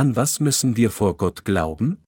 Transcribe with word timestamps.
An 0.00 0.16
was 0.16 0.40
müssen 0.40 0.78
wir 0.78 0.90
vor 0.90 1.18
Gott 1.18 1.44
glauben? 1.44 2.02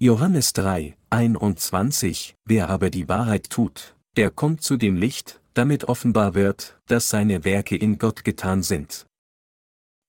Johannes 0.00 0.54
3, 0.54 0.96
21, 1.10 2.34
wer 2.46 2.70
aber 2.70 2.88
die 2.88 3.10
Wahrheit 3.10 3.50
tut, 3.50 3.94
der 4.16 4.30
kommt 4.30 4.62
zu 4.62 4.78
dem 4.78 4.96
Licht, 4.96 5.42
damit 5.52 5.84
offenbar 5.84 6.34
wird, 6.34 6.80
dass 6.86 7.10
seine 7.10 7.44
Werke 7.44 7.76
in 7.76 7.98
Gott 7.98 8.24
getan 8.24 8.62
sind. 8.62 9.04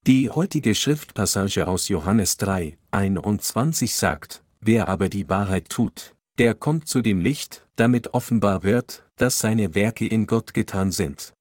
Die 0.07 0.29
heutige 0.29 0.73
Schriftpassage 0.73 1.67
aus 1.67 1.89
Johannes 1.89 2.37
3, 2.37 2.77
21 2.91 3.93
sagt, 3.93 4.41
wer 4.61 4.87
aber 4.87 5.09
die 5.09 5.27
Wahrheit 5.27 5.67
tut, 5.67 6.15
der 6.37 6.55
kommt 6.55 6.87
zu 6.87 7.01
dem 7.01 7.19
Licht, 7.19 7.67
damit 7.75 8.13
offenbar 8.13 8.63
wird, 8.63 9.03
dass 9.17 9.39
seine 9.39 9.75
Werke 9.75 10.07
in 10.07 10.27
Gott 10.27 10.53
getan 10.53 10.93
sind. 10.93 11.33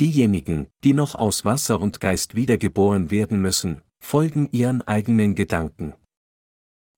Diejenigen, 0.00 0.66
die 0.82 0.94
noch 0.94 1.14
aus 1.14 1.44
Wasser 1.44 1.80
und 1.80 2.00
Geist 2.00 2.34
wiedergeboren 2.34 3.12
werden 3.12 3.40
müssen, 3.40 3.82
folgen 4.02 4.48
ihren 4.52 4.82
eigenen 4.82 5.34
Gedanken. 5.34 5.94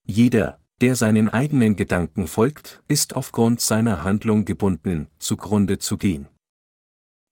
Jeder, 0.05 0.59
der 0.81 0.97
seinen 0.97 1.29
eigenen 1.29 1.77
Gedanken 1.77 2.27
folgt, 2.27 2.83
ist 2.89 3.15
aufgrund 3.15 3.61
seiner 3.61 4.03
Handlung 4.03 4.45
gebunden, 4.45 5.07
zugrunde 5.19 5.79
zu 5.79 5.97
gehen. 5.97 6.27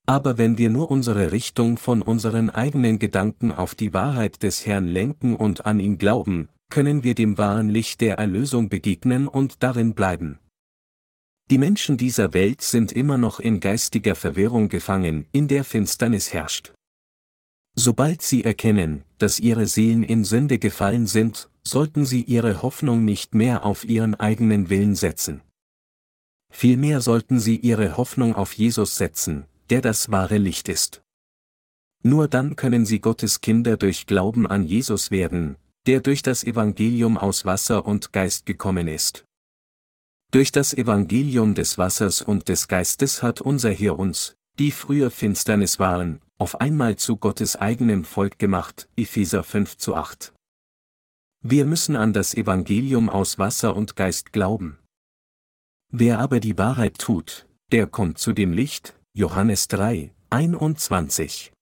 Aber 0.07 0.39
wenn 0.39 0.59
wir 0.59 0.71
nur 0.71 0.91
unsere 0.91 1.33
Richtung 1.33 1.79
von 1.79 2.03
unseren 2.03 2.51
eigenen 2.51 2.99
Gedanken 2.99 3.51
auf 3.51 3.75
die 3.75 3.93
Wahrheit 3.93 4.43
des 4.43 4.67
Herrn 4.67 4.87
lenken 4.87 5.35
und 5.35 5.67
an 5.67 5.81
ihn 5.81 5.99
glauben, 5.99 6.49
können 6.71 7.03
wir 7.03 7.15
dem 7.15 7.37
wahren 7.39 7.69
Licht 7.69 8.01
der 8.01 8.19
Erlösung 8.19 8.69
begegnen 8.69 9.27
und 9.27 9.63
darin 9.63 9.95
bleiben. 9.95 10.39
Die 11.51 11.59
Menschen 11.59 11.97
dieser 11.97 12.35
Welt 12.35 12.63
sind 12.63 12.93
immer 12.93 13.19
noch 13.19 13.41
in 13.41 13.59
geistiger 13.59 14.15
Verwirrung 14.15 14.69
gefangen, 14.69 15.27
in 15.33 15.49
der 15.49 15.65
Finsternis 15.65 16.33
herrscht. 16.33 16.73
Sobald 17.75 18.21
sie 18.23 18.45
erkennen, 18.45 19.05
dass 19.19 19.41
ihre 19.41 19.67
Seelen 19.67 20.03
in 20.03 20.25
Sünde 20.25 20.59
gefallen 20.59 21.07
sind, 21.07 21.49
sollten 21.65 22.05
sie 22.05 22.23
ihre 22.23 22.63
Hoffnung 22.63 23.05
nicht 23.05 23.35
mehr 23.35 23.65
auf 23.65 23.85
ihren 23.85 24.15
eigenen 24.15 24.69
Willen 24.69 24.95
setzen. 24.95 25.43
Vielmehr 26.53 27.01
sollten 27.01 27.41
sie 27.41 27.57
ihre 27.57 27.97
Hoffnung 27.97 28.35
auf 28.35 28.53
Jesus 28.53 28.97
setzen, 28.97 29.47
der 29.71 29.81
das 29.81 30.11
wahre 30.11 30.37
Licht 30.37 30.69
ist. 30.69 31.03
Nur 32.03 32.29
dann 32.29 32.57
können 32.57 32.85
sie 32.85 33.01
Gottes 33.01 33.41
Kinder 33.41 33.77
durch 33.77 34.07
Glauben 34.07 34.47
an 34.47 34.65
Jesus 34.65 35.11
werden, 35.11 35.57
der 35.87 36.01
durch 36.01 36.23
das 36.23 36.45
Evangelium 36.45 37.17
aus 37.17 37.47
Wasser 37.47 37.87
und 37.87 38.13
Geist 38.13 38.45
gekommen 38.45 38.87
ist. 38.87 39.25
Durch 40.31 40.53
das 40.53 40.75
Evangelium 40.75 41.55
des 41.55 41.79
Wassers 41.79 42.23
und 42.23 42.49
des 42.49 42.69
Geistes 42.69 43.23
hat 43.23 43.41
unser 43.41 43.71
Herr 43.71 43.99
uns, 43.99 44.37
die 44.59 44.71
früher 44.73 45.11
Finsternis 45.11 45.79
waren, 45.79 46.21
auf 46.43 46.61
einmal 46.61 46.97
zu 46.97 47.19
Gottes 47.19 47.55
eigenem 47.55 48.03
Volk 48.03 48.37
gemacht, 48.41 48.89
Epheser 48.97 49.45
5 49.45 49.77
zu 49.77 49.95
8. 49.95 50.33
Wir 51.45 51.65
müssen 51.65 51.95
an 51.95 52.13
das 52.13 52.35
Evangelium 52.35 53.09
aus 53.09 53.39
Wasser 53.39 53.77
und 53.77 53.95
Geist 53.95 54.33
glauben. 54.33 54.77
Wer 55.93 56.19
aber 56.19 56.41
die 56.41 56.59
Wahrheit 56.59 56.99
tut, 56.99 57.47
der 57.71 57.87
kommt 57.87 58.19
zu 58.19 58.33
dem 58.33 58.53
Licht, 58.53 58.99
Johannes 59.13 59.69
3, 59.69 60.13
21. 60.31 61.53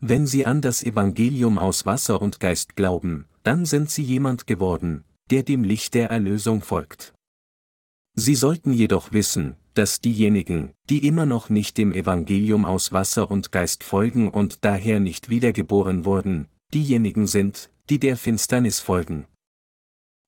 Wenn 0.00 0.26
sie 0.26 0.44
an 0.44 0.60
das 0.60 0.82
Evangelium 0.82 1.58
aus 1.58 1.86
Wasser 1.86 2.20
und 2.20 2.40
Geist 2.40 2.76
glauben, 2.76 3.24
dann 3.42 3.64
sind 3.64 3.88
sie 3.88 4.02
jemand 4.02 4.46
geworden, 4.46 5.06
der 5.30 5.44
dem 5.44 5.64
Licht 5.64 5.94
der 5.94 6.10
Erlösung 6.10 6.60
folgt. 6.60 7.14
Sie 8.12 8.34
sollten 8.34 8.74
jedoch 8.74 9.12
wissen, 9.12 9.56
dass 9.78 10.00
diejenigen, 10.00 10.74
die 10.90 11.06
immer 11.06 11.24
noch 11.24 11.50
nicht 11.50 11.78
dem 11.78 11.92
Evangelium 11.92 12.64
aus 12.64 12.92
Wasser 12.92 13.30
und 13.30 13.52
Geist 13.52 13.84
folgen 13.84 14.28
und 14.28 14.64
daher 14.64 14.98
nicht 14.98 15.28
wiedergeboren 15.28 16.04
wurden, 16.04 16.48
diejenigen 16.74 17.28
sind, 17.28 17.70
die 17.88 18.00
der 18.00 18.16
Finsternis 18.16 18.80
folgen. 18.80 19.26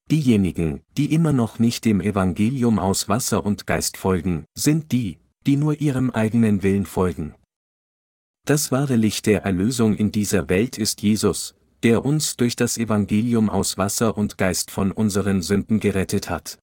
Diejenigen, 0.09 0.83
die 0.97 1.12
immer 1.12 1.33
noch 1.33 1.59
nicht 1.59 1.84
dem 1.84 2.00
Evangelium 2.00 2.78
aus 2.78 3.09
Wasser 3.09 3.44
und 3.44 3.66
Geist 3.66 3.97
folgen, 3.97 4.44
sind 4.56 4.93
die, 4.93 5.19
die 5.47 5.56
nur 5.56 5.81
ihrem 5.81 6.11
eigenen 6.11 6.62
Willen 6.62 6.87
folgen. 6.87 7.34
Das 8.47 8.71
wahre 8.71 8.94
Licht 8.94 9.27
der 9.27 9.43
Erlösung 9.43 9.97
in 9.97 10.12
dieser 10.12 10.49
Welt 10.49 10.78
ist 10.78 11.03
Jesus, 11.03 11.56
der 11.82 12.05
uns 12.05 12.37
durch 12.37 12.55
das 12.55 12.78
Evangelium 12.78 13.50
aus 13.50 13.78
Wasser 13.78 14.17
und 14.17 14.38
Geist 14.38 14.71
von 14.71 14.93
unseren 14.93 15.43
Sünden 15.43 15.81
gerettet 15.81 16.31
hat. 16.31 16.61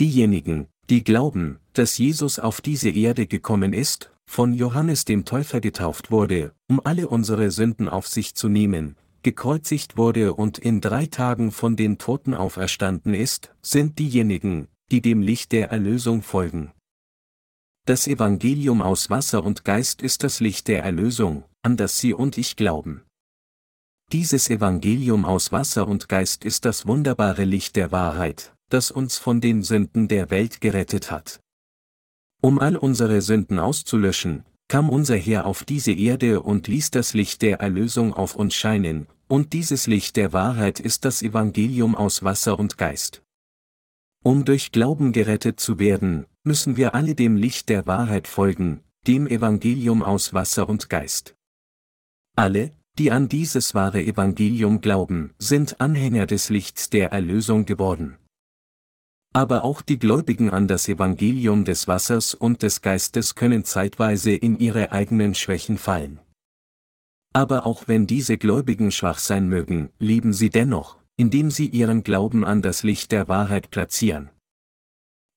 Diejenigen, 0.00 0.68
die 0.90 1.04
glauben, 1.04 1.58
dass 1.72 1.98
Jesus 1.98 2.38
auf 2.38 2.60
diese 2.60 2.90
Erde 2.90 3.26
gekommen 3.26 3.72
ist, 3.72 4.10
von 4.26 4.52
Johannes 4.54 5.04
dem 5.04 5.24
Täufer 5.24 5.60
getauft 5.60 6.10
wurde, 6.10 6.52
um 6.68 6.80
alle 6.84 7.08
unsere 7.08 7.50
Sünden 7.50 7.88
auf 7.88 8.06
sich 8.08 8.34
zu 8.34 8.48
nehmen, 8.48 8.96
gekreuzigt 9.22 9.96
wurde 9.96 10.34
und 10.34 10.58
in 10.58 10.80
drei 10.80 11.06
Tagen 11.06 11.50
von 11.50 11.76
den 11.76 11.98
Toten 11.98 12.34
auferstanden 12.34 13.14
ist, 13.14 13.54
sind 13.62 13.98
diejenigen, 13.98 14.68
die 14.90 15.00
dem 15.00 15.20
Licht 15.20 15.52
der 15.52 15.70
Erlösung 15.70 16.22
folgen. 16.22 16.72
Das 17.86 18.06
Evangelium 18.08 18.82
aus 18.82 19.10
Wasser 19.10 19.44
und 19.44 19.64
Geist 19.64 20.02
ist 20.02 20.24
das 20.24 20.40
Licht 20.40 20.68
der 20.68 20.82
Erlösung, 20.82 21.44
an 21.62 21.76
das 21.76 21.98
Sie 21.98 22.14
und 22.14 22.36
ich 22.36 22.56
glauben. 22.56 23.02
Dieses 24.12 24.50
Evangelium 24.50 25.24
aus 25.24 25.50
Wasser 25.50 25.88
und 25.88 26.08
Geist 26.08 26.44
ist 26.44 26.64
das 26.64 26.86
wunderbare 26.86 27.44
Licht 27.44 27.74
der 27.74 27.90
Wahrheit, 27.90 28.55
das 28.68 28.90
uns 28.90 29.18
von 29.18 29.40
den 29.40 29.62
Sünden 29.62 30.08
der 30.08 30.30
Welt 30.30 30.60
gerettet 30.60 31.10
hat. 31.10 31.40
Um 32.42 32.58
all 32.58 32.76
unsere 32.76 33.22
Sünden 33.22 33.58
auszulöschen, 33.58 34.44
kam 34.68 34.90
unser 34.90 35.16
Herr 35.16 35.46
auf 35.46 35.64
diese 35.64 35.92
Erde 35.92 36.42
und 36.42 36.68
ließ 36.68 36.90
das 36.90 37.14
Licht 37.14 37.42
der 37.42 37.60
Erlösung 37.60 38.12
auf 38.12 38.34
uns 38.34 38.54
scheinen, 38.54 39.06
und 39.28 39.52
dieses 39.52 39.86
Licht 39.86 40.16
der 40.16 40.32
Wahrheit 40.32 40.80
ist 40.80 41.04
das 41.04 41.22
Evangelium 41.22 41.94
aus 41.94 42.22
Wasser 42.22 42.58
und 42.58 42.78
Geist. 42.78 43.22
Um 44.24 44.44
durch 44.44 44.72
Glauben 44.72 45.12
gerettet 45.12 45.60
zu 45.60 45.78
werden, 45.78 46.26
müssen 46.42 46.76
wir 46.76 46.94
alle 46.94 47.14
dem 47.14 47.36
Licht 47.36 47.68
der 47.68 47.86
Wahrheit 47.86 48.26
folgen, 48.26 48.80
dem 49.06 49.26
Evangelium 49.26 50.02
aus 50.02 50.34
Wasser 50.34 50.68
und 50.68 50.90
Geist. 50.90 51.36
Alle, 52.36 52.72
die 52.98 53.12
an 53.12 53.28
dieses 53.28 53.74
wahre 53.74 54.02
Evangelium 54.02 54.80
glauben, 54.80 55.32
sind 55.38 55.80
Anhänger 55.80 56.26
des 56.26 56.48
Lichts 56.48 56.90
der 56.90 57.12
Erlösung 57.12 57.66
geworden. 57.66 58.16
Aber 59.36 59.64
auch 59.64 59.82
die 59.82 59.98
Gläubigen 59.98 60.48
an 60.48 60.66
das 60.66 60.88
Evangelium 60.88 61.66
des 61.66 61.86
Wassers 61.86 62.32
und 62.32 62.62
des 62.62 62.80
Geistes 62.80 63.34
können 63.34 63.66
zeitweise 63.66 64.30
in 64.30 64.58
ihre 64.58 64.92
eigenen 64.92 65.34
Schwächen 65.34 65.76
fallen. 65.76 66.20
Aber 67.34 67.66
auch 67.66 67.86
wenn 67.86 68.06
diese 68.06 68.38
Gläubigen 68.38 68.90
schwach 68.90 69.18
sein 69.18 69.46
mögen, 69.46 69.90
lieben 69.98 70.32
sie 70.32 70.48
dennoch, 70.48 70.96
indem 71.18 71.50
sie 71.50 71.66
ihren 71.66 72.02
Glauben 72.02 72.46
an 72.46 72.62
das 72.62 72.82
Licht 72.82 73.12
der 73.12 73.28
Wahrheit 73.28 73.70
platzieren. 73.70 74.30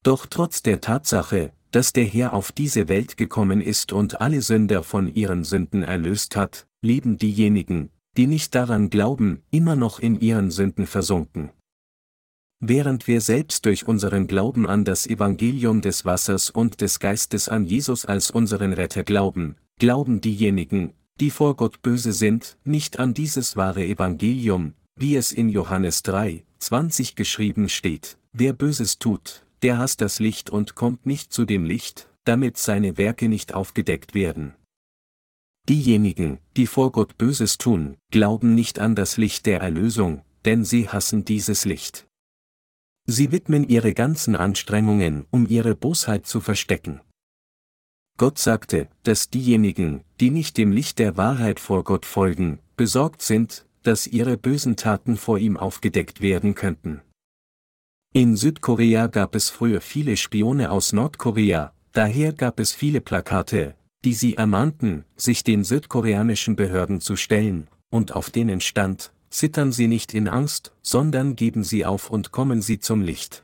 Doch 0.01 0.27
trotz 0.27 0.63
der 0.63 0.79
Tatsache, 0.79 1.51
dass 1.71 1.91
der 1.91 2.05
Herr 2.05 2.31
auf 2.31 2.53
diese 2.53 2.87
Welt 2.87 3.17
gekommen 3.17 3.59
ist 3.59 3.91
und 3.91 4.21
alle 4.21 4.41
Sünder 4.41 4.83
von 4.83 5.13
ihren 5.13 5.43
Sünden 5.43 5.83
erlöst 5.83 6.37
hat, 6.37 6.67
leben 6.81 7.17
diejenigen, 7.17 7.89
die 8.15 8.27
nicht 8.27 8.55
daran 8.55 8.89
glauben, 8.89 9.43
immer 9.51 9.75
noch 9.75 9.99
in 9.99 10.21
ihren 10.21 10.51
Sünden 10.51 10.87
versunken. 10.87 11.51
Während 12.61 13.07
wir 13.07 13.21
selbst 13.21 13.65
durch 13.65 13.87
unseren 13.87 14.27
Glauben 14.27 14.67
an 14.67 14.83
das 14.83 15.07
Evangelium 15.07 15.81
des 15.81 16.03
Wassers 16.03 16.49
und 16.49 16.81
des 16.81 16.99
Geistes 16.99 17.47
an 17.47 17.65
Jesus 17.65 18.05
als 18.05 18.31
unseren 18.31 18.73
Retter 18.73 19.03
glauben, 19.03 19.55
glauben 19.79 20.19
diejenigen, 20.19 20.93
die 21.21 21.29
vor 21.29 21.55
Gott 21.55 21.81
böse 21.81 22.11
sind, 22.11 22.57
nicht 22.65 22.99
an 22.99 23.13
dieses 23.13 23.55
wahre 23.55 23.85
Evangelium, 23.85 24.73
wie 24.97 25.15
es 25.15 25.31
in 25.31 25.47
Johannes 25.47 26.03
3, 26.03 26.43
20 26.59 27.15
geschrieben 27.15 27.69
steht, 27.69 28.17
wer 28.33 28.51
Böses 28.51 28.99
tut, 28.99 29.45
der 29.61 29.77
hasst 29.77 30.01
das 30.01 30.19
Licht 30.19 30.49
und 30.49 30.75
kommt 30.75 31.05
nicht 31.05 31.31
zu 31.31 31.45
dem 31.45 31.63
Licht, 31.63 32.09
damit 32.25 32.57
seine 32.57 32.97
Werke 32.97 33.29
nicht 33.29 33.53
aufgedeckt 33.53 34.13
werden. 34.13 34.53
Diejenigen, 35.69 36.39
die 36.57 36.67
vor 36.67 36.91
Gott 36.91 37.17
Böses 37.17 37.57
tun, 37.57 37.95
glauben 38.11 38.53
nicht 38.53 38.79
an 38.79 38.95
das 38.95 39.15
Licht 39.15 39.45
der 39.45 39.61
Erlösung, 39.61 40.23
denn 40.43 40.65
sie 40.65 40.89
hassen 40.89 41.23
dieses 41.23 41.63
Licht. 41.63 42.08
Sie 43.11 43.31
widmen 43.31 43.67
ihre 43.67 43.95
ganzen 43.95 44.35
Anstrengungen, 44.35 45.25
um 45.31 45.47
ihre 45.47 45.73
Bosheit 45.73 46.27
zu 46.27 46.41
verstecken. 46.41 47.01
Gott 48.19 48.37
sagte, 48.37 48.87
dass 49.01 49.31
diejenigen, 49.31 50.03
die 50.19 50.29
nicht 50.29 50.59
dem 50.59 50.71
Licht 50.71 50.99
der 50.99 51.17
Wahrheit 51.17 51.59
vor 51.59 51.83
Gott 51.83 52.05
folgen, 52.05 52.59
besorgt 52.77 53.23
sind, 53.23 53.65
dass 53.81 54.05
ihre 54.05 54.37
bösen 54.37 54.75
Taten 54.75 55.17
vor 55.17 55.39
ihm 55.39 55.57
aufgedeckt 55.57 56.21
werden 56.21 56.53
könnten. 56.53 57.01
In 58.13 58.35
Südkorea 58.35 59.07
gab 59.07 59.33
es 59.33 59.49
früher 59.49 59.81
viele 59.81 60.15
Spione 60.15 60.69
aus 60.69 60.93
Nordkorea, 60.93 61.73
daher 61.93 62.31
gab 62.31 62.59
es 62.59 62.73
viele 62.73 63.01
Plakate, 63.01 63.73
die 64.05 64.13
sie 64.13 64.35
ermahnten, 64.35 65.03
sich 65.15 65.43
den 65.43 65.63
südkoreanischen 65.63 66.55
Behörden 66.55 67.01
zu 67.01 67.15
stellen, 67.15 67.69
und 67.89 68.15
auf 68.15 68.29
denen 68.29 68.61
stand, 68.61 69.11
zittern 69.29 69.71
Sie 69.71 69.87
nicht 69.87 70.13
in 70.13 70.27
Angst, 70.27 70.73
sondern 70.81 71.35
geben 71.35 71.63
Sie 71.63 71.85
auf 71.85 72.09
und 72.09 72.31
kommen 72.31 72.61
Sie 72.61 72.79
zum 72.79 73.01
Licht. 73.01 73.43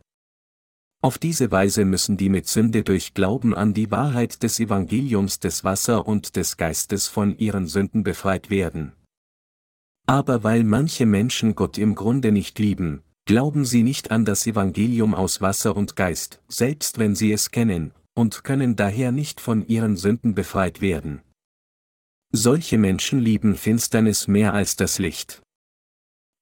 Auf 1.01 1.19
diese 1.19 1.51
Weise 1.51 1.85
müssen 1.85 2.17
die 2.17 2.29
mit 2.29 2.47
Sünde 2.47 2.83
durch 2.83 3.13
Glauben 3.13 3.53
an 3.53 3.75
die 3.75 3.91
Wahrheit 3.91 4.41
des 4.41 4.59
Evangeliums 4.59 5.39
des 5.39 5.63
Wasser 5.63 6.07
und 6.07 6.35
des 6.35 6.57
Geistes 6.57 7.07
von 7.07 7.37
ihren 7.37 7.67
Sünden 7.67 8.03
befreit 8.03 8.49
werden. 8.49 8.93
Aber 10.07 10.43
weil 10.43 10.63
manche 10.63 11.05
Menschen 11.05 11.55
Gott 11.55 11.77
im 11.77 11.93
Grunde 11.93 12.31
nicht 12.31 12.57
lieben, 12.57 13.03
glauben 13.25 13.65
sie 13.65 13.83
nicht 13.83 14.11
an 14.11 14.25
das 14.25 14.47
Evangelium 14.47 15.13
aus 15.13 15.41
Wasser 15.41 15.75
und 15.75 15.95
Geist, 15.95 16.41
selbst 16.47 16.97
wenn 16.99 17.15
sie 17.15 17.31
es 17.31 17.51
kennen, 17.51 17.91
und 18.15 18.43
können 18.43 18.75
daher 18.75 19.11
nicht 19.11 19.41
von 19.41 19.67
ihren 19.67 19.97
Sünden 19.97 20.35
befreit 20.35 20.81
werden. 20.81 21.21
Solche 22.31 22.77
Menschen 22.77 23.19
lieben 23.19 23.55
Finsternis 23.55 24.27
mehr 24.27 24.53
als 24.53 24.75
das 24.75 24.99
Licht. 24.99 25.41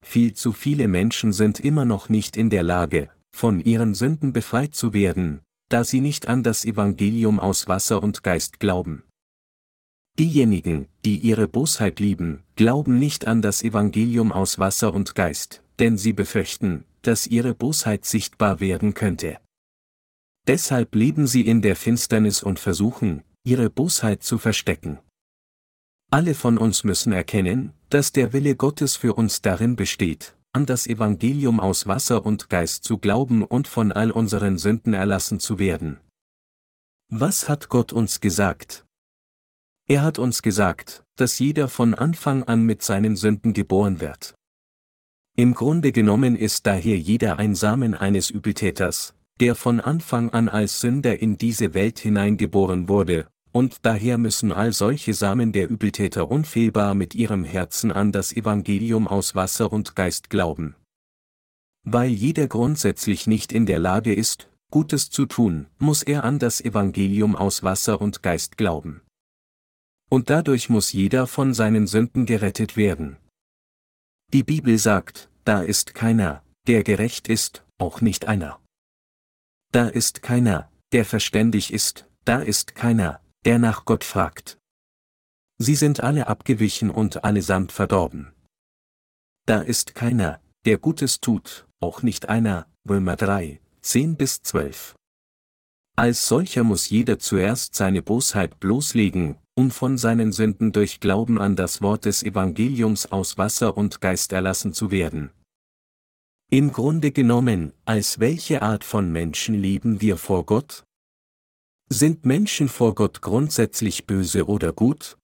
Viel 0.04 0.34
zu 0.34 0.52
viele 0.52 0.88
Menschen 0.88 1.34
sind 1.34 1.60
immer 1.60 1.86
noch 1.86 2.10
nicht 2.10 2.38
in 2.38 2.50
der 2.50 2.62
Lage, 2.62 3.10
von 3.36 3.60
ihren 3.60 3.96
Sünden 3.96 4.34
befreit 4.34 4.76
zu 4.76 4.94
werden, 4.94 5.42
da 5.70 5.84
sie 5.84 6.02
nicht 6.02 6.28
an 6.28 6.44
das 6.44 6.66
Evangelium 6.66 7.40
aus 7.40 7.68
Wasser 7.68 8.04
und 8.04 8.22
Geist 8.22 8.60
glauben. 8.60 9.04
Diejenigen, 10.20 10.88
die 11.06 11.18
ihre 11.18 11.48
Bosheit 11.48 12.00
lieben, 12.00 12.44
glauben 12.56 13.00
nicht 13.00 13.26
an 13.26 13.42
das 13.42 13.64
Evangelium 13.64 14.32
aus 14.32 14.60
Wasser 14.60 14.94
und 14.94 15.16
Geist, 15.16 15.64
denn 15.80 15.98
sie 15.98 16.14
befürchten, 16.14 16.86
dass 17.02 17.26
ihre 17.26 17.56
Bosheit 17.56 18.06
sichtbar 18.06 18.60
werden 18.60 18.94
könnte. 18.94 19.40
Deshalb 20.46 20.94
leben 20.94 21.26
sie 21.26 21.42
in 21.42 21.62
der 21.62 21.76
Finsternis 21.76 22.44
und 22.44 22.60
versuchen, 22.60 23.24
ihre 23.44 23.70
Bosheit 23.70 24.22
zu 24.22 24.38
verstecken. 24.38 25.00
Alle 26.12 26.36
von 26.36 26.60
uns 26.60 26.84
müssen 26.84 27.12
erkennen, 27.12 27.74
dass 27.94 28.12
der 28.12 28.34
Wille 28.34 28.56
Gottes 28.56 28.96
für 28.96 29.14
uns 29.14 29.44
darin 29.44 29.76
besteht, 29.76 30.36
an 30.52 30.66
das 30.66 30.88
Evangelium 30.88 31.60
aus 31.60 31.86
Wasser 31.86 32.26
und 32.26 32.50
Geist 32.50 32.84
zu 32.84 32.98
glauben 32.98 33.44
und 33.44 33.68
von 33.68 33.92
all 33.92 34.10
unseren 34.10 34.58
Sünden 34.58 34.96
erlassen 34.96 35.40
zu 35.40 35.60
werden. 35.60 36.00
Was 37.10 37.48
hat 37.48 37.70
Gott 37.70 37.94
uns 37.94 38.20
gesagt? 38.20 38.84
Er 39.88 40.02
hat 40.02 40.18
uns 40.18 40.42
gesagt, 40.42 41.04
dass 41.18 41.38
jeder 41.38 41.68
von 41.68 41.94
Anfang 41.94 42.42
an 42.44 42.64
mit 42.64 42.82
seinen 42.82 43.16
Sünden 43.16 43.54
geboren 43.54 44.02
wird. 44.02 44.34
Im 45.36 45.54
Grunde 45.54 45.92
genommen 45.92 46.36
ist 46.36 46.66
daher 46.66 46.98
jeder 46.98 47.38
ein 47.38 47.54
Samen 47.54 47.94
eines 47.94 48.32
Übeltäters, 48.32 49.14
der 49.40 49.54
von 49.54 49.80
Anfang 49.80 50.32
an 50.32 50.50
als 50.50 50.80
Sünder 50.80 51.20
in 51.20 51.38
diese 51.38 51.76
Welt 51.76 52.00
hineingeboren 52.00 52.90
wurde, 52.90 53.28
und 53.54 53.78
daher 53.84 54.18
müssen 54.18 54.52
all 54.52 54.74
solche 54.74 55.14
Samen 55.14 55.54
der 55.54 55.70
Übeltäter 55.70 56.30
unfehlbar 56.30 56.94
mit 56.96 57.16
ihrem 57.16 57.46
Herzen 57.46 57.94
an 57.94 58.12
das 58.12 58.34
Evangelium 58.34 59.08
aus 59.08 59.34
Wasser 59.36 59.72
und 59.72 59.96
Geist 59.96 60.30
glauben. 60.30 60.76
Weil 61.86 62.10
jeder 62.10 62.48
grundsätzlich 62.48 63.28
nicht 63.28 63.54
in 63.54 63.66
der 63.66 63.80
Lage 63.80 64.14
ist, 64.14 64.50
Gutes 64.70 65.10
zu 65.10 65.26
tun, 65.26 65.68
muss 65.78 66.04
er 66.04 66.26
an 66.26 66.40
das 66.40 66.60
Evangelium 66.60 67.38
aus 67.38 67.64
Wasser 67.64 68.02
und 68.02 68.22
Geist 68.22 68.58
glauben 68.58 69.02
und 70.14 70.30
dadurch 70.30 70.70
muss 70.70 70.92
jeder 70.92 71.26
von 71.26 71.56
seinen 71.56 71.88
Sünden 71.88 72.28
gerettet 72.28 72.78
werden. 72.78 73.18
Die 74.32 74.44
Bibel 74.44 74.78
sagt, 74.78 75.28
da 75.44 75.64
ist 75.64 75.96
keiner, 75.96 76.44
der 76.68 76.84
gerecht 76.84 77.28
ist, 77.28 77.66
auch 77.80 78.00
nicht 78.00 78.28
einer. 78.28 78.60
Da 79.72 79.88
ist 79.88 80.22
keiner, 80.22 80.72
der 80.92 81.06
verständig 81.06 81.74
ist, 81.74 82.08
da 82.26 82.42
ist 82.42 82.76
keiner, 82.76 83.22
der 83.46 83.60
nach 83.60 83.86
Gott 83.86 84.04
fragt. 84.04 84.58
Sie 85.58 85.76
sind 85.76 86.02
alle 86.02 86.28
abgewichen 86.28 86.90
und 86.90 87.24
allesamt 87.24 87.72
verdorben. 87.72 88.34
Da 89.46 89.62
ist 89.62 89.96
keiner, 89.96 90.42
der 90.66 90.78
Gutes 90.78 91.20
tut, 91.20 91.68
auch 91.80 92.02
nicht 92.02 92.30
einer, 92.30 92.68
Römer 92.88 93.16
3, 93.16 93.60
10 93.82 94.16
bis 94.16 94.42
12. 94.42 94.96
Als 95.96 96.28
solcher 96.28 96.64
muss 96.64 96.90
jeder 96.90 97.20
zuerst 97.20 97.76
seine 97.76 98.02
Bosheit 98.02 98.60
bloßlegen, 98.60 99.38
um 99.56 99.70
von 99.70 99.98
seinen 99.98 100.32
Sünden 100.32 100.72
durch 100.72 101.00
Glauben 101.00 101.40
an 101.40 101.56
das 101.56 101.82
Wort 101.82 102.06
des 102.06 102.24
Evangeliums 102.24 103.12
aus 103.12 103.38
Wasser 103.38 103.78
und 103.78 104.02
Geist 104.02 104.32
erlassen 104.32 104.74
zu 104.74 104.90
werden. 104.90 105.32
Im 106.50 106.72
Grunde 106.72 107.12
genommen, 107.12 107.74
als 107.86 108.20
welche 108.20 108.62
Art 108.62 108.84
von 108.84 109.12
Menschen 109.12 109.56
leben 109.56 110.02
wir 110.02 110.18
vor 110.18 110.46
Gott? 110.46 110.84
Sind 111.90 112.26
Menschen 112.26 112.70
vor 112.70 112.96
Gott 112.96 113.22
grundsätzlich 113.22 114.06
böse 114.06 114.48
oder 114.48 114.74
gut? 114.74 115.18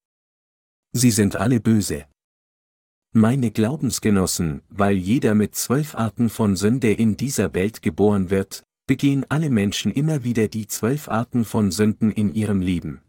Sie 0.91 1.11
sind 1.11 1.35
alle 1.35 1.59
böse. 1.59 2.06
Meine 3.13 3.51
Glaubensgenossen, 3.51 4.61
weil 4.69 4.95
jeder 4.95 5.33
mit 5.33 5.56
zwölf 5.56 5.95
Arten 5.95 6.29
von 6.29 6.56
Sünde 6.56 6.91
in 6.91 7.17
dieser 7.17 7.53
Welt 7.53 7.81
geboren 7.81 8.29
wird, 8.29 8.63
begehen 8.88 9.25
alle 9.29 9.50
Menschen 9.50 9.91
immer 9.91 10.23
wieder 10.23 10.47
die 10.47 10.67
zwölf 10.67 11.09
Arten 11.09 11.45
von 11.45 11.71
Sünden 11.71 12.11
in 12.11 12.33
ihrem 12.33 12.61
Leben. 12.61 13.01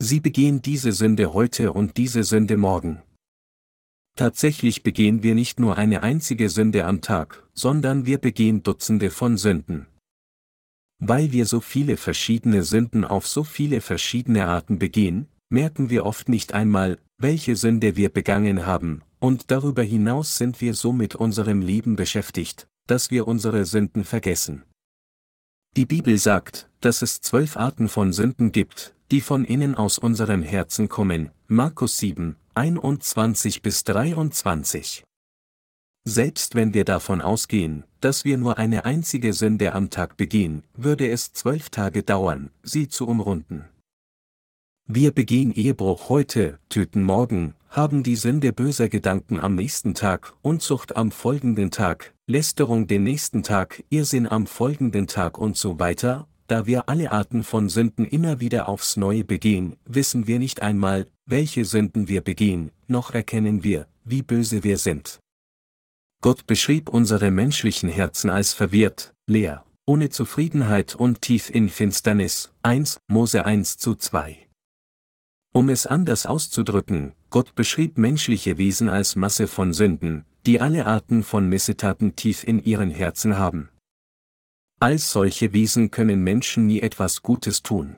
Sie 0.00 0.20
begehen 0.20 0.62
diese 0.62 0.92
Sünde 0.92 1.32
heute 1.32 1.72
und 1.72 1.96
diese 1.96 2.22
Sünde 2.22 2.56
morgen. 2.56 3.02
Tatsächlich 4.16 4.82
begehen 4.82 5.22
wir 5.22 5.34
nicht 5.34 5.60
nur 5.60 5.76
eine 5.76 6.02
einzige 6.02 6.48
Sünde 6.48 6.84
am 6.84 7.00
Tag, 7.00 7.44
sondern 7.54 8.06
wir 8.06 8.18
begehen 8.18 8.62
Dutzende 8.62 9.10
von 9.10 9.36
Sünden. 9.36 9.86
Weil 10.98 11.32
wir 11.32 11.46
so 11.46 11.60
viele 11.60 11.96
verschiedene 11.96 12.62
Sünden 12.62 13.04
auf 13.04 13.26
so 13.26 13.44
viele 13.44 13.80
verschiedene 13.80 14.46
Arten 14.46 14.78
begehen, 14.78 15.28
merken 15.48 15.90
wir 15.90 16.04
oft 16.04 16.28
nicht 16.28 16.54
einmal, 16.54 16.98
welche 17.18 17.56
Sünde 17.56 17.96
wir 17.96 18.08
begangen 18.10 18.66
haben, 18.66 19.02
und 19.18 19.50
darüber 19.50 19.82
hinaus 19.82 20.36
sind 20.36 20.60
wir 20.60 20.74
so 20.74 20.92
mit 20.92 21.14
unserem 21.14 21.62
Leben 21.62 21.96
beschäftigt, 21.96 22.68
dass 22.86 23.10
wir 23.10 23.28
unsere 23.28 23.64
Sünden 23.64 24.04
vergessen. 24.04 24.64
Die 25.76 25.86
Bibel 25.86 26.18
sagt, 26.18 26.68
dass 26.80 27.02
es 27.02 27.20
zwölf 27.20 27.56
Arten 27.56 27.88
von 27.88 28.12
Sünden 28.12 28.52
gibt, 28.52 28.94
die 29.10 29.20
von 29.20 29.44
innen 29.44 29.74
aus 29.74 29.98
unserem 29.98 30.42
Herzen 30.42 30.88
kommen. 30.88 31.30
Markus 31.46 31.98
7, 31.98 32.36
21 32.54 33.62
bis 33.62 33.84
23. 33.84 35.04
Selbst 36.10 36.54
wenn 36.54 36.72
wir 36.72 36.86
davon 36.86 37.20
ausgehen, 37.20 37.84
dass 38.00 38.24
wir 38.24 38.38
nur 38.38 38.56
eine 38.56 38.86
einzige 38.86 39.34
Sünde 39.34 39.74
am 39.74 39.90
Tag 39.90 40.16
begehen, 40.16 40.62
würde 40.74 41.06
es 41.06 41.34
zwölf 41.34 41.68
Tage 41.68 42.02
dauern, 42.02 42.48
sie 42.62 42.88
zu 42.88 43.06
umrunden. 43.06 43.66
Wir 44.86 45.12
begehen 45.12 45.52
Ehebruch 45.52 46.08
heute, 46.08 46.60
töten 46.70 47.02
morgen, 47.02 47.52
haben 47.68 48.04
die 48.04 48.16
Sünde 48.16 48.54
böser 48.54 48.88
Gedanken 48.88 49.38
am 49.38 49.54
nächsten 49.54 49.92
Tag, 49.92 50.32
Unzucht 50.40 50.96
am 50.96 51.10
folgenden 51.10 51.70
Tag, 51.70 52.14
Lästerung 52.26 52.86
den 52.86 53.02
nächsten 53.02 53.42
Tag, 53.42 53.84
Irrsinn 53.90 54.26
am 54.26 54.46
folgenden 54.46 55.08
Tag 55.08 55.36
und 55.36 55.58
so 55.58 55.78
weiter, 55.78 56.26
da 56.46 56.64
wir 56.64 56.88
alle 56.88 57.12
Arten 57.12 57.44
von 57.44 57.68
Sünden 57.68 58.06
immer 58.06 58.40
wieder 58.40 58.70
aufs 58.70 58.96
Neue 58.96 59.24
begehen, 59.24 59.76
wissen 59.84 60.26
wir 60.26 60.38
nicht 60.38 60.62
einmal, 60.62 61.06
welche 61.26 61.66
Sünden 61.66 62.08
wir 62.08 62.22
begehen, 62.22 62.70
noch 62.86 63.10
erkennen 63.10 63.62
wir, 63.62 63.86
wie 64.06 64.22
böse 64.22 64.64
wir 64.64 64.78
sind. 64.78 65.20
Gott 66.20 66.46
beschrieb 66.46 66.88
unsere 66.88 67.30
menschlichen 67.30 67.88
Herzen 67.88 68.28
als 68.28 68.52
verwirrt, 68.52 69.14
leer, 69.28 69.64
ohne 69.86 70.10
Zufriedenheit 70.10 70.96
und 70.96 71.22
tief 71.22 71.48
in 71.48 71.68
Finsternis. 71.68 72.52
1 72.62 73.00
Mose 73.06 73.44
1 73.44 73.76
zu 73.76 73.94
2. 73.94 74.48
Um 75.52 75.68
es 75.68 75.86
anders 75.86 76.26
auszudrücken, 76.26 77.12
Gott 77.30 77.54
beschrieb 77.54 77.98
menschliche 77.98 78.58
Wesen 78.58 78.88
als 78.88 79.14
Masse 79.14 79.46
von 79.46 79.72
Sünden, 79.72 80.24
die 80.44 80.60
alle 80.60 80.86
Arten 80.86 81.22
von 81.22 81.48
Missetaten 81.48 82.16
tief 82.16 82.42
in 82.42 82.64
ihren 82.64 82.90
Herzen 82.90 83.38
haben. 83.38 83.68
Als 84.80 85.12
solche 85.12 85.52
Wesen 85.52 85.92
können 85.92 86.24
Menschen 86.24 86.66
nie 86.66 86.80
etwas 86.80 87.22
Gutes 87.22 87.62
tun. 87.62 87.96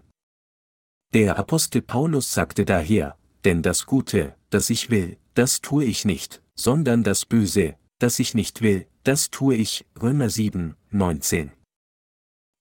Der 1.15 1.39
Apostel 1.39 1.81
Paulus 1.81 2.35
sagte 2.35 2.67
daher, 2.67 3.17
denn 3.45 3.63
das 3.63 3.87
Gute, 3.87 4.37
das 4.51 4.69
ich 4.69 4.91
will, 4.91 5.17
das 5.33 5.63
tue 5.63 5.85
ich 5.85 6.05
nicht, 6.05 6.43
sondern 6.55 7.03
das 7.03 7.25
Böse, 7.25 7.77
das 8.01 8.19
ich 8.19 8.35
nicht 8.35 8.61
will, 8.61 8.89
das 9.05 9.31
tue 9.31 9.55
ich, 9.55 9.87
Römer 10.03 10.29
7, 10.29 10.75
19. 10.91 11.53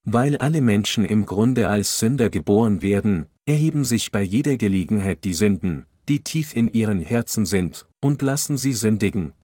Weil 0.04 0.36
alle 0.36 0.60
Menschen 0.60 1.04
im 1.04 1.26
Grunde 1.26 1.68
als 1.68 1.98
Sünder 1.98 2.30
geboren 2.30 2.80
werden, 2.80 3.26
erheben 3.44 3.84
sich 3.84 4.12
bei 4.12 4.22
jeder 4.22 4.56
Gelegenheit 4.56 5.24
die 5.24 5.34
Sünden, 5.34 5.86
die 6.08 6.22
tief 6.22 6.54
in 6.54 6.72
ihren 6.72 7.00
Herzen 7.00 7.44
sind, 7.44 7.88
und 8.00 8.22
lassen 8.22 8.56
sie 8.56 8.72
sündigen, 8.72 9.34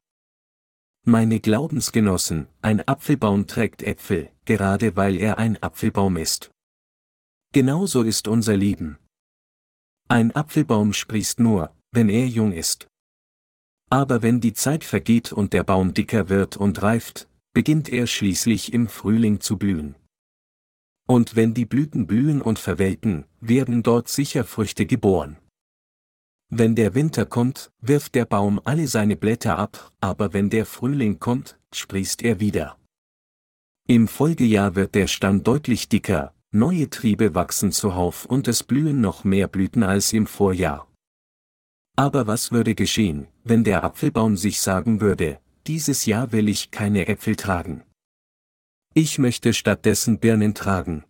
meine 1.09 1.39
Glaubensgenossen, 1.39 2.49
ein 2.63 2.81
Apfelbaum 2.89 3.47
trägt 3.47 3.85
Äpfel, 3.85 4.29
gerade 4.45 4.97
weil 4.97 5.17
er 5.17 5.39
ein 5.39 5.57
Apfelbaum 5.63 6.17
ist. 6.17 6.51
Genauso 7.53 8.03
ist 8.03 8.27
unser 8.27 8.57
Leben. 8.57 8.99
Ein 10.09 10.35
Apfelbaum 10.35 10.93
sprießt 10.93 11.39
nur, 11.39 11.73
wenn 11.93 12.09
er 12.09 12.27
jung 12.27 12.51
ist. 12.51 12.89
Aber 13.91 14.23
wenn 14.23 14.41
die 14.41 14.53
Zeit 14.53 14.85
vergeht 14.85 15.33
und 15.33 15.53
der 15.53 15.63
Baum 15.63 15.95
dicker 15.95 16.29
wird 16.29 16.57
und 16.57 16.83
reift, 16.83 17.29
beginnt 17.53 17.89
er 17.89 18.07
schließlich 18.07 18.73
im 18.73 18.89
Frühling 18.89 19.41
zu 19.41 19.57
blühen. 19.57 19.95
Und 21.07 21.37
wenn 21.37 21.55
die 21.55 21.67
Blüten 21.67 22.07
blühen 22.07 22.43
und 22.43 22.59
verwelken, 22.59 23.27
werden 23.41 23.83
dort 23.83 24.09
sicher 24.09 24.45
Früchte 24.45 24.87
geboren. 24.87 25.37
Wenn 26.49 26.75
der 26.75 26.95
Winter 26.95 27.27
kommt, 27.27 27.73
wirft 27.81 28.15
der 28.15 28.25
Baum 28.25 28.61
alle 28.65 28.89
seine 28.89 29.17
Blätter 29.17 29.59
ab, 29.59 29.93
aber 30.01 30.33
wenn 30.33 30.51
der 30.51 30.67
Frühling 30.67 31.19
kommt, 31.19 31.59
sprießt 31.73 32.23
er 32.23 32.41
wieder. 32.41 32.77
Im 33.89 34.09
Folgejahr 34.09 34.75
wird 34.75 34.97
der 34.97 35.07
Stamm 35.07 35.45
deutlich 35.45 35.89
dicker, 35.89 36.35
neue 36.51 36.91
Triebe 36.91 37.35
wachsen 37.35 37.71
zuhauf 37.71 38.27
und 38.27 38.49
es 38.49 38.65
blühen 38.65 39.01
noch 39.01 39.23
mehr 39.23 39.47
Blüten 39.47 39.85
als 39.85 40.13
im 40.13 40.27
Vorjahr. 40.27 40.89
Aber 41.97 42.27
was 42.27 42.53
würde 42.53 42.75
geschehen, 42.75 43.27
wenn 43.43 43.65
der 43.65 43.83
Apfelbaum 43.83 44.37
sich 44.37 44.61
sagen 44.61 45.01
würde, 45.01 45.41
dieses 45.67 46.05
Jahr 46.05 46.31
will 46.31 46.49
ich 46.49 46.71
keine 46.71 47.09
Äpfel 47.09 47.37
tragen. 47.37 47.83
Ich 48.93 49.19
möchte 49.19 49.55
stattdessen 49.55 50.19
Birnen 50.19 50.55
tragen. 50.55 51.05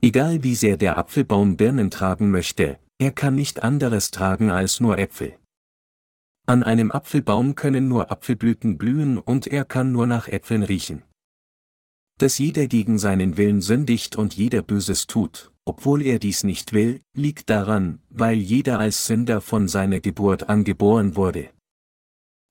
Egal 0.00 0.42
wie 0.42 0.54
sehr 0.54 0.76
der 0.76 0.98
Apfelbaum 0.98 1.56
Birnen 1.56 1.90
tragen 1.90 2.30
möchte, 2.30 2.78
er 2.98 3.10
kann 3.10 3.34
nicht 3.34 3.62
anderes 3.62 4.10
tragen 4.10 4.50
als 4.50 4.80
nur 4.80 4.98
Äpfel. 4.98 5.36
An 6.46 6.62
einem 6.62 6.90
Apfelbaum 6.90 7.54
können 7.54 7.88
nur 7.88 8.10
Apfelblüten 8.10 8.78
blühen 8.78 9.18
und 9.18 9.46
er 9.46 9.64
kann 9.64 9.92
nur 9.92 10.06
nach 10.06 10.26
Äpfeln 10.28 10.62
riechen. 10.64 11.02
Dass 12.18 12.38
jeder 12.38 12.66
gegen 12.66 12.98
seinen 12.98 13.36
Willen 13.36 13.60
sündigt 13.60 14.16
und 14.16 14.34
jeder 14.34 14.62
Böses 14.62 15.06
tut, 15.06 15.51
obwohl 15.64 16.02
er 16.02 16.18
dies 16.18 16.44
nicht 16.44 16.72
will, 16.72 17.00
liegt 17.14 17.50
daran, 17.50 18.00
weil 18.10 18.36
jeder 18.36 18.78
als 18.78 19.06
Sünder 19.06 19.40
von 19.40 19.68
seiner 19.68 20.00
Geburt 20.00 20.48
angeboren 20.48 21.16
wurde. 21.16 21.50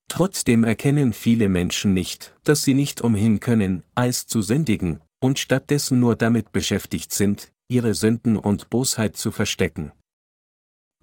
Trotzdem 0.07 0.63
erkennen 0.63 1.13
viele 1.13 1.47
Menschen 1.47 1.93
nicht, 1.93 2.35
dass 2.43 2.63
sie 2.63 2.73
nicht 2.73 3.01
umhin 3.01 3.39
können, 3.39 3.83
als 3.95 4.27
zu 4.27 4.41
sündigen, 4.41 4.99
und 5.21 5.39
stattdessen 5.39 5.99
nur 5.99 6.15
damit 6.15 6.51
beschäftigt 6.51 7.13
sind, 7.13 7.51
ihre 7.69 7.93
Sünden 7.93 8.35
und 8.35 8.69
Bosheit 8.69 9.15
zu 9.15 9.31
verstecken. 9.31 9.91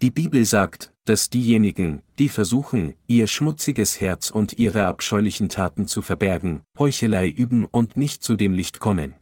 Die 0.02 0.10
Bibel 0.10 0.44
sagt, 0.44 0.92
dass 1.06 1.30
diejenigen, 1.30 2.02
die 2.18 2.28
versuchen, 2.28 2.94
ihr 3.06 3.26
schmutziges 3.26 4.00
Herz 4.00 4.30
und 4.30 4.58
ihre 4.58 4.86
abscheulichen 4.86 5.48
Taten 5.48 5.88
zu 5.88 6.02
verbergen, 6.02 6.62
Heuchelei 6.78 7.28
üben 7.28 7.64
und 7.64 7.96
nicht 7.96 8.22
zu 8.22 8.36
dem 8.36 8.52
Licht 8.52 8.78
kommen. 8.78 9.14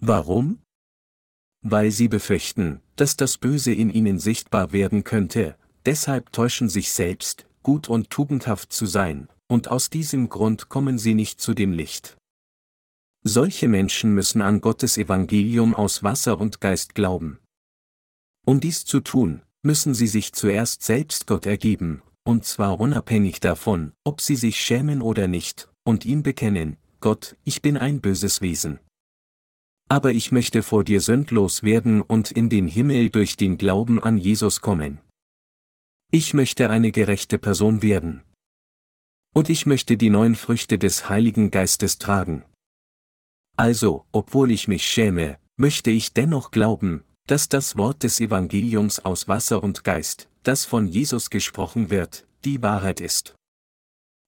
Warum? 0.00 0.58
Weil 1.62 1.90
sie 1.90 2.08
befürchten, 2.08 2.80
dass 2.96 3.16
das 3.16 3.38
Böse 3.38 3.72
in 3.72 3.90
ihnen 3.90 4.18
sichtbar 4.18 4.72
werden 4.72 5.04
könnte, 5.04 5.56
deshalb 5.86 6.32
täuschen 6.32 6.68
sich 6.68 6.92
selbst, 6.92 7.46
gut 7.62 7.88
und 7.88 8.10
tugendhaft 8.10 8.72
zu 8.72 8.86
sein, 8.86 9.28
und 9.48 9.68
aus 9.68 9.88
diesem 9.88 10.28
Grund 10.28 10.68
kommen 10.68 10.98
sie 10.98 11.14
nicht 11.14 11.40
zu 11.40 11.54
dem 11.54 11.72
Licht. 11.72 12.16
Solche 13.24 13.68
Menschen 13.68 14.14
müssen 14.14 14.42
an 14.42 14.60
Gottes 14.60 14.98
Evangelium 14.98 15.74
aus 15.74 16.02
Wasser 16.02 16.40
und 16.40 16.60
Geist 16.60 16.96
glauben. 16.96 17.38
Um 18.44 18.58
dies 18.58 18.84
zu 18.84 18.98
tun, 18.98 19.42
müssen 19.62 19.94
sie 19.94 20.08
sich 20.08 20.32
zuerst 20.32 20.82
selbst 20.82 21.28
Gott 21.28 21.46
ergeben, 21.46 22.02
und 22.24 22.44
zwar 22.44 22.80
unabhängig 22.80 23.38
davon, 23.38 23.92
ob 24.02 24.20
sie 24.20 24.34
sich 24.34 24.60
schämen 24.60 25.00
oder 25.00 25.28
nicht, 25.28 25.68
und 25.84 26.04
ihm 26.04 26.24
bekennen, 26.24 26.76
Gott, 27.00 27.36
ich 27.44 27.62
bin 27.62 27.76
ein 27.76 28.00
böses 28.00 28.40
Wesen. 28.40 28.80
Aber 29.92 30.12
ich 30.12 30.32
möchte 30.32 30.62
vor 30.62 30.84
dir 30.84 31.02
sündlos 31.02 31.64
werden 31.64 32.00
und 32.00 32.30
in 32.30 32.48
den 32.48 32.66
Himmel 32.66 33.10
durch 33.10 33.36
den 33.36 33.58
Glauben 33.58 34.02
an 34.02 34.16
Jesus 34.16 34.62
kommen. 34.62 35.02
Ich 36.10 36.32
möchte 36.32 36.70
eine 36.70 36.92
gerechte 36.92 37.36
Person 37.36 37.82
werden. 37.82 38.22
Und 39.34 39.50
ich 39.50 39.66
möchte 39.66 39.98
die 39.98 40.08
neuen 40.08 40.34
Früchte 40.34 40.78
des 40.78 41.10
Heiligen 41.10 41.50
Geistes 41.50 41.98
tragen. 41.98 42.42
Also, 43.58 44.06
obwohl 44.12 44.50
ich 44.50 44.66
mich 44.66 44.86
schäme, 44.86 45.36
möchte 45.58 45.90
ich 45.90 46.14
dennoch 46.14 46.52
glauben, 46.52 47.04
dass 47.26 47.50
das 47.50 47.76
Wort 47.76 48.02
des 48.02 48.18
Evangeliums 48.18 48.98
aus 49.00 49.28
Wasser 49.28 49.62
und 49.62 49.84
Geist, 49.84 50.26
das 50.42 50.64
von 50.64 50.86
Jesus 50.86 51.28
gesprochen 51.28 51.90
wird, 51.90 52.26
die 52.46 52.62
Wahrheit 52.62 53.02
ist. 53.02 53.34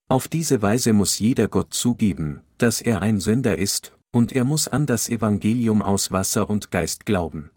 Auf 0.09 0.27
diese 0.27 0.61
Weise 0.61 0.93
muss 0.93 1.17
jeder 1.17 1.47
Gott 1.47 1.73
zugeben, 1.73 2.41
dass 2.59 2.81
er 2.81 3.01
ein 3.01 3.19
Sünder 3.19 3.57
ist, 3.57 3.94
und 4.15 4.31
er 4.31 4.45
muss 4.45 4.69
an 4.69 4.85
das 4.85 5.09
Evangelium 5.09 5.81
aus 5.81 6.09
Wasser 6.09 6.49
und 6.49 6.71
Geist 6.71 7.05
glauben. 7.05 7.51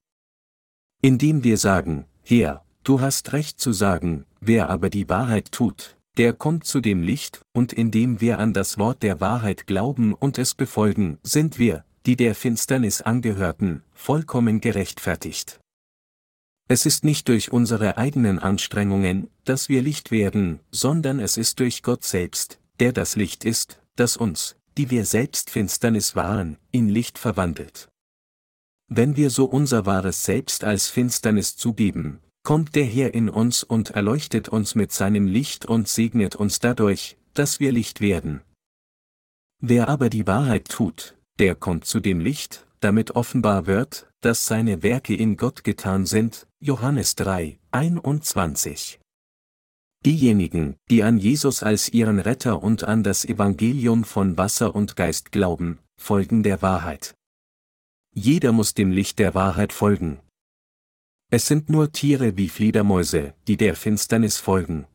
Indem 1.00 1.44
wir 1.44 1.56
sagen, 1.56 2.04
Herr, 2.24 2.64
du 2.82 3.00
hast 3.00 3.32
recht 3.32 3.60
zu 3.60 3.72
sagen, 3.72 4.26
wer 4.40 4.68
aber 4.68 4.90
die 4.90 5.08
Wahrheit 5.08 5.52
tut, 5.52 5.96
der 6.16 6.32
kommt 6.32 6.64
zu 6.64 6.80
dem 6.80 7.00
Licht, 7.00 7.42
und 7.52 7.72
indem 7.72 8.20
wir 8.20 8.40
an 8.40 8.54
das 8.54 8.76
Wort 8.76 9.04
der 9.04 9.20
Wahrheit 9.20 9.68
glauben 9.68 10.14
und 10.14 10.36
es 10.36 10.56
befolgen, 10.56 11.18
sind 11.22 11.60
wir, 11.60 11.84
die 12.06 12.16
der 12.16 12.34
Finsternis 12.34 13.02
angehörten, 13.02 13.84
vollkommen 13.92 14.60
gerechtfertigt. 14.60 15.60
Es 16.66 16.86
ist 16.86 17.04
nicht 17.04 17.28
durch 17.28 17.52
unsere 17.52 17.98
eigenen 17.98 18.40
Anstrengungen, 18.40 19.30
dass 19.44 19.68
wir 19.68 19.80
Licht 19.80 20.10
werden, 20.10 20.58
sondern 20.72 21.20
es 21.20 21.36
ist 21.36 21.60
durch 21.60 21.84
Gott 21.84 22.02
selbst, 22.02 22.58
der 22.80 22.92
das 22.92 23.14
Licht 23.14 23.44
ist, 23.44 23.80
das 23.94 24.16
uns, 24.16 24.57
die 24.78 24.90
wir 24.90 25.04
selbst 25.04 25.50
Finsternis 25.50 26.14
waren, 26.14 26.56
in 26.70 26.88
Licht 26.88 27.18
verwandelt. 27.18 27.88
Wenn 28.86 29.16
wir 29.16 29.28
so 29.28 29.44
unser 29.44 29.84
wahres 29.86 30.24
Selbst 30.24 30.62
als 30.64 30.88
Finsternis 30.88 31.56
zugeben, 31.56 32.20
kommt 32.44 32.76
der 32.76 32.84
Herr 32.84 33.12
in 33.12 33.28
uns 33.28 33.64
und 33.64 33.90
erleuchtet 33.90 34.48
uns 34.48 34.76
mit 34.76 34.92
seinem 34.92 35.26
Licht 35.26 35.66
und 35.66 35.88
segnet 35.88 36.36
uns 36.36 36.60
dadurch, 36.60 37.18
dass 37.34 37.60
wir 37.60 37.72
Licht 37.72 38.00
werden. 38.00 38.40
Wer 39.60 39.88
aber 39.88 40.08
die 40.08 40.26
Wahrheit 40.28 40.68
tut, 40.68 41.16
der 41.40 41.56
kommt 41.56 41.84
zu 41.84 41.98
dem 41.98 42.20
Licht, 42.20 42.64
damit 42.78 43.16
offenbar 43.16 43.66
wird, 43.66 44.08
dass 44.20 44.46
seine 44.46 44.84
Werke 44.84 45.14
in 45.14 45.36
Gott 45.36 45.64
getan 45.64 46.06
sind, 46.06 46.46
Johannes 46.60 47.16
3, 47.16 47.58
21. 47.72 49.00
Diejenigen, 50.06 50.76
die 50.90 51.02
an 51.02 51.18
Jesus 51.18 51.62
als 51.62 51.88
ihren 51.88 52.20
Retter 52.20 52.62
und 52.62 52.84
an 52.84 53.02
das 53.02 53.24
Evangelium 53.24 54.04
von 54.04 54.38
Wasser 54.38 54.74
und 54.74 54.94
Geist 54.94 55.32
glauben, 55.32 55.80
folgen 56.00 56.42
der 56.42 56.62
Wahrheit. 56.62 57.14
Jeder 58.14 58.52
muss 58.52 58.74
dem 58.74 58.92
Licht 58.92 59.18
der 59.18 59.34
Wahrheit 59.34 59.72
folgen. 59.72 60.20
Es 61.30 61.46
sind 61.46 61.68
nur 61.68 61.92
Tiere 61.92 62.36
wie 62.36 62.48
Fledermäuse, 62.48 63.34
die 63.48 63.56
der 63.56 63.74
Finsternis 63.74 64.38
folgen. 64.38 64.86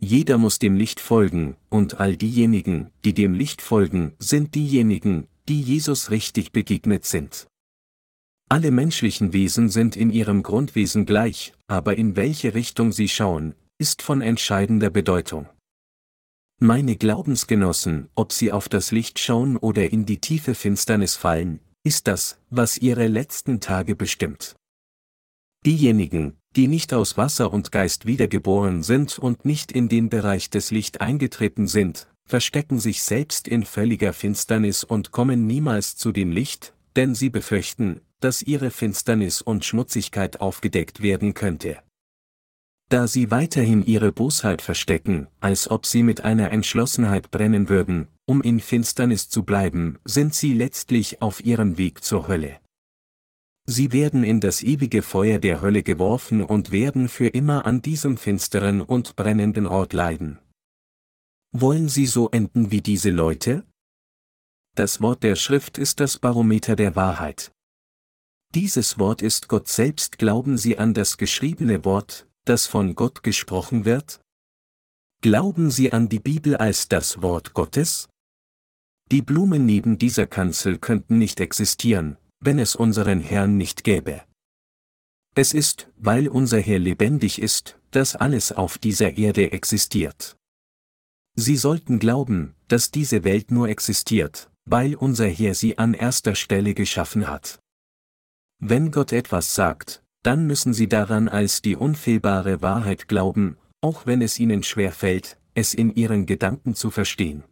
Jeder 0.00 0.38
muss 0.38 0.58
dem 0.58 0.76
Licht 0.76 0.98
folgen, 0.98 1.56
und 1.68 2.00
all 2.00 2.16
diejenigen, 2.16 2.90
die 3.04 3.12
dem 3.12 3.34
Licht 3.34 3.60
folgen, 3.60 4.14
sind 4.18 4.54
diejenigen, 4.54 5.28
die 5.46 5.60
Jesus 5.60 6.10
richtig 6.10 6.52
begegnet 6.52 7.04
sind. 7.04 7.48
Alle 8.48 8.70
menschlichen 8.70 9.34
Wesen 9.34 9.68
sind 9.68 9.94
in 9.94 10.10
ihrem 10.10 10.42
Grundwesen 10.42 11.04
gleich, 11.04 11.52
aber 11.68 11.96
in 11.96 12.16
welche 12.16 12.54
Richtung 12.54 12.90
sie 12.92 13.08
schauen, 13.08 13.54
ist 13.80 14.02
von 14.02 14.20
entscheidender 14.20 14.90
Bedeutung. 14.90 15.48
Meine 16.60 16.96
Glaubensgenossen, 16.96 18.10
ob 18.14 18.34
sie 18.34 18.52
auf 18.52 18.68
das 18.68 18.90
Licht 18.90 19.18
schauen 19.18 19.56
oder 19.56 19.90
in 19.90 20.04
die 20.04 20.20
tiefe 20.20 20.54
Finsternis 20.54 21.16
fallen, 21.16 21.60
ist 21.82 22.06
das, 22.06 22.38
was 22.50 22.76
ihre 22.76 23.06
letzten 23.06 23.58
Tage 23.58 23.96
bestimmt. 23.96 24.54
Diejenigen, 25.64 26.36
die 26.56 26.68
nicht 26.68 26.92
aus 26.92 27.16
Wasser 27.16 27.50
und 27.54 27.72
Geist 27.72 28.04
wiedergeboren 28.04 28.82
sind 28.82 29.18
und 29.18 29.46
nicht 29.46 29.72
in 29.72 29.88
den 29.88 30.10
Bereich 30.10 30.50
des 30.50 30.70
Licht 30.70 31.00
eingetreten 31.00 31.66
sind, 31.66 32.06
verstecken 32.26 32.80
sich 32.80 33.02
selbst 33.02 33.48
in 33.48 33.64
völliger 33.64 34.12
Finsternis 34.12 34.84
und 34.84 35.10
kommen 35.10 35.46
niemals 35.46 35.96
zu 35.96 36.12
dem 36.12 36.32
Licht, 36.32 36.74
denn 36.96 37.14
sie 37.14 37.30
befürchten, 37.30 38.02
dass 38.20 38.42
ihre 38.42 38.70
Finsternis 38.70 39.40
und 39.40 39.64
Schmutzigkeit 39.64 40.42
aufgedeckt 40.42 41.00
werden 41.00 41.32
könnte. 41.32 41.78
Da 42.90 43.06
sie 43.06 43.30
weiterhin 43.30 43.86
ihre 43.86 44.10
Bosheit 44.10 44.62
verstecken, 44.62 45.28
als 45.38 45.70
ob 45.70 45.86
sie 45.86 46.02
mit 46.02 46.24
einer 46.24 46.50
Entschlossenheit 46.50 47.30
brennen 47.30 47.68
würden, 47.68 48.08
um 48.26 48.42
in 48.42 48.58
Finsternis 48.58 49.28
zu 49.28 49.44
bleiben, 49.44 50.00
sind 50.04 50.34
sie 50.34 50.54
letztlich 50.54 51.22
auf 51.22 51.44
ihrem 51.44 51.78
Weg 51.78 52.02
zur 52.02 52.26
Hölle. 52.26 52.58
Sie 53.64 53.92
werden 53.92 54.24
in 54.24 54.40
das 54.40 54.64
ewige 54.64 55.02
Feuer 55.02 55.38
der 55.38 55.62
Hölle 55.62 55.84
geworfen 55.84 56.42
und 56.42 56.72
werden 56.72 57.08
für 57.08 57.28
immer 57.28 57.64
an 57.64 57.80
diesem 57.80 58.16
finsteren 58.16 58.80
und 58.80 59.14
brennenden 59.14 59.68
Ort 59.68 59.92
leiden. 59.92 60.40
Wollen 61.52 61.88
Sie 61.88 62.06
so 62.06 62.28
enden 62.30 62.72
wie 62.72 62.80
diese 62.80 63.10
Leute? 63.10 63.64
Das 64.74 65.00
Wort 65.00 65.22
der 65.22 65.36
Schrift 65.36 65.78
ist 65.78 66.00
das 66.00 66.18
Barometer 66.18 66.74
der 66.74 66.96
Wahrheit. 66.96 67.52
Dieses 68.52 68.98
Wort 68.98 69.22
ist 69.22 69.46
Gott 69.46 69.68
selbst. 69.68 70.18
Glauben 70.18 70.58
Sie 70.58 70.76
an 70.76 70.92
das 70.92 71.18
geschriebene 71.18 71.84
Wort, 71.84 72.26
das 72.44 72.66
von 72.66 72.94
Gott 72.94 73.22
gesprochen 73.22 73.84
wird? 73.84 74.20
Glauben 75.22 75.70
Sie 75.70 75.92
an 75.92 76.08
die 76.08 76.20
Bibel 76.20 76.56
als 76.56 76.88
das 76.88 77.20
Wort 77.22 77.52
Gottes? 77.54 78.08
Die 79.10 79.22
Blumen 79.22 79.66
neben 79.66 79.98
dieser 79.98 80.26
Kanzel 80.26 80.78
könnten 80.78 81.18
nicht 81.18 81.40
existieren, 81.40 82.16
wenn 82.40 82.58
es 82.58 82.74
unseren 82.74 83.20
Herrn 83.20 83.56
nicht 83.56 83.84
gäbe. 83.84 84.22
Es 85.34 85.52
ist, 85.52 85.88
weil 85.96 86.28
unser 86.28 86.60
Herr 86.60 86.78
lebendig 86.78 87.40
ist, 87.40 87.78
dass 87.90 88.16
alles 88.16 88.52
auf 88.52 88.78
dieser 88.78 89.16
Erde 89.16 89.52
existiert. 89.52 90.36
Sie 91.36 91.56
sollten 91.56 91.98
glauben, 91.98 92.54
dass 92.68 92.90
diese 92.90 93.24
Welt 93.24 93.50
nur 93.50 93.68
existiert, 93.68 94.50
weil 94.64 94.94
unser 94.94 95.28
Herr 95.28 95.54
sie 95.54 95.78
an 95.78 95.94
erster 95.94 96.34
Stelle 96.34 96.74
geschaffen 96.74 97.28
hat. 97.28 97.60
Wenn 98.58 98.90
Gott 98.90 99.12
etwas 99.12 99.54
sagt, 99.54 100.02
dann 100.22 100.46
müssen 100.46 100.74
Sie 100.74 100.88
daran 100.88 101.28
als 101.28 101.62
die 101.62 101.76
unfehlbare 101.76 102.62
Wahrheit 102.62 103.08
glauben, 103.08 103.56
auch 103.80 104.06
wenn 104.06 104.22
es 104.22 104.38
Ihnen 104.38 104.62
schwer 104.62 104.92
fällt, 104.92 105.38
es 105.54 105.74
in 105.74 105.94
Ihren 105.94 106.26
Gedanken 106.26 106.74
zu 106.74 106.90
verstehen. 106.90 107.44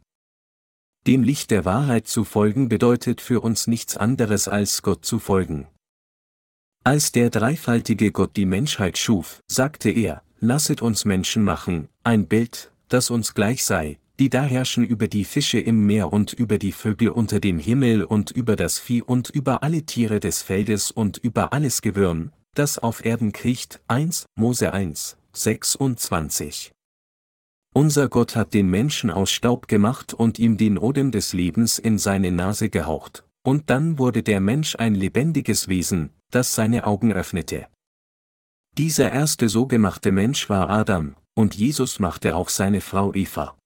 Dem 1.06 1.22
Licht 1.22 1.50
der 1.50 1.64
Wahrheit 1.64 2.06
zu 2.06 2.24
folgen 2.24 2.68
bedeutet 2.68 3.20
für 3.20 3.40
uns 3.40 3.66
nichts 3.66 3.96
anderes 3.96 4.48
als 4.48 4.82
Gott 4.82 5.06
zu 5.06 5.18
folgen. 5.18 5.66
Als 6.84 7.12
der 7.12 7.30
dreifaltige 7.30 8.12
Gott 8.12 8.36
die 8.36 8.46
Menschheit 8.46 8.98
schuf, 8.98 9.40
sagte 9.46 9.90
er, 9.90 10.22
lasset 10.40 10.82
uns 10.82 11.04
Menschen 11.04 11.44
machen, 11.44 11.88
ein 12.04 12.26
Bild, 12.26 12.72
das 12.88 13.10
uns 13.10 13.34
gleich 13.34 13.64
sei, 13.64 13.98
die 14.18 14.30
da 14.30 14.42
herrschen 14.42 14.84
über 14.84 15.08
die 15.08 15.24
Fische 15.24 15.60
im 15.60 15.86
Meer 15.86 16.12
und 16.12 16.32
über 16.32 16.58
die 16.58 16.72
Vögel 16.72 17.10
unter 17.10 17.40
dem 17.40 17.58
Himmel 17.58 18.04
und 18.04 18.30
über 18.30 18.56
das 18.56 18.78
Vieh 18.78 19.02
und 19.02 19.30
über 19.30 19.62
alle 19.62 19.84
Tiere 19.84 20.20
des 20.20 20.42
Feldes 20.42 20.90
und 20.90 21.18
über 21.18 21.52
alles 21.52 21.82
Gewürm, 21.82 22.32
das 22.58 22.78
auf 22.78 23.04
Erden 23.04 23.32
kriecht. 23.32 23.80
1 23.86 24.26
Mose 24.34 24.72
1, 24.72 25.16
26. 25.32 26.72
Unser 27.72 28.08
Gott 28.08 28.34
hat 28.34 28.52
den 28.54 28.68
Menschen 28.68 29.10
aus 29.10 29.30
Staub 29.30 29.68
gemacht 29.68 30.12
und 30.12 30.38
ihm 30.40 30.56
den 30.56 30.76
Odem 30.76 31.12
des 31.12 31.32
Lebens 31.32 31.78
in 31.78 31.98
seine 31.98 32.32
Nase 32.32 32.68
gehaucht, 32.70 33.24
und 33.44 33.70
dann 33.70 33.98
wurde 33.98 34.24
der 34.24 34.40
Mensch 34.40 34.74
ein 34.76 34.96
lebendiges 34.96 35.68
Wesen, 35.68 36.10
das 36.30 36.54
seine 36.54 36.86
Augen 36.86 37.12
öffnete. 37.12 37.68
Dieser 38.76 39.12
erste 39.12 39.48
so 39.48 39.66
gemachte 39.66 40.10
Mensch 40.10 40.48
war 40.50 40.68
Adam, 40.68 41.14
und 41.34 41.54
Jesus 41.54 42.00
machte 42.00 42.34
auch 42.34 42.48
seine 42.48 42.80
Frau 42.80 43.14
Eva. 43.14 43.56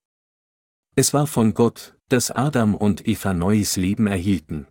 Es 0.96 1.14
war 1.14 1.26
von 1.26 1.54
Gott, 1.54 1.96
dass 2.08 2.30
Adam 2.30 2.74
und 2.74 3.08
Eva 3.08 3.32
neues 3.32 3.76
Leben 3.76 4.06
erhielten. 4.06 4.66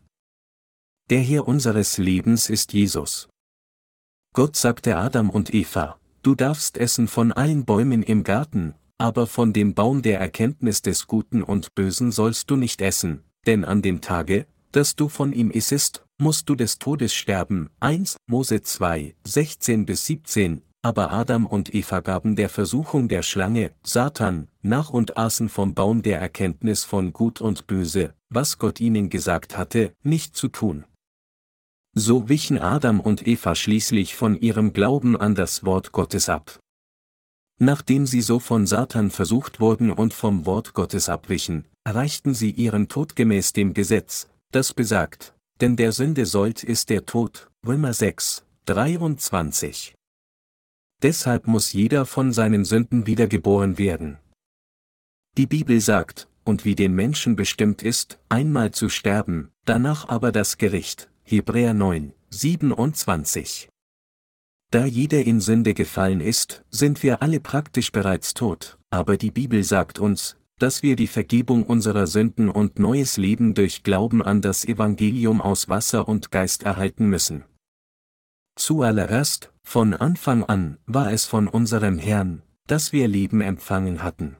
Der 1.10 1.22
Herr 1.22 1.48
unseres 1.48 1.98
Lebens 1.98 2.50
ist 2.50 2.74
Jesus. 2.74 3.31
Gott 4.34 4.56
sagte 4.56 4.96
Adam 4.96 5.30
und 5.30 5.54
Eva, 5.54 5.98
du 6.24 6.36
darfst 6.36 6.78
essen 6.78 7.10
von 7.10 7.34
allen 7.34 7.66
Bäumen 7.66 8.02
im 8.02 8.24
Garten, 8.24 8.76
aber 8.98 9.28
von 9.28 9.52
dem 9.52 9.74
Baum 9.74 10.02
der 10.02 10.22
Erkenntnis 10.22 10.82
des 10.82 11.06
Guten 11.06 11.44
und 11.44 11.76
Bösen 11.76 12.14
sollst 12.14 12.50
du 12.50 12.56
nicht 12.56 12.82
essen, 12.82 13.26
denn 13.46 13.66
an 13.66 13.82
dem 13.82 14.00
Tage, 14.00 14.46
dass 14.72 14.96
du 14.96 15.10
von 15.10 15.34
ihm 15.34 15.52
issest, 15.52 16.06
musst 16.18 16.48
du 16.48 16.56
des 16.56 16.80
Todes 16.80 17.14
sterben. 17.14 17.72
1 17.82 18.16
Mose 18.26 18.62
2, 18.62 19.16
16 19.26 19.86
bis 19.86 20.06
17, 20.06 20.62
aber 20.82 21.12
Adam 21.12 21.46
und 21.46 21.76
Eva 21.76 22.00
gaben 22.00 22.38
der 22.38 22.48
Versuchung 22.48 23.10
der 23.10 23.24
Schlange, 23.24 23.72
Satan, 23.84 24.48
nach 24.62 24.92
und 24.92 25.18
aßen 25.18 25.50
vom 25.50 25.74
Baum 25.74 26.04
der 26.04 26.22
Erkenntnis 26.22 26.86
von 26.86 27.12
Gut 27.12 27.42
und 27.42 27.68
Böse, 27.68 28.14
was 28.30 28.60
Gott 28.60 28.80
ihnen 28.80 29.10
gesagt 29.10 29.58
hatte, 29.58 29.94
nicht 30.04 30.38
zu 30.38 30.48
tun. 30.48 30.86
So 31.94 32.30
wichen 32.30 32.58
Adam 32.58 33.02
und 33.02 33.28
Eva 33.28 33.54
schließlich 33.54 34.16
von 34.16 34.40
ihrem 34.40 34.72
Glauben 34.72 35.18
an 35.18 35.36
das 35.36 35.66
Wort 35.66 35.92
Gottes 35.92 36.30
ab. 36.30 36.60
Nachdem 37.60 38.08
sie 38.08 38.22
so 38.22 38.40
von 38.40 38.66
Satan 38.66 39.12
versucht 39.12 39.60
wurden 39.60 39.92
und 39.92 40.14
vom 40.14 40.46
Wort 40.46 40.74
Gottes 40.74 41.10
abwichen, 41.10 41.68
erreichten 41.84 42.34
sie 42.34 42.52
ihren 42.52 42.88
Tod 42.88 43.18
gemäß 43.18 43.52
dem 43.52 43.74
Gesetz, 43.74 44.30
das 44.52 44.74
besagt, 44.74 45.36
denn 45.60 45.76
der 45.76 45.92
Sünde 45.92 46.26
sollt 46.26 46.64
ist 46.64 46.90
der 46.90 47.06
Tod, 47.06 47.52
Römer 47.68 47.94
6, 47.94 48.46
23. 48.66 49.94
Deshalb 51.04 51.48
muss 51.48 51.74
jeder 51.74 52.06
von 52.06 52.32
seinen 52.32 52.64
Sünden 52.64 53.06
wiedergeboren 53.06 53.78
werden. 53.78 54.18
Die 55.38 55.46
Bibel 55.46 55.82
sagt, 55.82 56.30
und 56.46 56.64
wie 56.64 56.76
den 56.76 56.96
Menschen 56.96 57.36
bestimmt 57.36 57.84
ist, 57.84 58.18
einmal 58.30 58.72
zu 58.72 58.88
sterben, 58.88 59.52
danach 59.66 60.08
aber 60.08 60.32
das 60.32 60.58
Gericht. 60.58 61.11
Hebräer 61.32 61.74
9, 61.74 62.12
27. 62.30 63.70
Da 64.70 64.84
jeder 64.86 65.24
in 65.24 65.40
Sünde 65.40 65.74
gefallen 65.74 66.20
ist, 66.20 66.66
sind 66.70 67.04
wir 67.04 67.22
alle 67.22 67.40
praktisch 67.40 67.94
bereits 67.94 68.34
tot, 68.34 68.78
aber 68.90 69.16
die 69.16 69.32
Bibel 69.32 69.64
sagt 69.64 69.98
uns, 69.98 70.36
dass 70.60 70.84
wir 70.84 70.98
die 70.98 71.08
Vergebung 71.08 71.64
unserer 71.64 72.06
Sünden 72.06 72.50
und 72.50 72.80
neues 72.80 73.16
Leben 73.16 73.54
durch 73.54 73.84
Glauben 73.84 74.22
an 74.22 74.42
das 74.42 74.66
Evangelium 74.66 75.40
aus 75.40 75.70
Wasser 75.70 76.10
und 76.10 76.32
Geist 76.32 76.64
erhalten 76.64 77.08
müssen. 77.08 77.46
Zuallererst, 78.58 79.54
von 79.64 79.94
Anfang 79.94 80.44
an, 80.44 80.80
war 80.86 81.14
es 81.14 81.28
von 81.28 81.48
unserem 81.48 81.98
Herrn, 81.98 82.42
dass 82.68 82.92
wir 82.92 83.08
Leben 83.08 83.40
empfangen 83.40 84.04
hatten. 84.04 84.36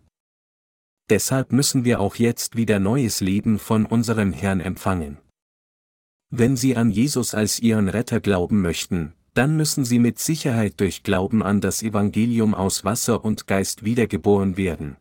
Deshalb 1.10 1.54
müssen 1.54 1.86
wir 1.86 2.02
auch 2.02 2.16
jetzt 2.16 2.58
wieder 2.58 2.80
neues 2.80 3.22
Leben 3.22 3.60
von 3.60 3.86
unserem 3.86 4.34
Herrn 4.34 4.60
empfangen. 4.60 5.20
Wenn 6.34 6.56
Sie 6.56 6.78
an 6.78 6.92
Jesus 6.92 7.34
als 7.34 7.60
Ihren 7.60 7.90
Retter 7.90 8.22
glauben 8.22 8.62
möchten, 8.62 9.14
dann 9.34 9.58
müssen 9.58 9.84
Sie 9.84 10.00
mit 10.00 10.18
Sicherheit 10.18 10.80
durch 10.80 11.04
Glauben 11.04 11.44
an 11.44 11.60
das 11.60 11.84
Evangelium 11.84 12.56
aus 12.56 12.86
Wasser 12.86 13.26
und 13.26 13.48
Geist 13.48 13.84
wiedergeboren 13.84 14.56
werden. 14.56 14.96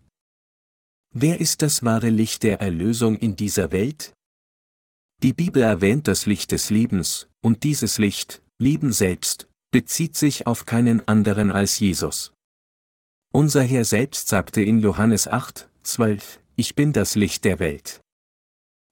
Wer 1.12 1.40
ist 1.40 1.62
das 1.62 1.84
wahre 1.84 2.10
Licht 2.10 2.42
der 2.42 2.60
Erlösung 2.60 3.16
in 3.16 3.36
dieser 3.36 3.70
Welt? 3.70 4.12
Die 5.22 5.32
Bibel 5.32 5.62
erwähnt 5.62 6.08
das 6.08 6.26
Licht 6.26 6.50
des 6.50 6.70
Lebens, 6.70 7.28
und 7.42 7.62
dieses 7.62 7.98
Licht, 7.98 8.42
Leben 8.58 8.92
selbst, 8.92 9.48
bezieht 9.70 10.16
sich 10.16 10.48
auf 10.48 10.66
keinen 10.66 11.06
anderen 11.06 11.52
als 11.52 11.78
Jesus. 11.78 12.32
Unser 13.32 13.62
Herr 13.62 13.84
selbst 13.84 14.26
sagte 14.26 14.62
in 14.62 14.80
Johannes 14.80 15.28
8, 15.28 15.68
12, 15.84 16.40
Ich 16.56 16.74
bin 16.74 16.92
das 16.92 17.14
Licht 17.14 17.44
der 17.44 17.60
Welt. 17.60 18.00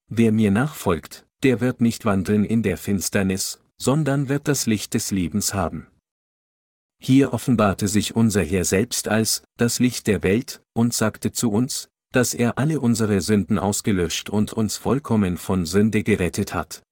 Wer 0.09 0.31
mir 0.31 0.53
nachfolgt, 0.53 1.28
der 1.43 1.61
wird 1.61 1.81
nicht 1.81 2.05
wandeln 2.05 2.45
in 2.45 2.63
der 2.63 2.77
Finsternis, 2.77 3.61
sondern 3.77 4.29
wird 4.29 4.49
das 4.49 4.67
Licht 4.67 4.95
des 4.95 5.11
Lebens 5.11 5.55
haben. 5.55 5.87
Hier 7.01 7.33
offenbarte 7.33 7.87
sich 7.87 8.17
unser 8.17 8.43
Herr 8.43 8.65
selbst 8.65 9.09
als 9.09 9.43
das 9.57 9.79
Licht 9.79 10.09
der 10.09 10.23
Welt 10.23 10.63
und 10.75 10.95
sagte 10.95 11.31
zu 11.31 11.51
uns, 11.51 11.89
dass 12.13 12.35
er 12.35 12.59
alle 12.59 12.81
unsere 12.81 13.21
Sünden 13.21 13.59
ausgelöscht 13.59 14.31
und 14.31 14.53
uns 14.53 14.77
vollkommen 14.77 15.37
von 15.37 15.65
Sünde 15.67 16.03
gerettet 16.03 16.55
hat. 16.55 16.83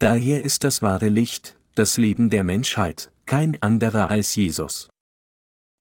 Daher 0.00 0.44
ist 0.44 0.64
das 0.64 0.82
wahre 0.82 1.08
Licht, 1.08 1.56
das 1.74 1.96
Leben 1.96 2.30
der 2.30 2.42
Menschheit, 2.42 3.12
kein 3.26 3.60
anderer 3.62 4.10
als 4.10 4.34
Jesus. 4.34 4.88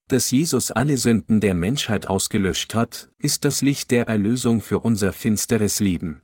Dass 0.10 0.30
Jesus 0.30 0.70
alle 0.70 0.98
Sünden 0.98 1.40
der 1.40 1.54
Menschheit 1.54 2.08
ausgelöscht 2.08 2.76
hat, 2.76 3.10
ist 3.18 3.46
das 3.46 3.62
Licht 3.62 3.90
der 3.90 4.08
Erlösung 4.08 4.62
für 4.62 4.80
unser 4.80 5.14
finsteres 5.14 5.80
Leben. 5.80 6.22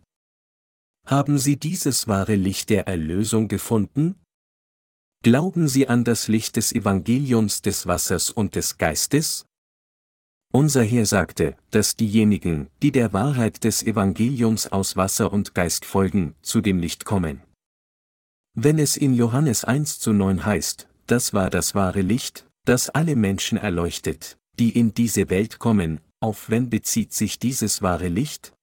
Haben 1.09 1.39
Sie 1.39 1.57
dieses 1.57 2.07
wahre 2.07 2.35
Licht 2.35 2.69
der 2.69 2.85
Erlösung 2.85 3.47
gefunden? 3.47 4.13
Glauben 5.23 5.67
Sie 5.67 5.87
an 5.87 6.03
das 6.03 6.27
Licht 6.27 6.55
des 6.55 6.71
Evangeliums 6.71 7.63
des 7.63 7.87
Wassers 7.87 8.29
und 8.29 8.53
des 8.53 8.77
Geistes? 8.77 9.47
Unser 10.53 10.83
Herr 10.83 11.07
sagte, 11.07 11.57
dass 11.71 11.95
diejenigen, 11.95 12.67
die 12.83 12.91
der 12.91 13.11
Wahrheit 13.11 13.63
des 13.63 13.81
Evangeliums 13.81 14.67
aus 14.71 14.97
Wasser 14.97 15.33
und 15.33 15.55
Geist 15.55 15.83
folgen, 15.83 16.35
zu 16.43 16.61
dem 16.61 16.77
Licht 16.77 17.05
kommen. 17.05 17.41
Wenn 18.53 18.77
es 18.77 18.95
in 18.95 19.15
Johannes 19.15 19.63
1 19.63 19.97
zu 19.97 20.13
9 20.13 20.45
heißt, 20.45 20.87
das 21.07 21.33
war 21.33 21.49
das 21.49 21.73
wahre 21.73 22.01
Licht, 22.01 22.45
das 22.65 22.91
alle 22.91 23.15
Menschen 23.15 23.57
erleuchtet, 23.57 24.37
die 24.59 24.77
in 24.77 24.93
diese 24.93 25.31
Welt 25.31 25.57
kommen, 25.57 26.01
auf 26.19 26.51
wen 26.51 26.69
bezieht 26.69 27.13
sich 27.13 27.39
dieses 27.39 27.81
wahre 27.81 28.09
Licht? 28.09 28.53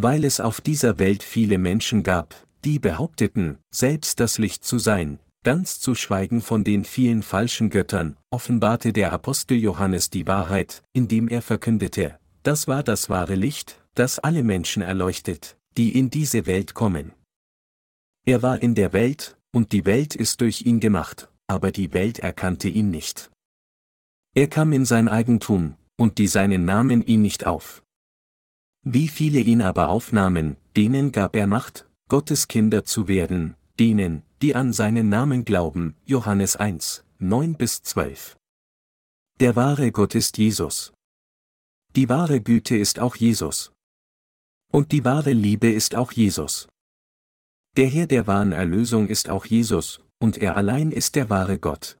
Weil 0.00 0.24
es 0.24 0.38
auf 0.38 0.60
dieser 0.60 1.00
Welt 1.00 1.24
viele 1.24 1.58
Menschen 1.58 2.04
gab, 2.04 2.46
die 2.64 2.78
behaupteten, 2.78 3.58
selbst 3.74 4.20
das 4.20 4.38
Licht 4.38 4.62
zu 4.62 4.78
sein, 4.78 5.18
ganz 5.42 5.80
zu 5.80 5.96
schweigen 5.96 6.40
von 6.40 6.62
den 6.62 6.84
vielen 6.84 7.24
falschen 7.24 7.68
Göttern, 7.68 8.16
offenbarte 8.30 8.92
der 8.92 9.12
Apostel 9.12 9.56
Johannes 9.56 10.08
die 10.08 10.28
Wahrheit, 10.28 10.84
indem 10.92 11.26
er 11.26 11.42
verkündete, 11.42 12.16
das 12.44 12.68
war 12.68 12.84
das 12.84 13.10
wahre 13.10 13.34
Licht, 13.34 13.82
das 13.94 14.20
alle 14.20 14.44
Menschen 14.44 14.82
erleuchtet, 14.82 15.56
die 15.76 15.98
in 15.98 16.10
diese 16.10 16.46
Welt 16.46 16.74
kommen. 16.74 17.12
Er 18.24 18.40
war 18.40 18.62
in 18.62 18.76
der 18.76 18.92
Welt, 18.92 19.36
und 19.52 19.72
die 19.72 19.84
Welt 19.84 20.14
ist 20.14 20.40
durch 20.42 20.62
ihn 20.62 20.78
gemacht, 20.78 21.28
aber 21.48 21.72
die 21.72 21.92
Welt 21.92 22.20
erkannte 22.20 22.68
ihn 22.68 22.90
nicht. 22.90 23.32
Er 24.36 24.46
kam 24.46 24.72
in 24.72 24.84
sein 24.84 25.08
Eigentum, 25.08 25.74
und 25.96 26.18
die 26.18 26.28
seinen 26.28 26.64
nahmen 26.64 27.04
ihn 27.04 27.22
nicht 27.22 27.48
auf. 27.48 27.82
Wie 28.90 29.08
viele 29.08 29.40
ihn 29.40 29.60
aber 29.60 29.90
aufnahmen, 29.90 30.56
denen 30.74 31.12
gab 31.12 31.36
er 31.36 31.46
Macht, 31.46 31.86
Gottes 32.08 32.48
Kinder 32.48 32.86
zu 32.86 33.06
werden, 33.06 33.54
denen, 33.78 34.22
die 34.40 34.54
an 34.54 34.72
seinen 34.72 35.10
Namen 35.10 35.44
glauben, 35.44 35.94
Johannes 36.06 36.56
1, 36.56 37.04
9 37.18 37.54
bis 37.54 37.82
12. 37.82 38.38
Der 39.40 39.56
wahre 39.56 39.92
Gott 39.92 40.14
ist 40.14 40.38
Jesus. 40.38 40.94
Die 41.96 42.08
wahre 42.08 42.40
Güte 42.40 42.78
ist 42.78 42.98
auch 42.98 43.14
Jesus. 43.16 43.72
Und 44.72 44.90
die 44.92 45.04
wahre 45.04 45.34
Liebe 45.34 45.70
ist 45.70 45.94
auch 45.94 46.12
Jesus. 46.12 46.66
Der 47.76 47.88
Herr 47.88 48.06
der 48.06 48.26
wahren 48.26 48.52
Erlösung 48.52 49.08
ist 49.08 49.28
auch 49.28 49.44
Jesus, 49.44 50.00
und 50.18 50.38
er 50.38 50.56
allein 50.56 50.92
ist 50.92 51.14
der 51.14 51.28
wahre 51.28 51.58
Gott. 51.58 51.98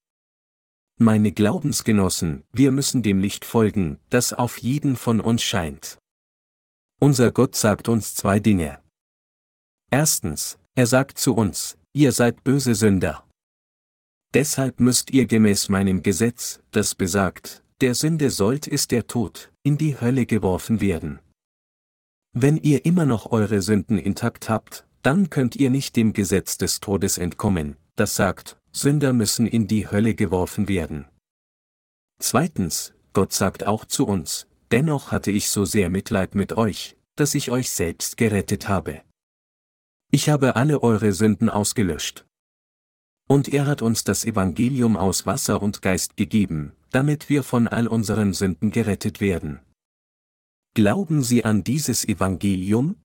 Meine 0.98 1.32
Glaubensgenossen, 1.32 2.44
wir 2.50 2.72
müssen 2.72 3.02
dem 3.02 3.20
Licht 3.20 3.44
folgen, 3.44 3.98
das 4.08 4.32
auf 4.32 4.56
jeden 4.56 4.96
von 4.96 5.20
uns 5.20 5.42
scheint. 5.42 5.98
Unser 7.00 7.30
Gott 7.30 7.54
sagt 7.54 7.88
uns 7.88 8.16
zwei 8.16 8.40
Dinge. 8.40 8.80
Erstens, 9.88 10.58
er 10.74 10.86
sagt 10.86 11.18
zu 11.18 11.34
uns, 11.34 11.78
ihr 11.92 12.10
seid 12.10 12.42
böse 12.42 12.74
Sünder. 12.74 13.24
Deshalb 14.34 14.80
müsst 14.80 15.12
ihr 15.12 15.26
gemäß 15.26 15.68
meinem 15.68 16.02
Gesetz, 16.02 16.60
das 16.72 16.96
besagt, 16.96 17.62
der 17.80 17.94
Sünde 17.94 18.30
sollt 18.30 18.66
ist 18.66 18.90
der 18.90 19.06
Tod, 19.06 19.52
in 19.62 19.78
die 19.78 20.00
Hölle 20.00 20.26
geworfen 20.26 20.80
werden. 20.80 21.20
Wenn 22.32 22.56
ihr 22.56 22.84
immer 22.84 23.06
noch 23.06 23.30
eure 23.30 23.62
Sünden 23.62 23.96
intakt 23.96 24.48
habt, 24.48 24.84
dann 25.02 25.30
könnt 25.30 25.54
ihr 25.54 25.70
nicht 25.70 25.94
dem 25.94 26.12
Gesetz 26.12 26.58
des 26.58 26.80
Todes 26.80 27.16
entkommen, 27.16 27.76
das 27.94 28.16
sagt, 28.16 28.58
Sünder 28.72 29.12
müssen 29.12 29.46
in 29.46 29.68
die 29.68 29.88
Hölle 29.88 30.16
geworfen 30.16 30.66
werden. 30.68 31.06
Zweitens, 32.20 32.92
Gott 33.12 33.32
sagt 33.32 33.64
auch 33.66 33.84
zu 33.84 34.04
uns, 34.04 34.48
dennoch 34.70 35.12
hatte 35.12 35.30
ich 35.30 35.48
so 35.48 35.64
sehr 35.64 35.90
Mitleid 35.90 36.34
mit 36.34 36.52
euch, 36.54 36.96
dass 37.16 37.34
ich 37.34 37.50
euch 37.50 37.70
selbst 37.70 38.16
gerettet 38.16 38.68
habe. 38.68 39.02
Ich 40.10 40.28
habe 40.28 40.56
alle 40.56 40.82
eure 40.82 41.12
Sünden 41.12 41.50
ausgelöscht. 41.50 42.24
Und 43.28 43.48
er 43.48 43.66
hat 43.66 43.82
uns 43.82 44.04
das 44.04 44.24
Evangelium 44.24 44.96
aus 44.96 45.26
Wasser 45.26 45.60
und 45.60 45.82
Geist 45.82 46.16
gegeben, 46.16 46.72
damit 46.90 47.28
wir 47.28 47.42
von 47.42 47.68
all 47.68 47.86
unseren 47.86 48.32
Sünden 48.32 48.70
gerettet 48.70 49.20
werden. 49.20 49.60
Glauben 50.74 51.22
Sie 51.22 51.44
an 51.44 51.64
dieses 51.64 52.06
Evangelium? 52.06 52.96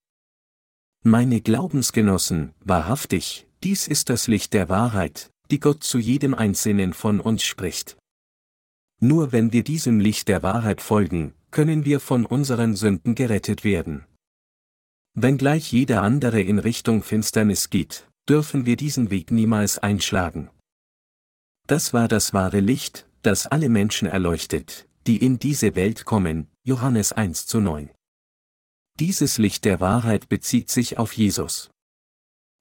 Meine 1.03 1.41
Glaubensgenossen, 1.41 2.53
wahrhaftig, 2.61 3.47
dies 3.63 3.87
ist 3.87 4.09
das 4.09 4.27
Licht 4.27 4.53
der 4.53 4.69
Wahrheit, 4.69 5.31
die 5.51 5.59
Gott 5.59 5.83
zu 5.83 5.97
jedem 5.97 6.33
Einzelnen 6.33 6.93
von 6.93 7.19
uns 7.19 7.43
spricht. 7.43 7.97
Nur 9.01 9.33
wenn 9.33 9.51
wir 9.51 9.65
diesem 9.65 9.99
Licht 9.99 10.29
der 10.29 10.43
Wahrheit 10.43 10.81
folgen, 10.81 11.33
können 11.53 11.85
wir 11.85 11.99
von 11.99 12.25
unseren 12.25 12.75
Sünden 12.75 13.13
gerettet 13.13 13.63
werden. 13.63 14.05
Wenngleich 15.13 15.71
jeder 15.71 16.01
andere 16.01 16.41
in 16.41 16.57
Richtung 16.57 17.03
Finsternis 17.03 17.69
geht, 17.69 18.09
dürfen 18.27 18.65
wir 18.65 18.75
diesen 18.75 19.11
Weg 19.11 19.29
niemals 19.29 19.77
einschlagen. 19.77 20.49
Das 21.67 21.93
war 21.93 22.07
das 22.07 22.33
wahre 22.33 22.59
Licht, 22.59 23.07
das 23.21 23.45
alle 23.45 23.69
Menschen 23.69 24.07
erleuchtet, 24.07 24.89
die 25.05 25.17
in 25.17 25.37
diese 25.37 25.75
Welt 25.75 26.05
kommen, 26.05 26.47
Johannes 26.63 27.13
1 27.13 27.45
zu 27.45 27.59
9. 27.59 27.91
Dieses 28.99 29.37
Licht 29.37 29.63
der 29.63 29.79
Wahrheit 29.79 30.29
bezieht 30.29 30.71
sich 30.71 30.97
auf 30.97 31.13
Jesus. 31.13 31.69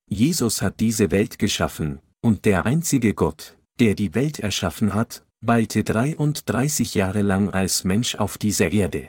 Jesus 0.07 0.61
hat 0.61 0.81
diese 0.81 1.11
Welt 1.11 1.39
geschaffen, 1.39 2.01
und 2.21 2.45
der 2.45 2.67
einzige 2.67 3.15
Gott, 3.15 3.57
der 3.81 3.95
die 3.95 4.15
Welt 4.15 4.39
erschaffen 4.39 4.93
hat, 4.93 5.25
weilte 5.45 5.83
33 5.83 6.95
Jahre 6.95 7.23
lang 7.23 7.51
als 7.51 7.83
Mensch 7.83 8.15
auf 8.15 8.39
dieser 8.39 8.71
Erde. 8.71 9.09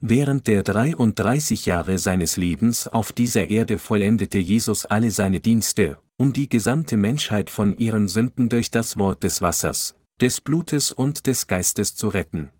Während 0.00 0.46
der 0.48 0.62
33 0.62 1.64
Jahre 1.64 1.96
seines 1.96 2.36
Lebens 2.36 2.86
auf 2.88 3.10
dieser 3.12 3.48
Erde 3.48 3.78
vollendete 3.78 4.38
Jesus 4.38 4.84
alle 4.84 5.10
seine 5.10 5.40
Dienste, 5.40 5.96
um 6.18 6.34
die 6.34 6.50
gesamte 6.50 6.98
Menschheit 6.98 7.48
von 7.48 7.78
ihren 7.78 8.06
Sünden 8.06 8.50
durch 8.50 8.70
das 8.70 8.98
Wort 8.98 9.22
des 9.22 9.40
Wassers, 9.40 9.94
des 10.20 10.42
Blutes 10.42 10.92
und 10.92 11.26
des 11.26 11.46
Geistes 11.46 11.96
zu 11.96 12.08
retten. 12.08 12.50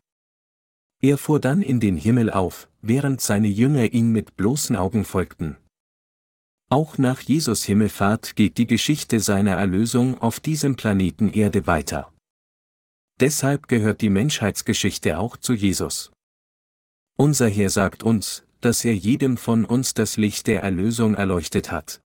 Er 1.02 1.18
fuhr 1.18 1.40
dann 1.40 1.60
in 1.60 1.80
den 1.80 1.98
Himmel 1.98 2.30
auf, 2.30 2.70
während 2.80 3.20
seine 3.20 3.48
Jünger 3.48 3.92
ihm 3.92 4.10
mit 4.10 4.36
bloßen 4.36 4.74
Augen 4.74 5.04
folgten. 5.04 5.58
Auch 6.70 6.96
nach 6.96 7.20
Jesus 7.20 7.62
Himmelfahrt 7.64 8.36
geht 8.36 8.56
die 8.56 8.66
Geschichte 8.66 9.20
seiner 9.20 9.52
Erlösung 9.52 10.18
auf 10.18 10.40
diesem 10.40 10.76
Planeten 10.76 11.28
Erde 11.28 11.66
weiter. 11.66 12.13
Deshalb 13.20 13.68
gehört 13.68 14.00
die 14.00 14.10
Menschheitsgeschichte 14.10 15.18
auch 15.18 15.36
zu 15.36 15.52
Jesus. 15.52 16.10
Unser 17.16 17.48
Herr 17.48 17.70
sagt 17.70 18.02
uns, 18.02 18.44
dass 18.60 18.84
er 18.84 18.96
jedem 18.96 19.36
von 19.36 19.64
uns 19.64 19.94
das 19.94 20.16
Licht 20.16 20.46
der 20.46 20.62
Erlösung 20.62 21.14
erleuchtet 21.14 21.70
hat. 21.70 22.00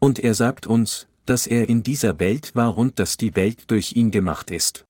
Und 0.00 0.18
er 0.18 0.34
sagt 0.34 0.66
uns, 0.66 1.06
dass 1.24 1.46
er 1.46 1.68
in 1.68 1.82
dieser 1.82 2.18
Welt 2.18 2.54
war 2.54 2.76
und 2.76 2.98
dass 2.98 3.16
die 3.16 3.36
Welt 3.36 3.70
durch 3.70 3.94
ihn 3.94 4.10
gemacht 4.10 4.50
ist. 4.50 4.84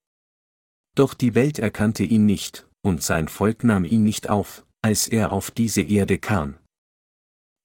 Doch 0.94 1.14
die 1.14 1.34
Welt 1.34 1.58
erkannte 1.58 2.02
ihn 2.02 2.26
nicht, 2.26 2.66
und 2.82 3.02
sein 3.02 3.28
Volk 3.28 3.64
nahm 3.64 3.84
ihn 3.84 4.02
nicht 4.02 4.28
auf, 4.28 4.66
als 4.82 5.08
er 5.08 5.32
auf 5.32 5.50
diese 5.50 5.82
Erde 5.82 6.18
kam. 6.18 6.56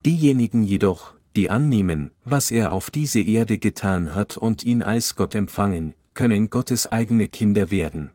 Diejenigen 0.05 0.63
jedoch, 0.63 1.15
die 1.35 1.49
annehmen, 1.49 2.11
was 2.23 2.51
er 2.51 2.71
auf 2.71 2.91
diese 2.91 3.21
Erde 3.21 3.57
getan 3.57 4.13
hat 4.13 4.37
und 4.37 4.63
ihn 4.63 4.83
als 4.83 5.15
Gott 5.15 5.33
empfangen, 5.33 5.93
können 6.17 6.49
Gottes 6.49 6.91
eigene 6.91 7.27
Kinder 7.27 7.69
werden. 7.69 8.09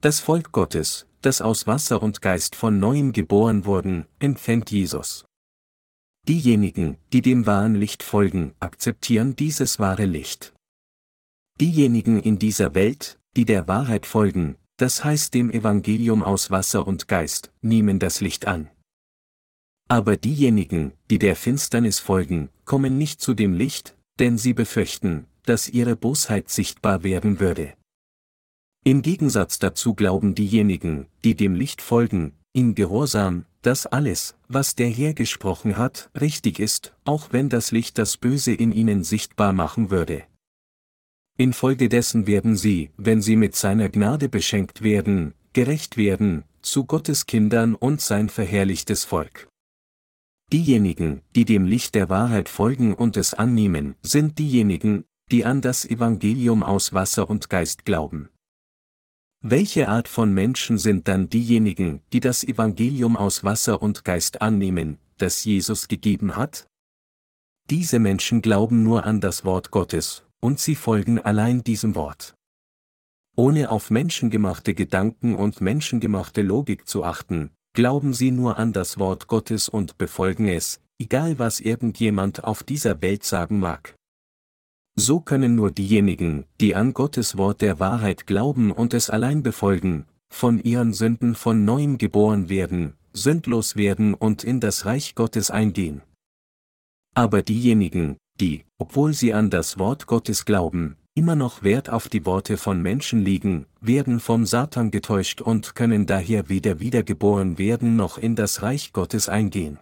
Das 0.00 0.20
Volk 0.20 0.52
Gottes, 0.52 1.08
das 1.22 1.42
aus 1.42 1.66
Wasser 1.66 2.00
und 2.00 2.22
Geist 2.22 2.54
von 2.54 2.78
neuem 2.78 3.12
geboren 3.12 3.64
wurden, 3.64 4.06
empfängt 4.20 4.70
Jesus. 4.70 5.24
Diejenigen, 6.28 6.96
die 7.12 7.20
dem 7.20 7.46
wahren 7.46 7.74
Licht 7.74 8.04
folgen, 8.04 8.54
akzeptieren 8.60 9.34
dieses 9.34 9.80
wahre 9.80 10.04
Licht. 10.04 10.54
Diejenigen 11.60 12.20
in 12.20 12.38
dieser 12.38 12.76
Welt, 12.76 13.18
die 13.36 13.44
der 13.44 13.66
Wahrheit 13.66 14.06
folgen, 14.06 14.54
das 14.76 15.02
heißt 15.02 15.34
dem 15.34 15.50
Evangelium 15.50 16.22
aus 16.22 16.52
Wasser 16.52 16.86
und 16.86 17.08
Geist, 17.08 17.52
nehmen 17.60 17.98
das 17.98 18.20
Licht 18.20 18.46
an. 18.46 18.70
Aber 19.88 20.16
diejenigen, 20.16 20.92
die 21.10 21.18
der 21.18 21.34
Finsternis 21.34 21.98
folgen, 21.98 22.50
kommen 22.64 22.98
nicht 22.98 23.20
zu 23.20 23.34
dem 23.34 23.52
Licht, 23.52 23.96
denn 24.20 24.38
sie 24.38 24.54
befürchten, 24.54 25.26
dass 25.44 25.68
ihre 25.68 25.96
Bosheit 25.96 26.50
sichtbar 26.50 27.02
werden 27.02 27.40
würde. 27.40 27.74
Im 28.84 29.02
Gegensatz 29.02 29.58
dazu 29.58 29.94
glauben 29.94 30.34
diejenigen, 30.34 31.06
die 31.24 31.34
dem 31.34 31.54
Licht 31.54 31.80
folgen, 31.80 32.34
in 32.52 32.74
Gehorsam, 32.74 33.46
dass 33.62 33.86
alles, 33.86 34.36
was 34.46 34.74
der 34.74 34.88
Herr 34.88 35.14
gesprochen 35.14 35.78
hat, 35.78 36.10
richtig 36.20 36.58
ist, 36.58 36.94
auch 37.04 37.32
wenn 37.32 37.48
das 37.48 37.72
Licht 37.72 37.96
das 37.98 38.16
Böse 38.16 38.52
in 38.52 38.72
ihnen 38.72 39.02
sichtbar 39.02 39.52
machen 39.52 39.90
würde. 39.90 40.24
Infolgedessen 41.36 42.26
werden 42.26 42.56
sie, 42.56 42.90
wenn 42.96 43.22
sie 43.22 43.36
mit 43.36 43.56
seiner 43.56 43.88
Gnade 43.88 44.28
beschenkt 44.28 44.82
werden, 44.82 45.34
gerecht 45.52 45.96
werden, 45.96 46.44
zu 46.62 46.84
Gottes 46.84 47.26
Kindern 47.26 47.74
und 47.74 48.00
sein 48.00 48.28
verherrlichtes 48.28 49.04
Volk. 49.04 49.48
Diejenigen, 50.52 51.22
die 51.34 51.44
dem 51.44 51.64
Licht 51.64 51.94
der 51.94 52.08
Wahrheit 52.08 52.48
folgen 52.48 52.94
und 52.94 53.16
es 53.16 53.34
annehmen, 53.34 53.96
sind 54.02 54.38
diejenigen, 54.38 55.04
die 55.30 55.44
an 55.44 55.60
das 55.60 55.84
Evangelium 55.84 56.62
aus 56.62 56.92
Wasser 56.92 57.28
und 57.30 57.48
Geist 57.48 57.84
glauben. 57.84 58.28
Welche 59.40 59.88
Art 59.88 60.08
von 60.08 60.32
Menschen 60.32 60.78
sind 60.78 61.06
dann 61.06 61.28
diejenigen, 61.28 62.00
die 62.12 62.20
das 62.20 62.44
Evangelium 62.44 63.16
aus 63.16 63.44
Wasser 63.44 63.82
und 63.82 64.04
Geist 64.04 64.40
annehmen, 64.40 64.98
das 65.18 65.44
Jesus 65.44 65.88
gegeben 65.88 66.36
hat? 66.36 66.66
Diese 67.70 67.98
Menschen 67.98 68.42
glauben 68.42 68.82
nur 68.82 69.04
an 69.04 69.20
das 69.20 69.44
Wort 69.44 69.70
Gottes, 69.70 70.24
und 70.40 70.60
sie 70.60 70.74
folgen 70.74 71.18
allein 71.18 71.62
diesem 71.62 71.94
Wort. 71.94 72.34
Ohne 73.36 73.70
auf 73.70 73.90
menschengemachte 73.90 74.74
Gedanken 74.74 75.34
und 75.34 75.60
menschengemachte 75.60 76.42
Logik 76.42 76.86
zu 76.86 77.04
achten, 77.04 77.50
glauben 77.74 78.14
sie 78.14 78.30
nur 78.30 78.58
an 78.58 78.72
das 78.72 78.98
Wort 78.98 79.26
Gottes 79.26 79.68
und 79.68 79.98
befolgen 79.98 80.46
es, 80.48 80.80
egal 80.98 81.38
was 81.38 81.60
irgendjemand 81.60 82.44
auf 82.44 82.62
dieser 82.62 83.02
Welt 83.02 83.24
sagen 83.24 83.58
mag. 83.58 83.96
So 84.96 85.20
können 85.20 85.56
nur 85.56 85.72
diejenigen, 85.72 86.44
die 86.60 86.74
an 86.74 86.94
Gottes 86.94 87.36
Wort 87.36 87.62
der 87.62 87.80
Wahrheit 87.80 88.26
glauben 88.26 88.70
und 88.70 88.94
es 88.94 89.10
allein 89.10 89.42
befolgen, 89.42 90.06
von 90.28 90.60
ihren 90.62 90.92
Sünden 90.92 91.34
von 91.34 91.64
neuem 91.64 91.98
geboren 91.98 92.48
werden, 92.48 92.94
sündlos 93.12 93.74
werden 93.74 94.14
und 94.14 94.44
in 94.44 94.60
das 94.60 94.86
Reich 94.86 95.14
Gottes 95.14 95.50
eingehen. 95.50 96.02
Aber 97.14 97.42
diejenigen, 97.42 98.16
die, 98.40 98.64
obwohl 98.78 99.14
sie 99.14 99.34
an 99.34 99.50
das 99.50 99.78
Wort 99.78 100.06
Gottes 100.06 100.44
glauben, 100.44 100.96
immer 101.14 101.36
noch 101.36 101.62
Wert 101.62 101.90
auf 101.90 102.08
die 102.08 102.26
Worte 102.26 102.56
von 102.56 102.82
Menschen 102.82 103.20
legen, 103.24 103.66
werden 103.80 104.18
vom 104.18 104.46
Satan 104.46 104.90
getäuscht 104.90 105.40
und 105.40 105.74
können 105.74 106.06
daher 106.06 106.48
weder 106.48 106.80
wiedergeboren 106.80 107.58
werden 107.58 107.96
noch 107.96 108.18
in 108.18 108.34
das 108.34 108.62
Reich 108.62 108.92
Gottes 108.92 109.28
eingehen. 109.28 109.78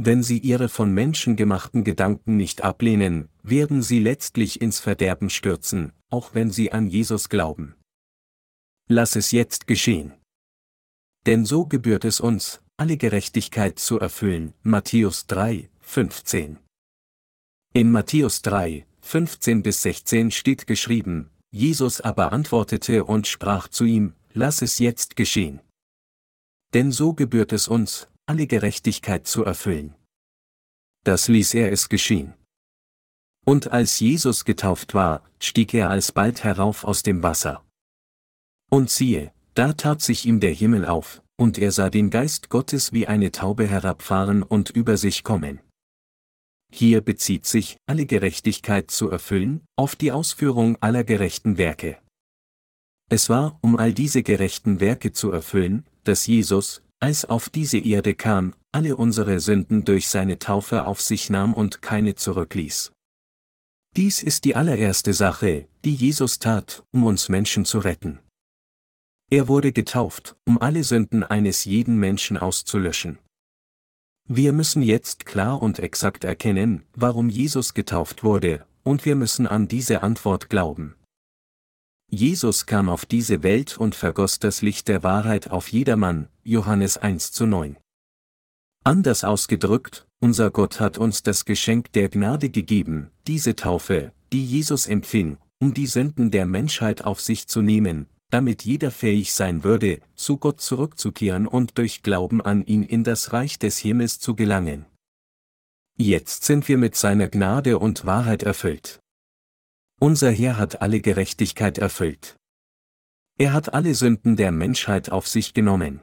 Wenn 0.00 0.22
sie 0.22 0.38
ihre 0.38 0.68
von 0.68 0.92
Menschen 0.92 1.34
gemachten 1.34 1.82
Gedanken 1.82 2.36
nicht 2.36 2.62
ablehnen, 2.62 3.28
werden 3.42 3.82
sie 3.82 3.98
letztlich 3.98 4.60
ins 4.60 4.78
Verderben 4.78 5.28
stürzen, 5.28 5.92
auch 6.08 6.34
wenn 6.34 6.52
sie 6.52 6.70
an 6.70 6.86
Jesus 6.86 7.28
glauben. 7.28 7.74
Lass 8.88 9.16
es 9.16 9.32
jetzt 9.32 9.66
geschehen. 9.66 10.14
Denn 11.26 11.44
so 11.44 11.66
gebührt 11.66 12.04
es 12.04 12.20
uns, 12.20 12.62
alle 12.76 12.96
Gerechtigkeit 12.96 13.80
zu 13.80 13.98
erfüllen. 13.98 14.54
Matthäus 14.62 15.26
3, 15.26 15.68
15. 15.80 16.58
In 17.74 17.90
Matthäus 17.90 18.40
3, 18.42 18.86
15 19.00 19.62
bis 19.62 19.82
16 19.82 20.30
steht 20.30 20.66
geschrieben, 20.68 21.28
Jesus 21.50 22.00
aber 22.00 22.32
antwortete 22.32 23.04
und 23.04 23.26
sprach 23.26 23.68
zu 23.68 23.84
ihm, 23.84 24.14
Lass 24.32 24.62
es 24.62 24.78
jetzt 24.78 25.16
geschehen. 25.16 25.60
Denn 26.72 26.92
so 26.92 27.14
gebührt 27.14 27.52
es 27.52 27.66
uns, 27.66 28.07
alle 28.28 28.46
Gerechtigkeit 28.46 29.26
zu 29.26 29.44
erfüllen. 29.44 29.94
Das 31.04 31.28
ließ 31.28 31.54
er 31.54 31.72
es 31.72 31.88
geschehen. 31.88 32.34
Und 33.46 33.72
als 33.72 33.98
Jesus 33.98 34.44
getauft 34.44 34.92
war, 34.92 35.22
stieg 35.40 35.72
er 35.72 35.88
alsbald 35.88 36.44
herauf 36.44 36.84
aus 36.84 37.02
dem 37.02 37.22
Wasser. 37.22 37.64
Und 38.70 38.90
siehe, 38.90 39.32
da 39.54 39.72
tat 39.72 40.02
sich 40.02 40.26
ihm 40.26 40.40
der 40.40 40.52
Himmel 40.52 40.84
auf, 40.84 41.22
und 41.36 41.56
er 41.56 41.72
sah 41.72 41.88
den 41.88 42.10
Geist 42.10 42.50
Gottes 42.50 42.92
wie 42.92 43.06
eine 43.06 43.32
Taube 43.32 43.66
herabfahren 43.66 44.42
und 44.42 44.68
über 44.68 44.98
sich 44.98 45.24
kommen. 45.24 45.60
Hier 46.70 47.00
bezieht 47.00 47.46
sich, 47.46 47.78
alle 47.86 48.04
Gerechtigkeit 48.04 48.90
zu 48.90 49.08
erfüllen, 49.08 49.62
auf 49.76 49.96
die 49.96 50.12
Ausführung 50.12 50.76
aller 50.82 51.04
gerechten 51.04 51.56
Werke. 51.56 51.98
Es 53.08 53.30
war, 53.30 53.58
um 53.62 53.78
all 53.78 53.94
diese 53.94 54.22
gerechten 54.22 54.80
Werke 54.80 55.12
zu 55.12 55.32
erfüllen, 55.32 55.86
dass 56.04 56.26
Jesus, 56.26 56.82
als 57.00 57.24
auf 57.24 57.48
diese 57.48 57.78
Erde 57.78 58.14
kam, 58.14 58.54
alle 58.72 58.96
unsere 58.96 59.40
Sünden 59.40 59.84
durch 59.84 60.08
seine 60.08 60.38
Taufe 60.38 60.86
auf 60.86 61.00
sich 61.00 61.30
nahm 61.30 61.54
und 61.54 61.80
keine 61.82 62.14
zurückließ. 62.14 62.92
Dies 63.96 64.22
ist 64.22 64.44
die 64.44 64.54
allererste 64.54 65.12
Sache, 65.12 65.66
die 65.84 65.94
Jesus 65.94 66.38
tat, 66.38 66.84
um 66.92 67.04
uns 67.04 67.28
Menschen 67.28 67.64
zu 67.64 67.78
retten. 67.78 68.20
Er 69.30 69.48
wurde 69.48 69.72
getauft, 69.72 70.36
um 70.46 70.60
alle 70.60 70.84
Sünden 70.84 71.22
eines 71.22 71.64
jeden 71.64 71.98
Menschen 71.98 72.36
auszulöschen. 72.36 73.18
Wir 74.28 74.52
müssen 74.52 74.82
jetzt 74.82 75.24
klar 75.26 75.62
und 75.62 75.78
exakt 75.78 76.24
erkennen, 76.24 76.84
warum 76.94 77.28
Jesus 77.28 77.74
getauft 77.74 78.24
wurde, 78.24 78.66
und 78.84 79.04
wir 79.04 79.16
müssen 79.16 79.46
an 79.46 79.68
diese 79.68 80.02
Antwort 80.02 80.50
glauben. 80.50 80.97
Jesus 82.10 82.64
kam 82.64 82.88
auf 82.88 83.04
diese 83.04 83.42
Welt 83.42 83.76
und 83.76 83.94
vergoss 83.94 84.38
das 84.38 84.62
Licht 84.62 84.88
der 84.88 85.02
Wahrheit 85.02 85.50
auf 85.50 85.68
jedermann, 85.68 86.28
Johannes 86.42 86.96
1 86.96 87.32
zu 87.32 87.44
9. 87.44 87.76
Anders 88.82 89.24
ausgedrückt, 89.24 90.06
unser 90.18 90.50
Gott 90.50 90.80
hat 90.80 90.96
uns 90.96 91.22
das 91.22 91.44
Geschenk 91.44 91.92
der 91.92 92.08
Gnade 92.08 92.48
gegeben, 92.48 93.10
diese 93.26 93.56
Taufe, 93.56 94.12
die 94.32 94.42
Jesus 94.42 94.86
empfing, 94.86 95.36
um 95.60 95.74
die 95.74 95.86
Sünden 95.86 96.30
der 96.30 96.46
Menschheit 96.46 97.04
auf 97.04 97.20
sich 97.20 97.46
zu 97.46 97.60
nehmen, 97.60 98.06
damit 98.30 98.62
jeder 98.62 98.90
fähig 98.90 99.34
sein 99.34 99.62
würde, 99.62 100.00
zu 100.14 100.38
Gott 100.38 100.62
zurückzukehren 100.62 101.46
und 101.46 101.76
durch 101.76 102.02
Glauben 102.02 102.40
an 102.40 102.64
ihn 102.64 102.84
in 102.84 103.04
das 103.04 103.34
Reich 103.34 103.58
des 103.58 103.76
Himmels 103.76 104.18
zu 104.18 104.34
gelangen. 104.34 104.86
Jetzt 105.98 106.44
sind 106.44 106.68
wir 106.68 106.78
mit 106.78 106.96
seiner 106.96 107.28
Gnade 107.28 107.78
und 107.78 108.06
Wahrheit 108.06 108.44
erfüllt. 108.44 109.00
Unser 110.00 110.30
Herr 110.30 110.56
hat 110.56 110.80
alle 110.80 111.00
Gerechtigkeit 111.00 111.78
erfüllt. 111.78 112.36
Er 113.36 113.52
hat 113.52 113.74
alle 113.74 113.96
Sünden 113.96 114.36
der 114.36 114.52
Menschheit 114.52 115.10
auf 115.10 115.26
sich 115.26 115.54
genommen. 115.54 116.02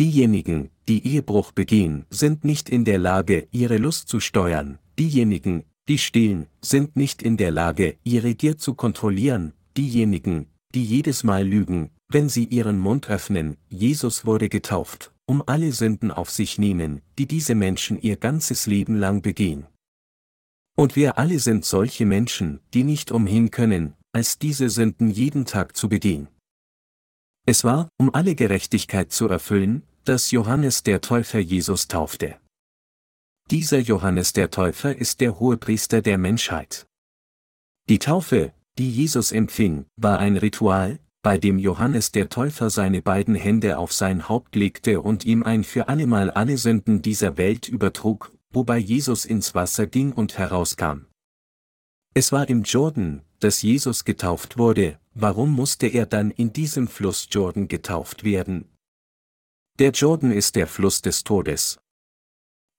Diejenigen, 0.00 0.70
die 0.88 1.06
Ehebruch 1.06 1.52
begehen, 1.52 2.06
sind 2.10 2.44
nicht 2.44 2.68
in 2.68 2.84
der 2.84 2.98
Lage, 2.98 3.46
ihre 3.52 3.76
Lust 3.76 4.08
zu 4.08 4.18
steuern, 4.18 4.80
diejenigen, 4.98 5.64
die 5.86 5.98
stehlen, 5.98 6.48
sind 6.60 6.96
nicht 6.96 7.22
in 7.22 7.36
der 7.36 7.52
Lage, 7.52 7.98
ihre 8.02 8.34
Gier 8.34 8.58
zu 8.58 8.74
kontrollieren, 8.74 9.52
diejenigen, 9.76 10.48
die 10.74 10.84
jedes 10.84 11.22
Mal 11.22 11.46
lügen, 11.46 11.90
wenn 12.08 12.28
sie 12.28 12.44
ihren 12.44 12.80
Mund 12.80 13.08
öffnen, 13.08 13.58
Jesus 13.68 14.26
wurde 14.26 14.48
getauft, 14.48 15.12
um 15.26 15.40
alle 15.46 15.70
Sünden 15.70 16.10
auf 16.10 16.30
sich 16.30 16.58
nehmen, 16.58 17.00
die 17.16 17.26
diese 17.26 17.54
Menschen 17.54 18.00
ihr 18.00 18.16
ganzes 18.16 18.66
Leben 18.66 18.96
lang 18.96 19.22
begehen. 19.22 19.66
Und 20.76 20.96
wir 20.96 21.18
alle 21.18 21.38
sind 21.38 21.64
solche 21.64 22.06
Menschen, 22.06 22.60
die 22.72 22.84
nicht 22.84 23.10
umhin 23.10 23.50
können, 23.50 23.94
als 24.12 24.38
diese 24.38 24.70
Sünden 24.70 25.10
jeden 25.10 25.44
Tag 25.44 25.76
zu 25.76 25.88
begehen. 25.88 26.28
Es 27.44 27.64
war, 27.64 27.88
um 27.98 28.14
alle 28.14 28.34
Gerechtigkeit 28.34 29.12
zu 29.12 29.28
erfüllen, 29.28 29.82
dass 30.04 30.30
Johannes 30.30 30.82
der 30.82 31.00
Täufer 31.00 31.40
Jesus 31.40 31.88
taufte. 31.88 32.36
Dieser 33.50 33.78
Johannes 33.78 34.32
der 34.32 34.50
Täufer 34.50 34.96
ist 34.96 35.20
der 35.20 35.38
Hohepriester 35.38 36.00
der 36.02 36.18
Menschheit. 36.18 36.86
Die 37.88 37.98
Taufe, 37.98 38.52
die 38.78 38.90
Jesus 38.90 39.32
empfing, 39.32 39.86
war 39.96 40.18
ein 40.18 40.36
Ritual, 40.36 41.00
bei 41.22 41.38
dem 41.38 41.58
Johannes 41.58 42.12
der 42.12 42.28
Täufer 42.28 42.70
seine 42.70 43.02
beiden 43.02 43.34
Hände 43.34 43.78
auf 43.78 43.92
sein 43.92 44.28
Haupt 44.28 44.56
legte 44.56 45.00
und 45.00 45.24
ihm 45.24 45.42
ein 45.42 45.64
für 45.64 45.88
allemal 45.88 46.30
alle 46.30 46.56
Sünden 46.56 47.02
dieser 47.02 47.36
Welt 47.36 47.68
übertrug, 47.68 48.32
wobei 48.52 48.78
Jesus 48.78 49.24
ins 49.24 49.54
Wasser 49.54 49.86
ging 49.86 50.12
und 50.12 50.38
herauskam. 50.38 51.06
Es 52.14 52.32
war 52.32 52.48
im 52.48 52.62
Jordan, 52.62 53.22
dass 53.40 53.62
Jesus 53.62 54.04
getauft 54.04 54.58
wurde, 54.58 54.98
warum 55.14 55.52
musste 55.52 55.86
er 55.86 56.06
dann 56.06 56.30
in 56.30 56.52
diesem 56.52 56.88
Fluss 56.88 57.28
Jordan 57.30 57.68
getauft 57.68 58.24
werden? 58.24 58.68
Der 59.78 59.90
Jordan 59.90 60.30
ist 60.32 60.56
der 60.56 60.66
Fluss 60.66 61.00
des 61.00 61.24
Todes, 61.24 61.82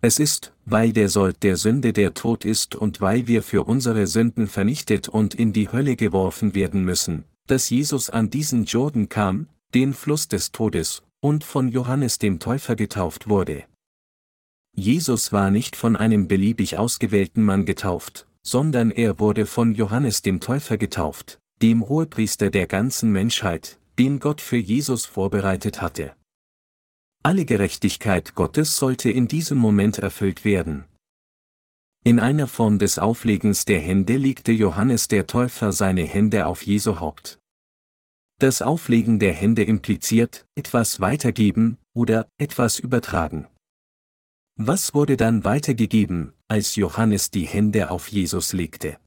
es 0.06 0.20
ist, 0.20 0.52
weil 0.66 0.92
der 0.92 1.08
Sold 1.08 1.44
der 1.44 1.56
Sünde 1.56 1.94
der 1.94 2.14
Tod 2.14 2.44
ist 2.44 2.76
und 2.76 3.00
weil 3.00 3.26
wir 3.28 3.42
für 3.42 3.64
unsere 3.64 4.06
Sünden 4.06 4.48
vernichtet 4.48 5.08
und 5.08 5.34
in 5.34 5.54
die 5.54 5.72
Hölle 5.72 5.96
geworfen 5.96 6.56
werden 6.56 6.84
müssen, 6.84 7.24
dass 7.48 7.70
Jesus 7.70 8.10
an 8.10 8.30
diesen 8.30 8.66
Jordan 8.66 9.08
kam, 9.08 9.48
den 9.74 9.94
Fluss 9.94 10.28
des 10.28 10.52
Todes, 10.52 11.04
und 11.22 11.46
von 11.46 11.70
Johannes 11.70 12.18
dem 12.18 12.40
Täufer 12.40 12.76
getauft 12.76 13.30
wurde. 13.30 13.64
Jesus 14.76 15.32
war 15.32 15.52
nicht 15.52 15.76
von 15.76 15.96
einem 15.96 16.28
beliebig 16.28 16.78
ausgewählten 16.78 17.44
Mann 17.44 17.66
getauft, 17.66 18.28
sondern 18.42 18.90
er 18.90 19.20
wurde 19.20 19.46
von 19.46 19.76
Johannes 19.76 20.24
dem 20.24 20.40
Täufer 20.40 20.78
getauft, 20.78 21.40
dem 21.62 21.88
Hohepriester 21.88 22.50
der 22.50 22.66
ganzen 22.66 23.12
Menschheit, 23.12 23.80
den 24.00 24.20
Gott 24.20 24.42
für 24.42 24.58
Jesus 24.58 25.06
vorbereitet 25.06 25.82
hatte. 25.82 26.16
Alle 27.22 27.46
Gerechtigkeit 27.46 28.36
Gottes 28.36 28.78
sollte 28.78 29.12
in 29.12 29.28
diesem 29.28 29.58
Moment 29.58 30.00
erfüllt 30.00 30.44
werden. 30.44 30.86
In 32.04 32.20
einer 32.20 32.48
Form 32.48 32.80
des 32.80 33.00
Auflegens 33.00 33.64
der 33.64 33.80
Hände 33.80 34.18
legte 34.18 34.52
Johannes 34.52 35.08
der 35.08 35.26
Täufer 35.26 35.72
seine 35.72 36.04
Hände 36.04 36.48
auf 36.48 36.64
Jesu 36.64 37.00
Haupt. 37.00 37.40
Das 38.40 38.62
Auflegen 38.62 39.20
der 39.20 39.34
Hände 39.34 39.64
impliziert, 39.64 40.46
etwas 40.56 41.00
weitergeben 41.00 41.78
oder 41.94 42.28
etwas 42.38 42.80
übertragen. 42.80 43.48
Was 44.60 44.94
wurde 44.94 45.18
dann 45.18 45.44
weitergegeben, 45.44 46.34
als 46.48 46.76
Johannes 46.76 47.32
die 47.32 47.48
Hände 47.48 47.90
auf 47.90 48.10
Jesus 48.10 48.54
legte? 48.54 48.98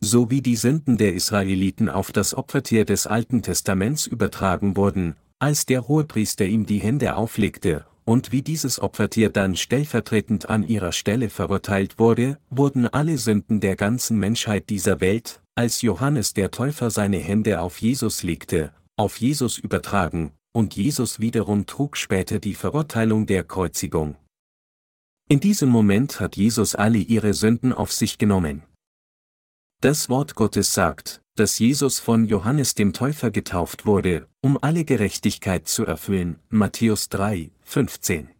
So 0.00 0.30
wie 0.30 0.40
die 0.40 0.56
Sünden 0.56 0.96
der 0.96 1.12
Israeliten 1.12 1.90
auf 1.90 2.12
das 2.12 2.34
Opfertier 2.34 2.86
des 2.86 3.06
Alten 3.06 3.42
Testaments 3.42 4.06
übertragen 4.06 4.74
wurden, 4.74 5.16
als 5.38 5.66
der 5.66 5.86
Hohepriester 5.86 6.46
ihm 6.46 6.64
die 6.64 6.78
Hände 6.78 7.16
auflegte, 7.16 7.84
und 8.06 8.32
wie 8.32 8.40
dieses 8.40 8.80
Opfertier 8.80 9.28
dann 9.28 9.54
stellvertretend 9.54 10.48
an 10.48 10.66
ihrer 10.66 10.92
Stelle 10.92 11.28
verurteilt 11.28 11.98
wurde, 11.98 12.38
wurden 12.48 12.86
alle 12.86 13.18
Sünden 13.18 13.60
der 13.60 13.76
ganzen 13.76 14.18
Menschheit 14.18 14.70
dieser 14.70 15.02
Welt, 15.02 15.42
als 15.56 15.82
Johannes 15.82 16.32
der 16.32 16.50
Täufer 16.50 16.88
seine 16.90 17.18
Hände 17.18 17.60
auf 17.60 17.82
Jesus 17.82 18.22
legte, 18.22 18.72
auf 18.96 19.18
Jesus 19.18 19.58
übertragen, 19.58 20.32
und 20.52 20.74
Jesus 20.74 21.20
wiederum 21.20 21.66
trug 21.66 21.98
später 21.98 22.38
die 22.38 22.54
Verurteilung 22.54 23.26
der 23.26 23.44
Kreuzigung. 23.44 24.16
In 25.30 25.40
diesem 25.40 25.68
Moment 25.68 26.20
hat 26.20 26.36
Jesus 26.36 26.74
alle 26.74 26.96
ihre 26.96 27.34
Sünden 27.34 27.74
auf 27.74 27.92
sich 27.92 28.16
genommen. 28.16 28.62
Das 29.82 30.08
Wort 30.08 30.34
Gottes 30.34 30.72
sagt, 30.72 31.20
dass 31.34 31.58
Jesus 31.58 31.98
von 31.98 32.24
Johannes 32.24 32.74
dem 32.74 32.94
Täufer 32.94 33.30
getauft 33.30 33.84
wurde, 33.84 34.26
um 34.40 34.58
alle 34.62 34.86
Gerechtigkeit 34.86 35.68
zu 35.68 35.84
erfüllen, 35.84 36.38
Matthäus 36.48 37.10
3, 37.10 37.50
15. 37.60 38.30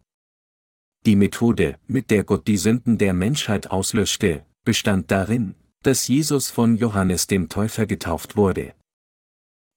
Die 1.05 1.15
Methode, 1.15 1.77
mit 1.85 2.09
der 2.09 2.23
Gott 2.23 2.47
die 2.47 2.57
Sünden 2.57 2.97
der 2.97 3.13
Menschheit 3.13 3.69
auslöschte, 3.69 4.43
bestand 4.65 5.11
darin, 5.11 5.53
dass 5.83 6.07
Jesus 6.07 6.49
von 6.49 6.75
Johannes 6.75 7.27
dem 7.27 7.49
Täufer 7.49 7.85
getauft 7.85 8.35
wurde. 8.35 8.73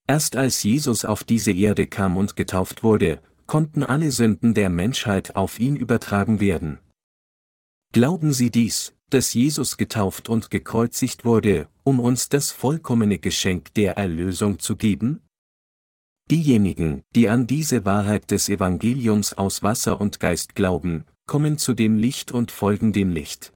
Erst 0.07 0.35
als 0.35 0.63
Jesus 0.63 1.05
auf 1.05 1.23
diese 1.23 1.51
Erde 1.51 1.85
kam 1.85 2.17
und 2.17 2.35
getauft 2.35 2.81
wurde, 2.83 3.21
konnten 3.45 3.83
alle 3.83 4.11
Sünden 4.11 4.55
der 4.55 4.69
Menschheit 4.69 5.35
auf 5.35 5.59
ihn 5.59 5.75
übertragen 5.75 6.39
werden. 6.39 6.79
Glauben 7.93 8.33
Sie 8.33 8.49
dies, 8.49 8.91
dass 9.11 9.35
Jesus 9.35 9.77
getauft 9.77 10.27
und 10.27 10.49
gekreuzigt 10.49 11.25
wurde, 11.25 11.67
um 11.83 11.99
uns 11.99 12.27
das 12.27 12.49
vollkommene 12.49 13.19
Geschenk 13.19 13.71
der 13.75 13.97
Erlösung 13.97 14.57
zu 14.57 14.75
geben? 14.75 15.21
Diejenigen, 16.31 17.03
die 17.15 17.29
an 17.29 17.45
diese 17.45 17.85
Wahrheit 17.85 18.31
des 18.31 18.49
Evangeliums 18.49 19.33
aus 19.33 19.61
Wasser 19.61 20.01
und 20.01 20.19
Geist 20.19 20.55
glauben, 20.55 21.05
kommen 21.27 21.59
zu 21.59 21.75
dem 21.75 21.95
Licht 21.95 22.31
und 22.31 22.49
folgen 22.49 22.93
dem 22.93 23.11
Licht. 23.11 23.53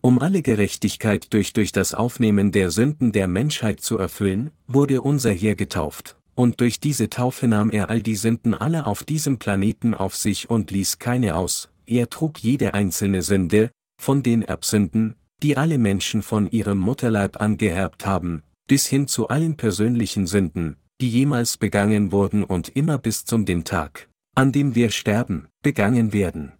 Um 0.00 0.20
alle 0.20 0.40
Gerechtigkeit 0.40 1.32
durch 1.32 1.52
durch 1.52 1.72
das 1.72 1.92
Aufnehmen 1.92 2.52
der 2.52 2.70
Sünden 2.70 3.10
der 3.10 3.26
Menschheit 3.26 3.80
zu 3.80 3.98
erfüllen, 3.98 4.52
wurde 4.68 5.02
unser 5.02 5.32
Herr 5.32 5.56
getauft, 5.56 6.16
und 6.36 6.60
durch 6.60 6.78
diese 6.78 7.10
Taufe 7.10 7.48
nahm 7.48 7.70
er 7.70 7.90
all 7.90 8.00
die 8.00 8.14
Sünden 8.14 8.54
aller 8.54 8.86
auf 8.86 9.02
diesem 9.02 9.40
Planeten 9.40 9.92
auf 9.92 10.14
sich 10.14 10.50
und 10.50 10.70
ließ 10.70 11.00
keine 11.00 11.34
aus, 11.34 11.68
er 11.86 12.10
trug 12.10 12.38
jede 12.38 12.74
einzelne 12.74 13.22
Sünde, 13.22 13.70
von 14.00 14.22
den 14.22 14.42
Erbsünden, 14.42 15.14
die 15.42 15.56
alle 15.56 15.78
Menschen 15.78 16.22
von 16.22 16.50
ihrem 16.50 16.78
Mutterleib 16.78 17.40
angeerbt 17.40 18.06
haben, 18.06 18.42
bis 18.66 18.86
hin 18.86 19.08
zu 19.08 19.28
allen 19.28 19.56
persönlichen 19.56 20.26
Sünden, 20.26 20.76
die 21.00 21.10
jemals 21.10 21.56
begangen 21.56 22.12
wurden 22.12 22.44
und 22.44 22.68
immer 22.70 22.98
bis 22.98 23.24
zum 23.24 23.44
dem 23.44 23.64
Tag, 23.64 24.08
an 24.34 24.52
dem 24.52 24.74
wir 24.74 24.90
sterben, 24.90 25.48
begangen 25.62 26.12
werden. 26.12 26.52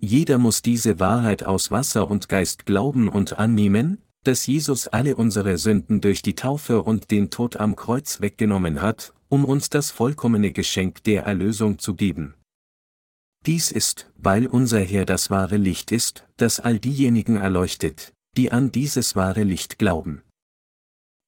Jeder 0.00 0.38
muss 0.38 0.62
diese 0.62 1.00
Wahrheit 1.00 1.44
aus 1.44 1.70
Wasser 1.70 2.10
und 2.10 2.28
Geist 2.28 2.66
glauben 2.66 3.08
und 3.08 3.38
annehmen, 3.38 3.98
dass 4.24 4.46
Jesus 4.46 4.88
alle 4.88 5.16
unsere 5.16 5.58
Sünden 5.58 6.00
durch 6.00 6.22
die 6.22 6.34
Taufe 6.34 6.82
und 6.82 7.10
den 7.10 7.30
Tod 7.30 7.56
am 7.56 7.76
Kreuz 7.76 8.20
weggenommen 8.20 8.80
hat, 8.80 9.12
um 9.28 9.44
uns 9.44 9.70
das 9.70 9.90
vollkommene 9.90 10.52
Geschenk 10.52 11.02
der 11.04 11.24
Erlösung 11.24 11.78
zu 11.78 11.94
geben. 11.94 12.34
Dies 13.46 13.70
ist, 13.72 14.10
weil 14.16 14.46
unser 14.46 14.80
Herr 14.80 15.04
das 15.04 15.30
wahre 15.30 15.56
Licht 15.56 15.92
ist, 15.92 16.26
das 16.36 16.60
all 16.60 16.78
diejenigen 16.78 17.36
erleuchtet, 17.36 18.12
die 18.36 18.52
an 18.52 18.72
dieses 18.72 19.16
wahre 19.16 19.42
Licht 19.42 19.78
glauben. 19.78 20.22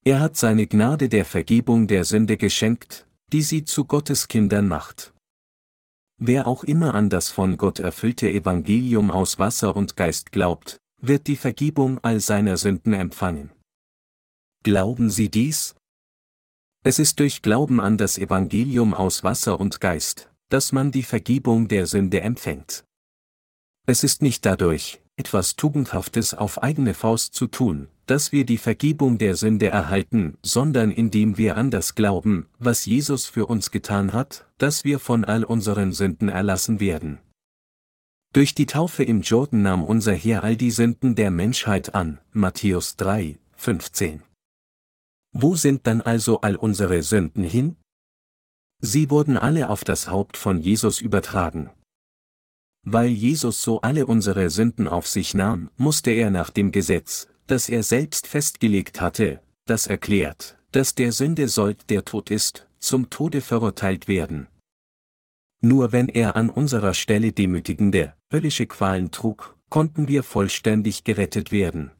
Er 0.04 0.20
hat 0.20 0.36
seine 0.36 0.66
Gnade 0.66 1.08
der 1.08 1.24
Vergebung 1.24 1.86
der 1.86 2.04
Sünde 2.04 2.36
geschenkt, 2.36 3.06
die 3.32 3.42
sie 3.42 3.64
zu 3.64 3.84
Gottes 3.84 4.28
Kindern 4.28 4.66
macht. 4.66 5.12
Wer 6.18 6.46
auch 6.46 6.64
immer 6.64 6.94
an 6.94 7.08
das 7.08 7.30
von 7.30 7.56
Gott 7.56 7.78
erfüllte 7.78 8.30
Evangelium 8.30 9.10
aus 9.10 9.38
Wasser 9.38 9.76
und 9.76 9.96
Geist 9.96 10.32
glaubt, 10.32 10.78
wird 11.00 11.26
die 11.26 11.36
Vergebung 11.36 11.98
all 12.02 12.20
seiner 12.20 12.56
Sünden 12.56 12.92
empfangen. 12.92 13.50
Glauben 14.62 15.08
Sie 15.08 15.30
dies? 15.30 15.74
Es 16.82 16.98
ist 16.98 17.20
durch 17.20 17.42
Glauben 17.42 17.80
an 17.80 17.96
das 17.96 18.18
Evangelium 18.18 18.94
aus 18.94 19.24
Wasser 19.24 19.60
und 19.60 19.80
Geist, 19.80 20.29
dass 20.50 20.72
man 20.72 20.92
die 20.92 21.02
Vergebung 21.02 21.68
der 21.68 21.86
Sünde 21.86 22.20
empfängt. 22.20 22.84
Es 23.86 24.04
ist 24.04 24.20
nicht 24.20 24.44
dadurch, 24.44 25.00
etwas 25.16 25.56
Tugendhaftes 25.56 26.34
auf 26.34 26.62
eigene 26.62 26.94
Faust 26.94 27.34
zu 27.34 27.46
tun, 27.46 27.88
dass 28.06 28.32
wir 28.32 28.44
die 28.44 28.58
Vergebung 28.58 29.18
der 29.18 29.36
Sünde 29.36 29.68
erhalten, 29.68 30.36
sondern 30.42 30.90
indem 30.90 31.38
wir 31.38 31.56
an 31.56 31.70
das 31.70 31.94
glauben, 31.94 32.46
was 32.58 32.84
Jesus 32.84 33.26
für 33.26 33.46
uns 33.46 33.70
getan 33.70 34.12
hat, 34.12 34.46
dass 34.58 34.84
wir 34.84 34.98
von 34.98 35.24
all 35.24 35.44
unseren 35.44 35.92
Sünden 35.92 36.28
erlassen 36.28 36.80
werden. 36.80 37.18
Durch 38.32 38.54
die 38.54 38.66
Taufe 38.66 39.02
im 39.04 39.22
Jordan 39.22 39.62
nahm 39.62 39.84
unser 39.84 40.14
Herr 40.14 40.44
all 40.44 40.56
die 40.56 40.70
Sünden 40.70 41.14
der 41.16 41.30
Menschheit 41.30 41.94
an, 41.94 42.20
Matthäus 42.32 42.96
3, 42.96 43.38
15. 43.56 44.22
Wo 45.32 45.54
sind 45.54 45.86
dann 45.86 46.00
also 46.00 46.40
all 46.40 46.56
unsere 46.56 47.02
Sünden 47.02 47.44
hin? 47.44 47.76
Sie 48.80 49.10
wurden 49.10 49.36
alle 49.36 49.68
auf 49.68 49.84
das 49.84 50.08
Haupt 50.08 50.36
von 50.36 50.58
Jesus 50.58 51.00
übertragen. 51.00 51.70
Weil 52.82 53.08
Jesus 53.08 53.62
so 53.62 53.82
alle 53.82 54.06
unsere 54.06 54.48
Sünden 54.48 54.88
auf 54.88 55.06
sich 55.06 55.34
nahm, 55.34 55.70
musste 55.76 56.10
er 56.10 56.30
nach 56.30 56.50
dem 56.50 56.72
Gesetz, 56.72 57.28
das 57.46 57.68
er 57.68 57.82
selbst 57.82 58.26
festgelegt 58.26 59.00
hatte, 59.00 59.42
das 59.66 59.86
erklärt, 59.86 60.56
dass 60.72 60.94
der 60.94 61.12
Sünde 61.12 61.48
sollt, 61.48 61.90
der 61.90 62.04
tot 62.04 62.30
ist, 62.30 62.66
zum 62.78 63.10
Tode 63.10 63.42
verurteilt 63.42 64.08
werden. 64.08 64.46
Nur 65.60 65.92
wenn 65.92 66.08
er 66.08 66.36
an 66.36 66.48
unserer 66.48 66.94
Stelle 66.94 67.32
demütigende, 67.32 68.14
höllische 68.32 68.66
Qualen 68.66 69.10
trug, 69.10 69.56
konnten 69.68 70.08
wir 70.08 70.22
vollständig 70.22 71.04
gerettet 71.04 71.52
werden. 71.52 71.90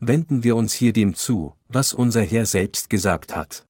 Wenden 0.00 0.42
wir 0.42 0.56
uns 0.56 0.72
hier 0.72 0.92
dem 0.92 1.14
zu, 1.14 1.54
was 1.68 1.94
unser 1.94 2.22
Herr 2.22 2.46
selbst 2.46 2.90
gesagt 2.90 3.36
hat. 3.36 3.66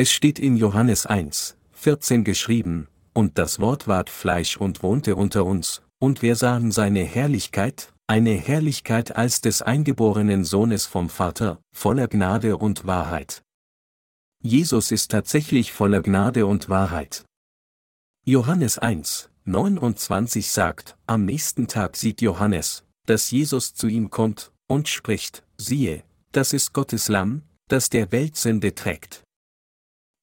Es 0.00 0.12
steht 0.12 0.38
in 0.38 0.56
Johannes 0.56 1.06
1, 1.06 1.56
14 1.72 2.22
geschrieben, 2.22 2.86
und 3.14 3.36
das 3.36 3.58
Wort 3.58 3.88
ward 3.88 4.10
Fleisch 4.10 4.56
und 4.56 4.84
wohnte 4.84 5.16
unter 5.16 5.44
uns, 5.44 5.82
und 5.98 6.22
wir 6.22 6.36
sahen 6.36 6.70
seine 6.70 7.02
Herrlichkeit, 7.02 7.92
eine 8.06 8.34
Herrlichkeit 8.34 9.16
als 9.16 9.40
des 9.40 9.60
eingeborenen 9.60 10.44
Sohnes 10.44 10.86
vom 10.86 11.08
Vater, 11.08 11.60
voller 11.74 12.06
Gnade 12.06 12.58
und 12.58 12.86
Wahrheit. 12.86 13.42
Jesus 14.40 14.92
ist 14.92 15.10
tatsächlich 15.10 15.72
voller 15.72 16.00
Gnade 16.00 16.46
und 16.46 16.68
Wahrheit. 16.68 17.24
Johannes 18.24 18.78
1, 18.78 19.30
29 19.46 20.48
sagt, 20.48 20.96
am 21.08 21.24
nächsten 21.24 21.66
Tag 21.66 21.96
sieht 21.96 22.22
Johannes, 22.22 22.84
dass 23.06 23.32
Jesus 23.32 23.74
zu 23.74 23.88
ihm 23.88 24.10
kommt, 24.10 24.52
und 24.68 24.86
spricht, 24.86 25.42
siehe, 25.56 26.04
das 26.30 26.52
ist 26.52 26.72
Gottes 26.72 27.08
Lamm, 27.08 27.42
das 27.66 27.90
der 27.90 28.12
Welt 28.12 28.36
Sünde 28.36 28.76
trägt. 28.76 29.24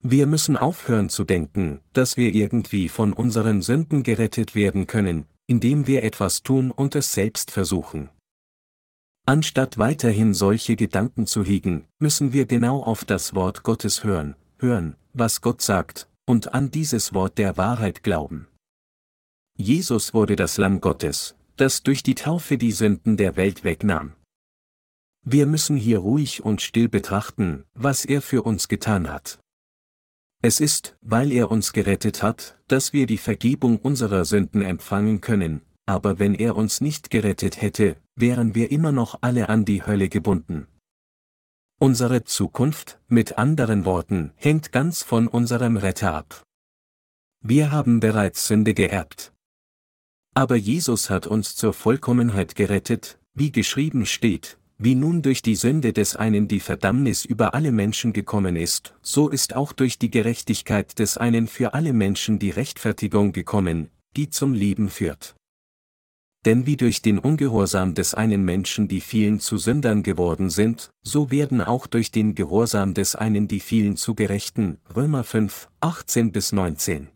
Wir 0.08 0.28
müssen 0.28 0.56
aufhören 0.56 1.10
zu 1.10 1.24
denken, 1.24 1.80
dass 1.94 2.16
wir 2.16 2.36
irgendwie 2.36 2.90
von 2.90 3.12
unseren 3.12 3.64
Sünden 3.64 4.04
gerettet 4.04 4.54
werden 4.54 4.86
können, 4.86 5.26
indem 5.48 5.88
wir 5.88 6.04
etwas 6.04 6.44
tun 6.44 6.70
und 6.70 6.94
es 6.94 7.12
selbst 7.12 7.50
versuchen. 7.50 8.12
Anstatt 9.26 9.80
weiterhin 9.80 10.36
solche 10.36 10.76
Gedanken 10.76 11.26
zu 11.26 11.44
hegen, 11.44 11.88
müssen 11.98 12.34
wir 12.34 12.46
genau 12.46 12.84
auf 12.84 13.04
das 13.04 13.34
Wort 13.34 13.64
Gottes 13.64 14.04
hören, 14.04 14.36
hören, 14.60 14.96
was 15.14 15.42
Gott 15.42 15.64
sagt, 15.64 16.08
und 16.28 16.54
an 16.54 16.70
dieses 16.70 17.16
Wort 17.16 17.40
der 17.40 17.58
Wahrheit 17.58 18.04
glauben. 18.04 18.48
Jesus 19.58 20.14
wurde 20.14 20.36
das 20.36 20.58
Lamm 20.58 20.82
Gottes, 20.82 21.34
das 21.58 21.82
durch 21.82 22.04
die 22.04 22.14
Taufe 22.14 22.60
die 22.60 22.74
Sünden 22.74 23.18
der 23.18 23.38
Welt 23.38 23.64
wegnahm. 23.64 24.14
Wir 25.24 25.48
müssen 25.48 25.78
hier 25.78 25.98
ruhig 25.98 26.46
und 26.46 26.62
still 26.62 26.90
betrachten, 26.90 27.64
was 27.74 28.06
er 28.06 28.22
für 28.22 28.44
uns 28.44 28.68
getan 28.68 29.12
hat. 29.12 29.40
Es 30.46 30.60
ist, 30.60 30.96
weil 31.02 31.32
er 31.32 31.50
uns 31.50 31.74
gerettet 31.74 32.22
hat, 32.22 32.56
dass 32.68 32.94
wir 32.94 33.08
die 33.08 33.18
Vergebung 33.18 33.80
unserer 33.80 34.26
Sünden 34.26 34.62
empfangen 34.62 35.20
können, 35.20 35.62
aber 35.88 36.20
wenn 36.20 36.36
er 36.36 36.56
uns 36.56 36.82
nicht 36.82 37.10
gerettet 37.10 37.64
hätte, 37.64 37.98
wären 38.16 38.54
wir 38.54 38.70
immer 38.70 38.92
noch 38.92 39.18
alle 39.22 39.50
an 39.50 39.66
die 39.66 39.84
Hölle 39.84 40.08
gebunden. 40.08 40.68
Unsere 41.80 42.26
Zukunft, 42.26 43.00
mit 43.08 43.40
anderen 43.40 43.86
Worten, 43.86 44.34
hängt 44.36 44.72
ganz 44.72 45.02
von 45.02 45.28
unserem 45.28 45.78
Retter 45.78 46.14
ab. 46.14 46.44
Wir 47.42 47.72
haben 47.72 48.00
bereits 48.00 48.46
Sünde 48.46 48.76
geerbt. 48.76 49.34
Aber 50.36 50.58
Jesus 50.58 51.10
hat 51.10 51.26
uns 51.26 51.56
zur 51.56 51.74
Vollkommenheit 51.74 52.54
gerettet, 52.54 53.18
wie 53.34 53.52
geschrieben 53.52 54.06
steht, 54.06 54.60
wie 54.78 54.96
nun 54.96 55.22
durch 55.22 55.42
die 55.42 55.56
Sünde 55.56 55.94
des 55.94 56.16
einen 56.16 56.48
die 56.48 56.60
Verdammnis 56.60 57.24
über 57.24 57.54
alle 57.54 57.72
Menschen 57.72 58.12
gekommen 58.12 58.56
ist, 58.56 58.94
so 59.02 59.30
ist 59.30 59.56
auch 59.56 59.72
durch 59.72 59.98
die 60.00 60.12
Gerechtigkeit 60.12 61.00
des 61.00 61.18
einen 61.18 61.48
für 61.48 61.74
alle 61.74 61.94
Menschen 61.94 62.40
die 62.40 62.50
Rechtfertigung 62.50 63.32
gekommen, 63.32 63.90
die 64.18 64.30
zum 64.30 64.54
Leben 64.54 64.90
führt. 64.90 65.36
Denn 66.46 66.68
wie 66.68 66.78
durch 66.78 67.02
den 67.02 67.18
Ungehorsam 67.18 67.96
des 67.96 68.14
einen 68.14 68.46
Menschen 68.46 68.88
die 68.88 69.02
vielen 69.02 69.40
zu 69.40 69.58
Sündern 69.58 70.04
geworden 70.04 70.52
sind, 70.52 70.92
so 71.02 71.32
werden 71.32 71.62
auch 71.62 71.88
durch 71.88 72.12
den 72.12 72.36
Gehorsam 72.36 72.94
des 72.94 73.16
einen 73.16 73.48
die 73.48 73.60
vielen 73.60 73.98
zu 73.98 74.14
Gerechten, 74.14 74.78
Römer 74.96 75.24
5, 75.24 75.70
18 75.80 76.32
bis 76.32 76.52
19. 76.52 77.10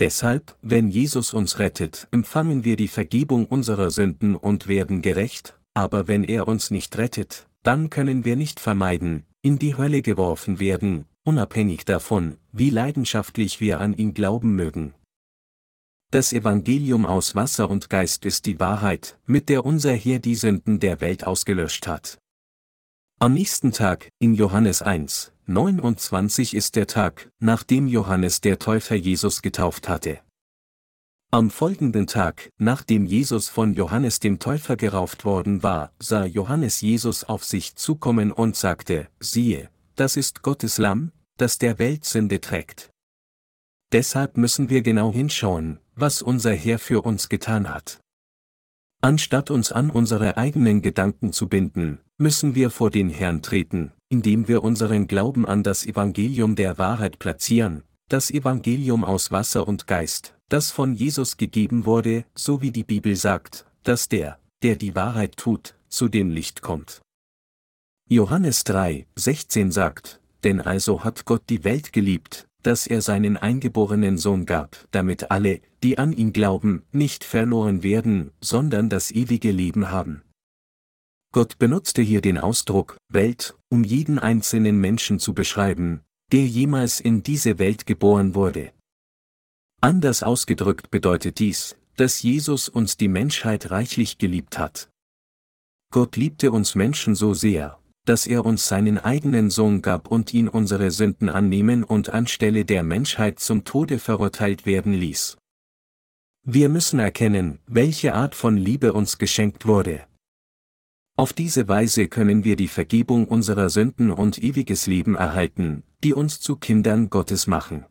Deshalb, 0.00 0.56
wenn 0.62 0.88
Jesus 0.88 1.34
uns 1.34 1.58
rettet, 1.58 2.08
empfangen 2.12 2.64
wir 2.64 2.76
die 2.76 2.88
Vergebung 2.88 3.46
unserer 3.46 3.90
Sünden 3.90 4.34
und 4.34 4.68
werden 4.68 5.02
gerecht, 5.02 5.60
aber 5.74 6.08
wenn 6.08 6.24
er 6.24 6.48
uns 6.48 6.70
nicht 6.70 6.96
rettet, 6.96 7.46
dann 7.62 7.90
können 7.90 8.24
wir 8.24 8.36
nicht 8.36 8.60
vermeiden, 8.60 9.24
in 9.42 9.58
die 9.58 9.76
Hölle 9.76 10.02
geworfen 10.02 10.60
werden, 10.60 11.06
unabhängig 11.24 11.84
davon, 11.84 12.38
wie 12.52 12.70
leidenschaftlich 12.70 13.60
wir 13.60 13.80
an 13.80 13.94
ihn 13.94 14.14
glauben 14.14 14.54
mögen. 14.54 14.94
Das 16.10 16.32
Evangelium 16.32 17.06
aus 17.06 17.34
Wasser 17.34 17.68
und 17.68 17.90
Geist 17.90 18.24
ist 18.24 18.46
die 18.46 18.60
Wahrheit, 18.60 19.18
mit 19.26 19.48
der 19.48 19.64
unser 19.64 19.92
Herr 19.92 20.20
die 20.20 20.36
Sünden 20.36 20.78
der 20.78 21.00
Welt 21.00 21.26
ausgelöscht 21.26 21.88
hat. 21.88 22.18
Am 23.18 23.34
nächsten 23.34 23.72
Tag, 23.72 24.08
in 24.20 24.34
Johannes 24.34 24.80
1, 24.80 25.32
29 25.46 26.54
ist 26.54 26.76
der 26.76 26.86
Tag, 26.86 27.30
nachdem 27.40 27.88
Johannes 27.88 28.40
der 28.40 28.58
Täufer 28.58 28.94
Jesus 28.94 29.42
getauft 29.42 29.88
hatte. 29.88 30.20
Am 31.34 31.50
folgenden 31.50 32.06
Tag, 32.06 32.52
nachdem 32.58 33.06
Jesus 33.06 33.48
von 33.48 33.74
Johannes 33.74 34.20
dem 34.20 34.38
Täufer 34.38 34.76
gerauft 34.76 35.24
worden 35.24 35.64
war, 35.64 35.90
sah 35.98 36.24
Johannes 36.24 36.80
Jesus 36.80 37.24
auf 37.24 37.42
sich 37.42 37.74
zukommen 37.74 38.30
und 38.30 38.54
sagte, 38.54 39.08
siehe, 39.18 39.68
das 39.96 40.16
ist 40.16 40.42
Gottes 40.42 40.78
Lamm, 40.78 41.10
das 41.36 41.58
der 41.58 41.80
Welt 41.80 42.04
Sünde 42.04 42.40
trägt. 42.40 42.90
Deshalb 43.90 44.36
müssen 44.36 44.70
wir 44.70 44.82
genau 44.82 45.12
hinschauen, 45.12 45.80
was 45.96 46.22
unser 46.22 46.52
Herr 46.52 46.78
für 46.78 47.02
uns 47.02 47.28
getan 47.28 47.68
hat. 47.68 47.98
Anstatt 49.02 49.50
uns 49.50 49.72
an 49.72 49.90
unsere 49.90 50.36
eigenen 50.36 50.82
Gedanken 50.82 51.32
zu 51.32 51.48
binden, 51.48 51.98
müssen 52.16 52.54
wir 52.54 52.70
vor 52.70 52.90
den 52.90 53.10
Herrn 53.10 53.42
treten, 53.42 53.90
indem 54.08 54.46
wir 54.46 54.62
unseren 54.62 55.08
Glauben 55.08 55.46
an 55.46 55.64
das 55.64 55.84
Evangelium 55.84 56.54
der 56.54 56.78
Wahrheit 56.78 57.18
platzieren, 57.18 57.82
das 58.08 58.30
Evangelium 58.30 59.02
aus 59.02 59.32
Wasser 59.32 59.66
und 59.66 59.88
Geist, 59.88 60.36
das 60.54 60.70
von 60.70 60.94
Jesus 60.94 61.36
gegeben 61.36 61.84
wurde, 61.84 62.24
so 62.36 62.62
wie 62.62 62.70
die 62.70 62.84
Bibel 62.84 63.16
sagt, 63.16 63.66
dass 63.82 64.08
der, 64.08 64.38
der 64.62 64.76
die 64.76 64.94
Wahrheit 64.94 65.36
tut, 65.36 65.74
zu 65.88 66.06
dem 66.08 66.30
Licht 66.30 66.62
kommt. 66.62 67.02
Johannes 68.08 68.62
3, 68.62 69.04
16 69.16 69.72
sagt, 69.72 70.20
denn 70.44 70.60
also 70.60 71.02
hat 71.02 71.24
Gott 71.24 71.42
die 71.48 71.64
Welt 71.64 71.92
geliebt, 71.92 72.46
dass 72.62 72.86
er 72.86 73.02
seinen 73.02 73.36
eingeborenen 73.36 74.16
Sohn 74.16 74.46
gab, 74.46 74.86
damit 74.92 75.32
alle, 75.32 75.60
die 75.82 75.98
an 75.98 76.12
ihn 76.12 76.32
glauben, 76.32 76.84
nicht 76.92 77.24
verloren 77.24 77.82
werden, 77.82 78.30
sondern 78.40 78.88
das 78.88 79.10
ewige 79.10 79.50
Leben 79.50 79.90
haben. 79.90 80.22
Gott 81.32 81.58
benutzte 81.58 82.00
hier 82.00 82.20
den 82.20 82.38
Ausdruck 82.38 82.96
Welt, 83.08 83.56
um 83.70 83.82
jeden 83.82 84.20
einzelnen 84.20 84.80
Menschen 84.80 85.18
zu 85.18 85.34
beschreiben, 85.34 86.02
der 86.30 86.46
jemals 86.46 87.00
in 87.00 87.24
diese 87.24 87.58
Welt 87.58 87.86
geboren 87.86 88.36
wurde. 88.36 88.70
Anders 89.84 90.22
ausgedrückt 90.22 90.90
bedeutet 90.90 91.38
dies, 91.38 91.76
dass 91.96 92.22
Jesus 92.22 92.70
uns 92.70 92.96
die 92.96 93.06
Menschheit 93.06 93.70
reichlich 93.70 94.16
geliebt 94.16 94.58
hat. 94.58 94.88
Gott 95.92 96.16
liebte 96.16 96.52
uns 96.52 96.74
Menschen 96.74 97.14
so 97.14 97.34
sehr, 97.34 97.78
dass 98.06 98.26
er 98.26 98.46
uns 98.46 98.66
seinen 98.66 98.96
eigenen 98.96 99.50
Sohn 99.50 99.82
gab 99.82 100.10
und 100.10 100.32
ihn 100.32 100.48
unsere 100.48 100.90
Sünden 100.90 101.28
annehmen 101.28 101.84
und 101.84 102.08
anstelle 102.08 102.64
der 102.64 102.82
Menschheit 102.82 103.40
zum 103.40 103.64
Tode 103.64 103.98
verurteilt 103.98 104.64
werden 104.64 104.94
ließ. 104.94 105.36
Wir 106.46 106.70
müssen 106.70 106.98
erkennen, 106.98 107.58
welche 107.66 108.14
Art 108.14 108.34
von 108.34 108.56
Liebe 108.56 108.94
uns 108.94 109.18
geschenkt 109.18 109.66
wurde. 109.66 110.06
Auf 111.14 111.34
diese 111.34 111.68
Weise 111.68 112.08
können 112.08 112.42
wir 112.42 112.56
die 112.56 112.68
Vergebung 112.68 113.28
unserer 113.28 113.68
Sünden 113.68 114.10
und 114.10 114.42
ewiges 114.42 114.86
Leben 114.86 115.14
erhalten, 115.14 115.82
die 116.02 116.14
uns 116.14 116.40
zu 116.40 116.56
Kindern 116.56 117.10
Gottes 117.10 117.46
machen. 117.46 117.84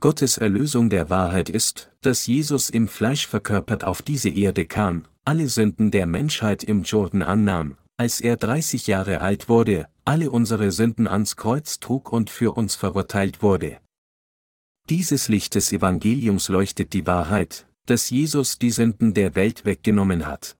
Gottes 0.00 0.38
Erlösung 0.38 0.90
der 0.90 1.10
Wahrheit 1.10 1.48
ist, 1.48 1.90
dass 2.02 2.28
Jesus 2.28 2.70
im 2.70 2.86
Fleisch 2.86 3.26
verkörpert 3.26 3.82
auf 3.82 4.00
diese 4.00 4.28
Erde 4.28 4.64
kam, 4.64 5.06
alle 5.24 5.48
Sünden 5.48 5.90
der 5.90 6.06
Menschheit 6.06 6.62
im 6.62 6.84
Jordan 6.84 7.22
annahm, 7.22 7.76
als 7.96 8.20
er 8.20 8.36
30 8.36 8.86
Jahre 8.86 9.20
alt 9.20 9.48
wurde, 9.48 9.88
alle 10.04 10.30
unsere 10.30 10.70
Sünden 10.70 11.08
ans 11.08 11.34
Kreuz 11.34 11.80
trug 11.80 12.12
und 12.12 12.30
für 12.30 12.56
uns 12.56 12.76
verurteilt 12.76 13.42
wurde. 13.42 13.80
Dieses 14.88 15.28
Licht 15.28 15.56
des 15.56 15.72
Evangeliums 15.72 16.48
leuchtet 16.48 16.92
die 16.92 17.04
Wahrheit, 17.08 17.66
dass 17.86 18.08
Jesus 18.08 18.60
die 18.60 18.70
Sünden 18.70 19.14
der 19.14 19.34
Welt 19.34 19.64
weggenommen 19.64 20.26
hat. 20.26 20.56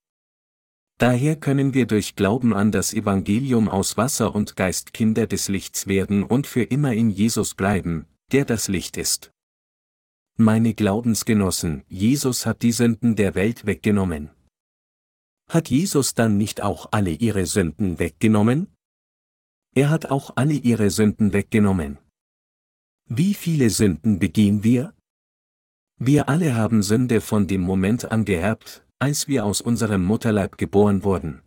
Daher 0.97 1.37
können 1.37 1.73
wir 1.73 1.85
durch 1.85 2.17
Glauben 2.17 2.53
an 2.53 2.73
das 2.73 2.93
Evangelium 2.93 3.69
aus 3.69 3.95
Wasser 3.95 4.35
und 4.35 4.57
Geist 4.57 4.91
Kinder 4.91 5.27
des 5.27 5.47
Lichts 5.47 5.87
werden 5.87 6.23
und 6.23 6.45
für 6.45 6.63
immer 6.63 6.91
in 6.91 7.09
Jesus 7.09 7.55
bleiben, 7.55 8.05
der 8.31 8.45
das 8.45 8.67
Licht 8.67 8.97
ist. 8.97 9.31
Meine 10.37 10.73
Glaubensgenossen, 10.73 11.83
Jesus 11.89 12.45
hat 12.45 12.61
die 12.61 12.71
Sünden 12.71 13.15
der 13.15 13.35
Welt 13.35 13.65
weggenommen. 13.65 14.29
Hat 15.49 15.69
Jesus 15.69 16.13
dann 16.13 16.37
nicht 16.37 16.61
auch 16.61 16.89
alle 16.91 17.11
ihre 17.11 17.45
Sünden 17.45 17.99
weggenommen? 17.99 18.67
Er 19.75 19.89
hat 19.89 20.05
auch 20.07 20.31
alle 20.35 20.53
ihre 20.53 20.89
Sünden 20.91 21.33
weggenommen. 21.33 21.97
Wie 23.07 23.33
viele 23.33 23.69
Sünden 23.69 24.19
begehen 24.19 24.63
wir? 24.63 24.93
Wir 25.97 26.29
alle 26.29 26.55
haben 26.55 26.83
Sünde 26.83 27.19
von 27.19 27.47
dem 27.47 27.61
Moment 27.61 28.11
an 28.11 28.23
geerbt, 28.23 28.85
als 28.99 29.27
wir 29.27 29.43
aus 29.45 29.59
unserem 29.59 30.05
Mutterleib 30.05 30.57
geboren 30.57 31.03
wurden. 31.03 31.41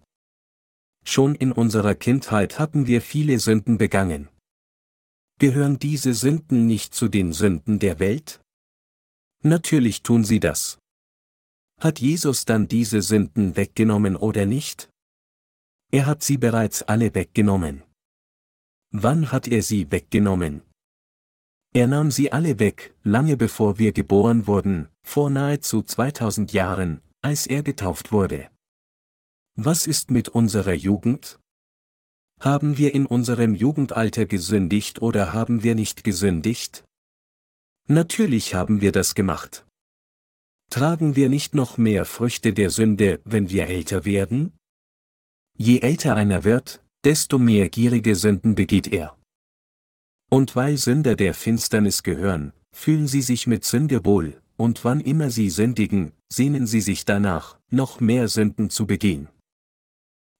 Schon 1.05 1.35
in 1.35 1.53
unserer 1.53 1.95
Kindheit 1.95 2.59
hatten 2.59 2.87
wir 2.87 3.01
viele 3.01 3.39
Sünden 3.39 3.79
begangen. 3.79 4.29
Gehören 5.43 5.81
diese 5.81 6.15
Sünden 6.15 6.69
nicht 6.69 6.95
zu 6.95 7.09
den 7.09 7.33
Sünden 7.33 7.81
der 7.81 7.99
Welt? 7.99 8.41
Natürlich 9.43 10.05
tun 10.05 10.23
sie 10.23 10.39
das. 10.39 10.79
Hat 11.81 11.99
Jesus 11.99 12.45
dann 12.45 12.69
diese 12.69 13.03
Sünden 13.03 13.57
weggenommen 13.57 14.15
oder 14.15 14.47
nicht? 14.47 14.89
Er 15.91 16.07
hat 16.07 16.23
sie 16.23 16.37
bereits 16.37 16.85
alle 16.85 17.17
weggenommen. 17.17 17.83
Wann 18.93 19.33
hat 19.33 19.49
er 19.49 19.65
sie 19.65 19.91
weggenommen? 19.91 20.63
Er 21.75 21.89
nahm 21.89 22.13
sie 22.13 22.31
alle 22.31 22.61
weg, 22.61 22.95
lange 23.03 23.37
bevor 23.37 23.81
wir 23.81 23.93
geboren 23.93 24.47
wurden, 24.47 24.91
vor 25.05 25.29
nahezu 25.29 25.83
2000 25.83 26.53
Jahren, 26.53 27.01
als 27.21 27.49
er 27.49 27.65
getauft 27.65 28.13
wurde. 28.13 28.49
Was 29.57 29.89
ist 29.89 30.13
mit 30.13 30.29
unserer 30.29 30.75
Jugend? 30.75 31.41
Haben 32.43 32.77
wir 32.77 32.93
in 32.93 33.07
unserem 33.07 33.55
Jugendalter 33.55 34.27
gesündigt 34.27 35.01
oder 35.01 35.33
haben 35.33 35.63
wir 35.63 35.77
nicht 35.77 36.03
gesündigt? 36.03 36.83
Natürlich 37.87 38.57
haben 38.57 38.81
wir 38.81 38.91
das 38.91 39.15
gemacht. 39.15 39.65
Tragen 40.69 41.15
wir 41.15 41.29
nicht 41.29 41.55
noch 41.55 41.79
mehr 41.79 42.05
Früchte 42.05 42.53
der 42.53 42.71
Sünde, 42.71 43.21
wenn 43.25 43.49
wir 43.51 43.69
älter 43.69 44.05
werden? 44.05 44.55
Je 45.57 45.79
älter 45.83 46.17
einer 46.17 46.43
wird, 46.43 46.83
desto 47.05 47.39
mehr 47.39 47.69
gierige 47.69 48.17
Sünden 48.17 48.57
begeht 48.57 48.89
er. 48.89 49.17
Und 50.29 50.57
weil 50.57 50.79
Sünder 50.79 51.15
der 51.15 51.35
Finsternis 51.35 52.03
gehören, 52.03 52.53
fühlen 52.75 53.07
sie 53.07 53.23
sich 53.23 53.47
mit 53.47 53.65
Sünde 53.65 54.05
wohl, 54.05 54.43
und 54.57 54.85
wann 54.85 55.01
immer 55.01 55.31
sie 55.31 55.49
sündigen, 55.49 56.11
sehnen 56.29 56.67
sie 56.67 56.81
sich 56.81 57.05
danach, 57.05 57.57
noch 57.71 58.01
mehr 58.01 58.27
Sünden 58.27 58.69
zu 58.69 58.89
begehen. 58.89 59.29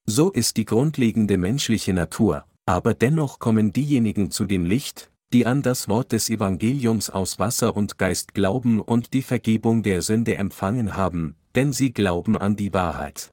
So 0.07 0.31
ist 0.31 0.57
die 0.57 0.65
grundlegende 0.65 1.39
menschliche 1.39 1.93
Natur, 1.93 2.45
aber 2.67 2.95
dennoch 2.95 3.39
kommen 3.39 3.73
diejenigen 3.73 4.31
zu 4.31 4.45
dem 4.45 4.65
Licht, 4.65 5.11
die 5.33 5.47
an 5.47 5.63
das 5.63 5.89
Wort 5.89 6.13
des 6.13 6.29
Evangeliums 6.29 7.09
aus 7.09 7.39
Wasser 7.39 7.77
und 7.77 7.99
Geist 7.99 8.35
glauben 8.35 8.81
und 8.81 9.15
die 9.15 9.23
Vergebung 9.23 9.83
der 9.83 10.03
Sünde 10.03 10.37
empfangen 10.37 10.97
haben, 10.97 11.37
denn 11.55 11.73
sie 11.73 11.93
glauben 11.93 12.37
an 12.37 12.57
die 12.57 12.73
Wahrheit. 12.75 13.31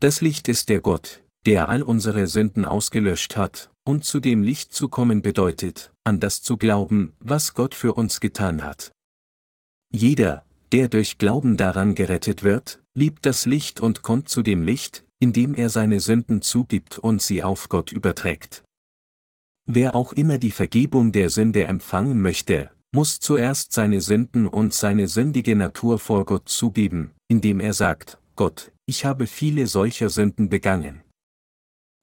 Das 0.00 0.20
Licht 0.20 0.48
ist 0.48 0.68
der 0.68 0.80
Gott, 0.80 1.22
der 1.46 1.68
all 1.68 1.82
unsere 1.82 2.26
Sünden 2.26 2.64
ausgelöscht 2.64 3.36
hat, 3.36 3.70
und 3.84 4.04
zu 4.04 4.20
dem 4.20 4.42
Licht 4.42 4.74
zu 4.74 4.88
kommen 4.88 5.22
bedeutet, 5.22 5.92
an 6.04 6.20
das 6.20 6.42
zu 6.42 6.56
glauben, 6.56 7.14
was 7.20 7.54
Gott 7.54 7.74
für 7.74 7.94
uns 7.94 8.20
getan 8.20 8.62
hat. 8.62 8.92
Jeder, 9.92 10.44
der 10.72 10.88
durch 10.88 11.18
Glauben 11.18 11.56
daran 11.56 11.94
gerettet 11.94 12.42
wird, 12.42 12.82
liebt 12.94 13.26
das 13.26 13.46
Licht 13.46 13.80
und 13.80 14.02
kommt 14.02 14.28
zu 14.28 14.42
dem 14.42 14.62
Licht, 14.62 15.04
indem 15.20 15.54
er 15.54 15.68
seine 15.68 16.00
Sünden 16.00 16.42
zugibt 16.42 16.98
und 16.98 17.22
sie 17.22 17.42
auf 17.44 17.68
Gott 17.68 17.92
überträgt. 17.92 18.64
Wer 19.66 19.94
auch 19.94 20.12
immer 20.12 20.38
die 20.38 20.50
Vergebung 20.50 21.12
der 21.12 21.30
Sünde 21.30 21.64
empfangen 21.64 22.20
möchte, 22.20 22.70
muss 22.92 23.20
zuerst 23.20 23.72
seine 23.72 24.00
Sünden 24.00 24.48
und 24.48 24.74
seine 24.74 25.06
sündige 25.06 25.54
Natur 25.54 26.00
vor 26.00 26.24
Gott 26.24 26.48
zugeben, 26.48 27.12
indem 27.28 27.60
er 27.60 27.72
sagt, 27.72 28.18
Gott, 28.34 28.72
ich 28.86 29.04
habe 29.04 29.28
viele 29.28 29.68
solcher 29.68 30.08
Sünden 30.08 30.48
begangen. 30.48 31.02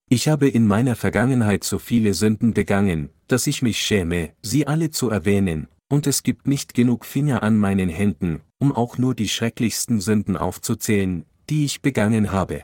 Ich 0.09 0.29
habe 0.29 0.47
in 0.47 0.65
meiner 0.65 0.95
Vergangenheit 0.95 1.65
so 1.65 1.79
viele 1.79 2.13
Sünden 2.13 2.53
begangen, 2.53 3.09
dass 3.27 3.47
ich 3.47 3.61
mich 3.61 3.81
schäme, 3.81 4.31
sie 4.41 4.65
alle 4.65 4.89
zu 4.91 5.09
erwähnen, 5.09 5.67
und 5.89 6.07
es 6.07 6.23
gibt 6.23 6.47
nicht 6.47 6.73
genug 6.73 7.03
Finger 7.03 7.43
an 7.43 7.57
meinen 7.57 7.89
Händen, 7.89 8.41
um 8.59 8.71
auch 8.71 8.97
nur 8.97 9.15
die 9.15 9.27
schrecklichsten 9.27 9.99
Sünden 9.99 10.37
aufzuzählen, 10.37 11.25
die 11.49 11.65
ich 11.65 11.81
begangen 11.81 12.31
habe. 12.31 12.63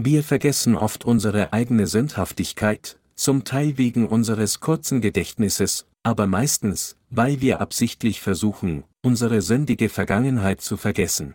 Wir 0.00 0.22
vergessen 0.22 0.76
oft 0.76 1.04
unsere 1.04 1.52
eigene 1.52 1.88
Sündhaftigkeit, 1.88 3.00
zum 3.16 3.42
Teil 3.42 3.78
wegen 3.78 4.06
unseres 4.06 4.60
kurzen 4.60 5.00
Gedächtnisses, 5.00 5.86
aber 6.04 6.28
meistens, 6.28 6.96
weil 7.10 7.40
wir 7.40 7.60
absichtlich 7.60 8.20
versuchen, 8.20 8.84
unsere 9.02 9.42
sündige 9.42 9.88
Vergangenheit 9.88 10.60
zu 10.60 10.76
vergessen. 10.76 11.34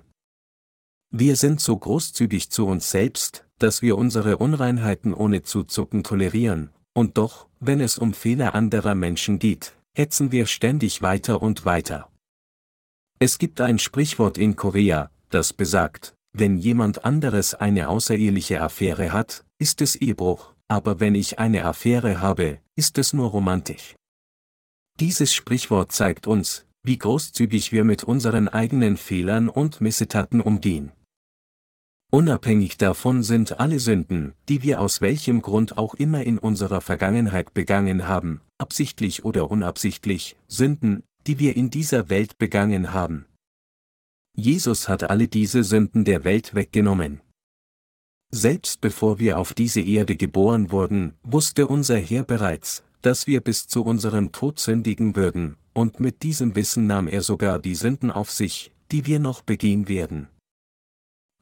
Wir 1.11 1.35
sind 1.35 1.59
so 1.59 1.75
großzügig 1.75 2.51
zu 2.51 2.65
uns 2.65 2.89
selbst, 2.89 3.45
dass 3.59 3.81
wir 3.81 3.97
unsere 3.97 4.37
Unreinheiten 4.37 5.13
ohne 5.13 5.43
zuzucken 5.43 6.03
tolerieren, 6.03 6.69
und 6.93 7.17
doch, 7.17 7.47
wenn 7.59 7.81
es 7.81 7.97
um 7.97 8.13
Fehler 8.13 8.55
anderer 8.55 8.95
Menschen 8.95 9.39
geht, 9.39 9.75
hetzen 9.93 10.31
wir 10.31 10.45
ständig 10.45 11.01
weiter 11.01 11.41
und 11.41 11.65
weiter. 11.65 12.09
Es 13.19 13.39
gibt 13.39 13.59
ein 13.59 13.77
Sprichwort 13.77 14.37
in 14.37 14.55
Korea, 14.55 15.11
das 15.29 15.51
besagt, 15.51 16.15
wenn 16.33 16.57
jemand 16.57 17.05
anderes 17.05 17.53
eine 17.53 17.89
außereheliche 17.89 18.61
Affäre 18.61 19.13
hat, 19.13 19.45
ist 19.59 19.81
es 19.81 19.95
Ehebruch, 19.95 20.53
aber 20.67 20.99
wenn 20.99 21.15
ich 21.15 21.39
eine 21.39 21.65
Affäre 21.65 22.21
habe, 22.21 22.59
ist 22.75 22.97
es 22.97 23.13
nur 23.13 23.29
romantisch. 23.29 23.95
Dieses 24.99 25.33
Sprichwort 25.33 25.91
zeigt 25.91 26.27
uns, 26.27 26.65
wie 26.83 26.97
großzügig 26.97 27.71
wir 27.71 27.83
mit 27.83 28.03
unseren 28.03 28.47
eigenen 28.47 28.97
Fehlern 28.97 29.47
und 29.47 29.79
Missetaten 29.79 30.41
umgehen. 30.41 30.91
Unabhängig 32.11 32.77
davon 32.77 33.23
sind 33.23 33.59
alle 33.59 33.79
Sünden, 33.79 34.33
die 34.49 34.61
wir 34.61 34.81
aus 34.81 35.01
welchem 35.01 35.41
Grund 35.41 35.77
auch 35.77 35.95
immer 35.95 36.23
in 36.23 36.37
unserer 36.37 36.81
Vergangenheit 36.81 37.53
begangen 37.55 38.07
haben, 38.07 38.41
absichtlich 38.59 39.25
oder 39.25 39.49
unabsichtlich, 39.49 40.35
Sünden, 40.47 41.03
die 41.25 41.39
wir 41.39 41.55
in 41.55 41.69
dieser 41.71 42.09
Welt 42.09 42.37
begangen 42.37 42.93
haben. 42.93 43.25
Jesus 44.35 44.89
hat 44.89 45.03
alle 45.09 45.27
diese 45.27 45.63
Sünden 45.63 46.05
der 46.05 46.23
Welt 46.23 46.55
weggenommen. 46.55 47.21
Selbst 48.31 48.81
bevor 48.81 49.19
wir 49.19 49.37
auf 49.37 49.53
diese 49.53 49.81
Erde 49.81 50.15
geboren 50.15 50.71
wurden, 50.71 51.13
wusste 51.21 51.67
unser 51.67 51.97
Herr 51.97 52.23
bereits, 52.23 52.83
dass 53.03 53.27
wir 53.27 53.41
bis 53.41 53.67
zu 53.67 53.83
unserem 53.83 54.31
Tod 54.31 54.59
sündigen 54.59 55.15
würden, 55.15 55.57
und 55.73 55.99
mit 55.99 56.23
diesem 56.23 56.55
Wissen 56.55 56.87
nahm 56.87 57.07
er 57.07 57.21
sogar 57.21 57.59
die 57.59 57.75
Sünden 57.75 58.09
auf 58.09 58.31
sich, 58.31 58.71
die 58.91 59.05
wir 59.05 59.19
noch 59.19 59.41
begehen 59.41 59.87
werden. 59.87 60.29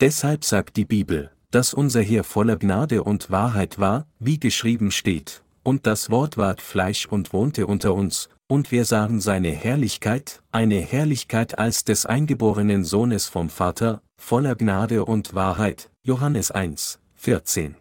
Deshalb 0.02 0.44
sagt 0.44 0.76
die 0.76 0.86
Bibel, 0.86 1.32
dass 1.52 1.74
unser 1.74 2.02
Herr 2.02 2.24
voller 2.24 2.58
Gnade 2.58 3.04
und 3.04 3.30
Wahrheit 3.30 3.80
war, 3.80 4.08
wie 4.20 4.40
geschrieben 4.40 4.92
steht, 4.92 5.44
und 5.64 5.86
das 5.86 6.10
Wort 6.10 6.38
ward 6.38 6.62
Fleisch 6.62 7.06
und 7.06 7.34
wohnte 7.34 7.68
unter 7.68 7.94
uns, 7.94 8.30
und 8.52 8.70
wir 8.70 8.84
sahen 8.84 9.22
seine 9.22 9.52
Herrlichkeit, 9.52 10.44
eine 10.52 10.82
Herrlichkeit 10.82 11.58
als 11.58 11.86
des 11.86 12.06
eingeborenen 12.06 12.84
Sohnes 12.84 13.30
vom 13.30 13.50
Vater, 13.50 14.02
voller 14.18 14.56
Gnade 14.56 15.06
und 15.06 15.34
Wahrheit, 15.34 15.90
Johannes 16.04 16.52
1, 16.52 17.00
14. 17.16 17.78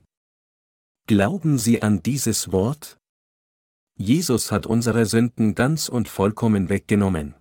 Glauben 1.08 1.58
Sie 1.58 1.82
an 1.82 2.04
dieses 2.04 2.52
Wort? 2.52 2.98
Jesus 3.98 4.52
hat 4.52 4.64
unsere 4.64 5.06
Sünden 5.06 5.56
ganz 5.56 5.88
und 5.88 6.08
vollkommen 6.08 6.68
weggenommen. 6.68 7.34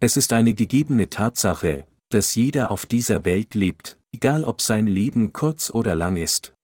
Es 0.00 0.16
ist 0.16 0.32
eine 0.32 0.54
gegebene 0.54 1.10
Tatsache, 1.10 1.86
dass 2.08 2.34
jeder 2.34 2.70
auf 2.70 2.86
dieser 2.86 3.26
Welt 3.26 3.54
lebt, 3.54 3.98
egal 4.10 4.44
ob 4.44 4.62
sein 4.62 4.86
Leben 4.86 5.34
kurz 5.34 5.68
oder 5.68 5.94
lang 5.94 6.16
ist. 6.16 6.54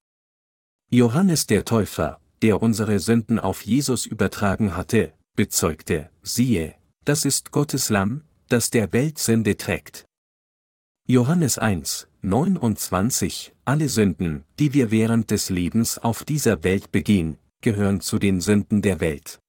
Johannes 0.91 1.47
der 1.47 1.67
Täufer, 1.67 2.23
der 2.41 2.63
unsere 2.63 2.99
Sünden 3.01 3.39
auf 3.39 3.67
Jesus 3.67 4.07
übertragen 4.07 4.79
hatte, 4.79 5.13
bezeugte, 5.35 6.11
siehe, 6.23 6.75
das 7.05 7.25
ist 7.25 7.53
Gottes 7.53 7.89
Lamm, 7.89 8.23
das 8.49 8.71
der 8.71 8.93
Welt 8.93 9.19
Sünde 9.19 9.57
trägt. 9.57 10.05
Johannes 11.07 11.59
1, 11.59 12.09
29, 12.23 13.55
alle 13.65 13.89
Sünden, 13.89 14.45
die 14.59 14.75
wir 14.75 14.91
während 14.91 15.31
des 15.31 15.51
Lebens 15.51 15.99
auf 15.99 16.25
dieser 16.25 16.63
Welt 16.65 16.93
begehen, 16.93 17.39
gehören 17.61 18.01
zu 18.01 18.19
den 18.19 18.41
Sünden 18.41 18.83
der 18.83 19.01
Welt. 19.01 19.41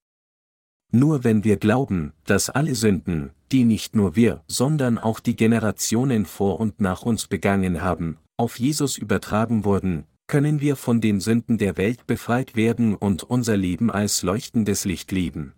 Nur 0.92 1.24
wenn 1.24 1.44
wir 1.44 1.58
glauben, 1.58 2.14
dass 2.26 2.50
alle 2.50 2.76
Sünden, 2.76 3.32
die 3.52 3.66
nicht 3.66 3.96
nur 3.96 4.16
wir, 4.16 4.44
sondern 4.48 4.98
auch 4.98 5.20
die 5.20 5.36
Generationen 5.36 6.26
vor 6.26 6.60
und 6.60 6.82
nach 6.82 7.02
uns 7.02 7.28
begangen 7.28 7.82
haben, 7.82 8.18
auf 8.38 8.60
Jesus 8.60 8.98
übertragen 8.98 9.66
wurden, 9.66 10.06
können 10.28 10.62
wir 10.62 10.76
von 10.76 11.02
den 11.02 11.20
Sünden 11.20 11.58
der 11.58 11.78
Welt 11.78 12.08
befreit 12.08 12.56
werden 12.56 12.96
und 12.96 13.24
unser 13.24 13.58
Leben 13.58 13.92
als 13.92 14.24
leuchtendes 14.24 14.86
Licht 14.86 15.12
leben. 15.12 15.54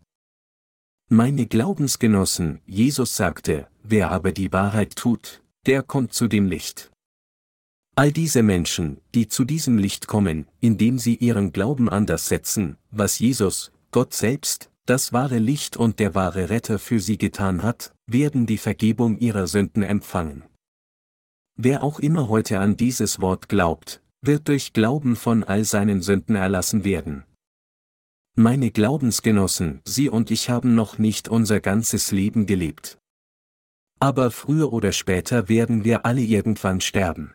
Meine 1.09 1.45
Glaubensgenossen, 1.45 2.61
Jesus 2.65 3.15
sagte, 3.15 3.67
wer 3.83 4.09
aber 4.09 4.31
die 4.31 4.51
Wahrheit 4.51 4.95
tut, 4.95 5.43
der 5.67 5.83
kommt 5.83 6.13
zu 6.13 6.27
dem 6.27 6.47
Licht. 6.47 6.91
All 7.95 8.11
diese 8.11 8.41
Menschen, 8.41 8.97
die 9.13 9.27
zu 9.27 9.45
diesem 9.45 9.77
Licht 9.77 10.07
kommen, 10.07 10.47
indem 10.61 10.97
sie 10.97 11.13
ihren 11.13 11.53
Glauben 11.53 11.89
an 11.89 12.07
das 12.07 12.27
setzen, 12.27 12.77
was 12.89 13.19
Jesus, 13.19 13.71
Gott 13.91 14.15
selbst, 14.15 14.71
das 14.87 15.13
wahre 15.13 15.37
Licht 15.37 15.77
und 15.77 15.99
der 15.99 16.15
wahre 16.15 16.49
Retter 16.49 16.79
für 16.79 16.99
sie 16.99 17.19
getan 17.19 17.61
hat, 17.61 17.93
werden 18.07 18.47
die 18.47 18.57
Vergebung 18.57 19.19
ihrer 19.19 19.45
Sünden 19.45 19.83
empfangen. 19.83 20.43
Wer 21.55 21.83
auch 21.83 21.99
immer 21.99 22.29
heute 22.29 22.59
an 22.59 22.77
dieses 22.77 23.21
Wort 23.21 23.47
glaubt, 23.47 24.01
wird 24.21 24.47
durch 24.47 24.73
Glauben 24.73 25.15
von 25.15 25.43
all 25.43 25.65
seinen 25.65 26.01
Sünden 26.01 26.35
erlassen 26.35 26.83
werden. 26.83 27.25
Meine 28.37 28.69
Glaubensgenossen, 28.69 29.79
Sie 29.85 30.09
und 30.09 30.29
ich 30.29 30.49
haben 30.49 30.75
noch 30.75 30.97
nicht 30.97 31.29
unser 31.29 31.61
ganzes 31.61 32.11
Leben 32.11 32.45
gelebt. 32.45 32.97
Aber 34.01 34.29
früher 34.29 34.73
oder 34.73 34.91
später 34.91 35.47
werden 35.47 35.85
wir 35.85 36.05
alle 36.05 36.19
irgendwann 36.19 36.81
sterben. 36.81 37.33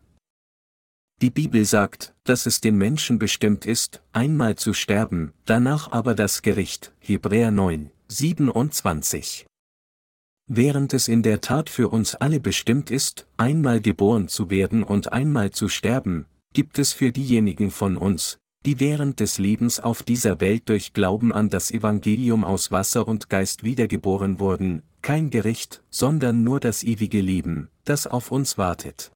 Die 1.23 1.31
Bibel 1.31 1.65
sagt, 1.65 2.15
dass 2.25 2.45
es 2.45 2.61
den 2.61 2.77
Menschen 2.77 3.19
bestimmt 3.19 3.65
ist, 3.65 4.03
einmal 4.13 4.57
zu 4.57 4.75
sterben, 4.75 5.33
danach 5.47 5.91
aber 5.91 6.15
das 6.15 6.43
Gericht, 6.43 6.93
Hebräer 6.99 7.51
9, 7.51 7.91
27. 8.09 9.47
Während 10.49 10.93
es 10.93 11.09
in 11.09 11.23
der 11.23 11.41
Tat 11.41 11.71
für 11.71 11.89
uns 11.89 12.15
alle 12.15 12.41
bestimmt 12.41 12.91
ist, 12.91 13.27
einmal 13.39 13.81
geboren 13.81 14.29
zu 14.29 14.51
werden 14.51 14.83
und 14.83 15.15
einmal 15.15 15.51
zu 15.51 15.71
sterben, 15.71 16.27
gibt 16.53 16.79
es 16.79 16.93
für 16.93 17.11
diejenigen 17.11 17.71
von 17.71 17.97
uns, 17.97 18.40
die 18.67 18.79
während 18.79 19.21
des 19.21 19.39
Lebens 19.39 19.81
auf 19.81 20.03
dieser 20.03 20.41
Welt 20.41 20.69
durch 20.69 20.93
Glauben 20.93 21.33
an 21.33 21.49
das 21.49 21.71
Evangelium 21.71 22.45
aus 22.45 22.71
Wasser 22.71 23.09
und 23.09 23.31
Geist 23.31 23.65
wiedergeboren 23.65 24.39
wurden, 24.39 24.83
kein 25.03 25.31
Gericht, 25.31 25.83
sondern 25.91 26.45
nur 26.45 26.61
das 26.61 26.83
ewige 26.83 27.21
Leben, 27.21 27.71
das 27.85 28.07
auf 28.07 28.31
uns 28.31 28.59
wartet. 28.59 29.13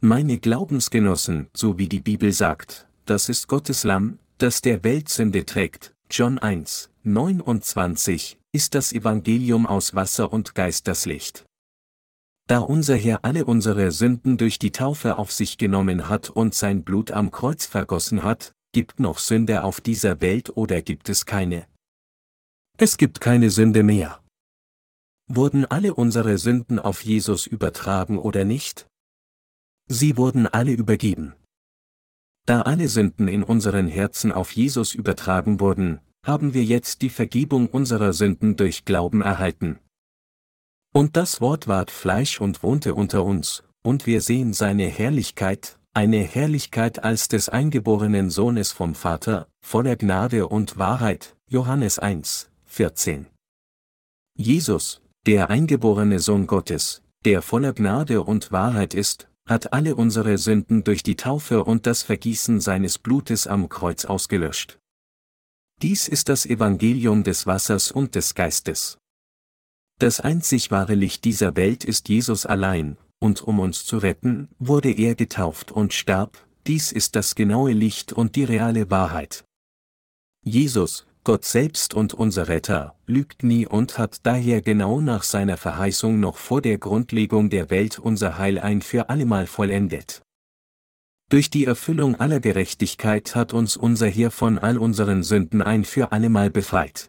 Meine 0.00 0.38
Glaubensgenossen, 0.38 1.48
so 1.54 1.78
wie 1.78 1.88
die 1.88 2.00
Bibel 2.00 2.32
sagt, 2.32 2.88
das 3.06 3.28
ist 3.28 3.46
Gottes 3.46 3.84
Lamm, 3.84 4.18
das 4.38 4.60
der 4.60 4.82
Welt 4.82 5.08
Sünde 5.08 5.46
trägt. 5.46 5.94
John 6.10 6.38
1, 6.40 6.90
29, 7.04 8.38
ist 8.50 8.74
das 8.74 8.92
Evangelium 8.92 9.66
aus 9.66 9.94
Wasser 9.94 10.32
und 10.32 10.56
Geist 10.56 10.88
das 10.88 11.06
Licht. 11.06 11.44
Da 12.52 12.58
unser 12.58 12.96
Herr 12.96 13.24
alle 13.24 13.46
unsere 13.46 13.92
Sünden 13.92 14.36
durch 14.36 14.58
die 14.58 14.72
Taufe 14.72 15.16
auf 15.16 15.32
sich 15.32 15.56
genommen 15.56 16.10
hat 16.10 16.28
und 16.28 16.54
sein 16.54 16.84
Blut 16.84 17.10
am 17.10 17.30
Kreuz 17.30 17.64
vergossen 17.64 18.24
hat, 18.24 18.52
gibt 18.72 19.00
noch 19.00 19.16
Sünde 19.16 19.64
auf 19.64 19.80
dieser 19.80 20.20
Welt 20.20 20.54
oder 20.54 20.82
gibt 20.82 21.08
es 21.08 21.24
keine? 21.24 21.66
Es 22.76 22.98
gibt 22.98 23.22
keine 23.22 23.48
Sünde 23.48 23.82
mehr. 23.82 24.22
Wurden 25.28 25.64
alle 25.64 25.94
unsere 25.94 26.36
Sünden 26.36 26.78
auf 26.78 27.02
Jesus 27.02 27.46
übertragen 27.46 28.18
oder 28.18 28.44
nicht? 28.44 28.86
Sie 29.88 30.18
wurden 30.18 30.46
alle 30.46 30.72
übergeben. 30.72 31.32
Da 32.44 32.60
alle 32.60 32.88
Sünden 32.88 33.28
in 33.28 33.44
unseren 33.44 33.86
Herzen 33.86 34.30
auf 34.30 34.52
Jesus 34.52 34.92
übertragen 34.92 35.58
wurden, 35.58 36.02
haben 36.22 36.52
wir 36.52 36.64
jetzt 36.64 37.00
die 37.00 37.08
Vergebung 37.08 37.68
unserer 37.68 38.12
Sünden 38.12 38.56
durch 38.56 38.84
Glauben 38.84 39.22
erhalten. 39.22 39.78
Und 40.92 41.16
das 41.16 41.40
Wort 41.40 41.68
ward 41.68 41.90
Fleisch 41.90 42.40
und 42.40 42.62
wohnte 42.62 42.94
unter 42.94 43.24
uns, 43.24 43.64
und 43.82 44.06
wir 44.06 44.20
sehen 44.20 44.52
seine 44.52 44.86
Herrlichkeit, 44.86 45.78
eine 45.94 46.18
Herrlichkeit 46.18 47.02
als 47.02 47.28
des 47.28 47.48
eingeborenen 47.48 48.28
Sohnes 48.28 48.72
vom 48.72 48.94
Vater, 48.94 49.48
voller 49.62 49.96
Gnade 49.96 50.48
und 50.48 50.76
Wahrheit, 50.76 51.34
Johannes 51.48 51.98
1, 51.98 52.50
14. 52.66 53.26
Jesus, 54.36 55.00
der 55.26 55.48
eingeborene 55.48 56.18
Sohn 56.18 56.46
Gottes, 56.46 57.02
der 57.24 57.40
voller 57.40 57.72
Gnade 57.72 58.22
und 58.22 58.52
Wahrheit 58.52 58.92
ist, 58.92 59.28
hat 59.46 59.72
alle 59.72 59.96
unsere 59.96 60.36
Sünden 60.36 60.84
durch 60.84 61.02
die 61.02 61.16
Taufe 61.16 61.64
und 61.64 61.86
das 61.86 62.02
Vergießen 62.02 62.60
seines 62.60 62.98
Blutes 62.98 63.46
am 63.46 63.68
Kreuz 63.68 64.04
ausgelöscht. 64.04 64.78
Dies 65.80 66.06
ist 66.06 66.28
das 66.28 66.46
Evangelium 66.46 67.24
des 67.24 67.46
Wassers 67.46 67.90
und 67.90 68.14
des 68.14 68.34
Geistes. 68.34 68.98
Das 70.02 70.18
einzig 70.18 70.72
wahre 70.72 70.96
Licht 70.96 71.24
dieser 71.24 71.54
Welt 71.54 71.84
ist 71.84 72.08
Jesus 72.08 72.44
allein, 72.44 72.96
und 73.20 73.40
um 73.40 73.60
uns 73.60 73.84
zu 73.84 73.98
retten, 73.98 74.48
wurde 74.58 74.90
er 74.90 75.14
getauft 75.14 75.70
und 75.70 75.92
starb, 75.92 76.44
dies 76.66 76.90
ist 76.90 77.14
das 77.14 77.36
genaue 77.36 77.70
Licht 77.70 78.12
und 78.12 78.34
die 78.34 78.42
reale 78.42 78.90
Wahrheit. 78.90 79.44
Jesus, 80.44 81.06
Gott 81.22 81.44
selbst 81.44 81.94
und 81.94 82.14
unser 82.14 82.48
Retter, 82.48 82.96
lügt 83.06 83.44
nie 83.44 83.64
und 83.64 83.96
hat 83.96 84.26
daher 84.26 84.60
genau 84.60 85.00
nach 85.00 85.22
seiner 85.22 85.56
Verheißung 85.56 86.18
noch 86.18 86.36
vor 86.36 86.60
der 86.60 86.78
Grundlegung 86.78 87.48
der 87.48 87.70
Welt 87.70 88.00
unser 88.00 88.38
Heil 88.38 88.58
ein 88.58 88.82
für 88.82 89.08
allemal 89.08 89.46
vollendet. 89.46 90.20
Durch 91.28 91.48
die 91.48 91.64
Erfüllung 91.64 92.18
aller 92.18 92.40
Gerechtigkeit 92.40 93.36
hat 93.36 93.52
uns 93.52 93.76
unser 93.76 94.08
Herr 94.08 94.32
von 94.32 94.58
all 94.58 94.78
unseren 94.78 95.22
Sünden 95.22 95.62
ein 95.62 95.84
für 95.84 96.10
allemal 96.10 96.50
befreit. 96.50 97.06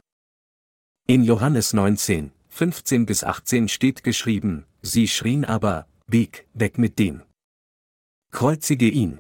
In 1.08 1.24
Johannes 1.24 1.74
19, 1.74 2.32
15 2.54 3.08
bis 3.08 3.24
18 3.24 3.68
steht 3.68 4.04
geschrieben, 4.04 4.68
sie 4.84 5.08
schrien 5.08 5.44
aber, 5.44 5.88
Weg, 6.06 6.48
weg 6.54 6.78
mit 6.78 7.00
dem. 7.00 7.24
Kreuzige 8.32 8.88
ihn. 8.88 9.20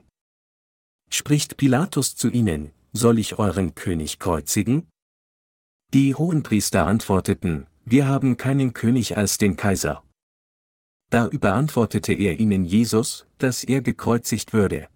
Spricht 1.10 1.58
Pilatus 1.58 2.16
zu 2.16 2.30
ihnen, 2.30 2.74
soll 2.92 3.18
ich 3.18 3.40
euren 3.40 3.74
König 3.74 4.20
kreuzigen? 4.20 4.88
Die 5.96 6.14
Hohenpriester 6.14 6.86
antworteten, 6.86 7.66
wir 7.86 8.08
haben 8.08 8.38
keinen 8.38 8.74
König 8.74 9.18
als 9.18 9.40
den 9.40 9.58
Kaiser. 9.58 10.04
Da 11.10 11.28
überantwortete 11.28 12.14
er 12.14 12.40
ihnen 12.40 12.66
Jesus, 12.66 13.26
dass 13.40 13.64
er 13.64 13.82
gekreuzigt 13.82 14.54
würde. 14.54 14.90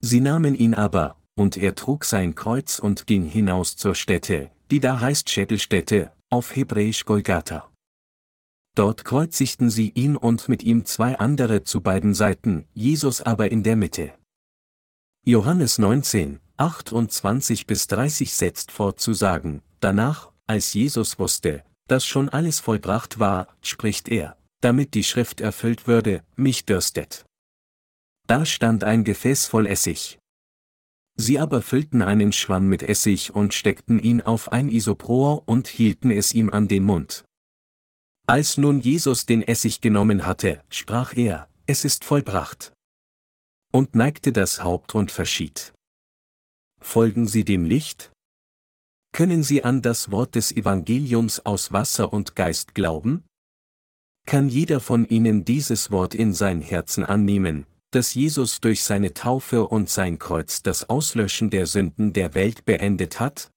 Sie 0.00 0.20
nahmen 0.20 0.54
ihn 0.54 0.72
aber, 0.72 1.20
und 1.34 1.58
er 1.58 1.74
trug 1.74 2.06
sein 2.06 2.34
Kreuz 2.34 2.78
und 2.78 3.06
ging 3.06 3.26
hinaus 3.26 3.76
zur 3.76 3.94
Stätte, 3.94 4.50
die 4.70 4.80
da 4.80 5.00
heißt 5.00 5.28
Schädelstätte, 5.28 6.15
auf 6.36 6.54
Hebräisch 6.54 7.06
Golgatha. 7.06 7.72
Dort 8.74 9.06
kreuzigten 9.06 9.70
sie 9.70 9.88
ihn 9.94 10.16
und 10.16 10.50
mit 10.50 10.62
ihm 10.62 10.84
zwei 10.84 11.18
andere 11.18 11.64
zu 11.64 11.80
beiden 11.80 12.12
Seiten, 12.12 12.66
Jesus 12.74 13.22
aber 13.22 13.50
in 13.50 13.62
der 13.62 13.74
Mitte. 13.74 14.12
Johannes 15.24 15.78
19, 15.78 16.40
28 16.58 17.66
bis 17.66 17.86
30 17.86 18.34
setzt 18.34 18.70
fort 18.70 19.00
zu 19.00 19.14
sagen, 19.14 19.62
danach, 19.80 20.30
als 20.46 20.74
Jesus 20.74 21.18
wusste, 21.18 21.64
dass 21.88 22.04
schon 22.04 22.28
alles 22.28 22.60
vollbracht 22.60 23.18
war, 23.18 23.48
spricht 23.62 24.10
er, 24.10 24.36
damit 24.60 24.92
die 24.92 25.04
Schrift 25.04 25.40
erfüllt 25.40 25.86
würde, 25.86 26.22
mich 26.36 26.66
dürstet. 26.66 27.24
Da 28.26 28.44
stand 28.44 28.84
ein 28.84 29.04
Gefäß 29.04 29.46
voll 29.46 29.66
Essig. 29.66 30.18
Sie 31.16 31.38
aber 31.38 31.62
füllten 31.62 32.02
einen 32.02 32.32
Schwamm 32.32 32.68
mit 32.68 32.82
Essig 32.82 33.34
und 33.34 33.54
steckten 33.54 33.98
ihn 33.98 34.20
auf 34.20 34.52
ein 34.52 34.68
Isopror 34.68 35.48
und 35.48 35.66
hielten 35.66 36.10
es 36.10 36.34
ihm 36.34 36.50
an 36.50 36.68
den 36.68 36.84
Mund. 36.84 37.24
Als 38.26 38.58
nun 38.58 38.80
Jesus 38.80 39.24
den 39.24 39.42
Essig 39.42 39.80
genommen 39.80 40.26
hatte, 40.26 40.62
sprach 40.68 41.16
er, 41.16 41.48
es 41.66 41.84
ist 41.84 42.04
vollbracht. 42.04 42.72
Und 43.72 43.94
neigte 43.94 44.32
das 44.32 44.62
Haupt 44.62 44.94
und 44.94 45.10
verschied. 45.10 45.72
Folgen 46.80 47.26
Sie 47.26 47.44
dem 47.44 47.64
Licht? 47.64 48.12
Können 49.12 49.42
Sie 49.42 49.64
an 49.64 49.80
das 49.80 50.10
Wort 50.10 50.34
des 50.34 50.52
Evangeliums 50.52 51.40
aus 51.46 51.72
Wasser 51.72 52.12
und 52.12 52.36
Geist 52.36 52.74
glauben? 52.74 53.24
Kann 54.26 54.48
jeder 54.48 54.80
von 54.80 55.06
Ihnen 55.08 55.44
dieses 55.44 55.90
Wort 55.90 56.14
in 56.14 56.34
sein 56.34 56.60
Herzen 56.60 57.04
annehmen, 57.04 57.64
dass 57.90 58.14
Jesus 58.14 58.60
durch 58.60 58.82
seine 58.82 59.14
Taufe 59.14 59.66
und 59.66 59.88
sein 59.88 60.18
Kreuz 60.18 60.62
das 60.62 60.88
Auslöschen 60.88 61.50
der 61.50 61.66
Sünden 61.66 62.12
der 62.12 62.34
Welt 62.34 62.64
beendet 62.64 63.20
hat? 63.20 63.50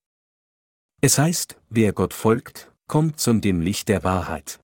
Es 1.01 1.17
heißt, 1.17 1.57
wer 1.69 1.93
Gott 1.93 2.13
folgt, 2.13 2.71
kommt 2.88 3.19
zum 3.19 3.41
dem 3.41 3.61
Licht 3.61 3.88
der 3.88 4.03
Wahrheit. 4.03 4.59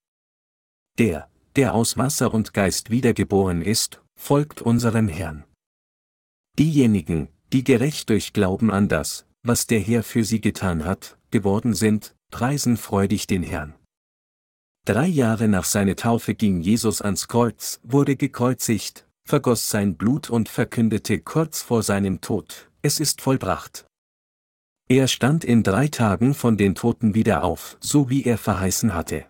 Der, 0.97 1.29
der 1.55 1.73
aus 1.73 1.97
Wasser 1.97 2.33
und 2.33 2.53
Geist 2.53 2.89
wiedergeboren 2.89 3.61
ist, 3.61 4.01
folgt 4.15 4.61
unserem 4.61 5.07
Herrn. 5.07 5.45
Diejenigen, 6.57 7.29
die 7.51 7.63
gerecht 7.63 8.09
durch 8.09 8.33
Glauben 8.33 8.71
an 8.71 8.87
das, 8.87 9.25
was 9.43 9.67
der 9.67 9.79
Herr 9.79 10.03
für 10.03 10.23
sie 10.23 10.41
getan 10.41 10.85
hat, 10.85 11.17
geworden 11.31 11.73
sind, 11.73 12.15
preisen 12.31 12.77
freudig 12.77 13.27
den 13.27 13.43
Herrn. 13.43 13.75
Drei 14.85 15.07
Jahre 15.07 15.47
nach 15.47 15.65
seiner 15.65 15.95
Taufe 15.95 16.35
ging 16.35 16.61
Jesus 16.61 17.01
ans 17.01 17.27
Kreuz, 17.27 17.79
wurde 17.83 18.15
gekreuzigt, 18.15 19.04
vergoss 19.25 19.69
sein 19.69 19.95
Blut 19.95 20.29
und 20.29 20.49
verkündete 20.49 21.19
kurz 21.19 21.61
vor 21.61 21.83
seinem 21.83 22.21
Tod, 22.21 22.69
es 22.81 22.99
ist 22.99 23.21
vollbracht. 23.21 23.85
Er 24.87 25.07
stand 25.07 25.43
in 25.43 25.63
drei 25.63 25.87
Tagen 25.87 26.35
von 26.35 26.57
den 26.57 26.75
Toten 26.75 27.15
wieder 27.15 27.43
auf, 27.43 27.75
so 27.79 28.09
wie 28.09 28.23
er 28.23 28.37
verheißen 28.37 28.93
hatte. 28.93 29.25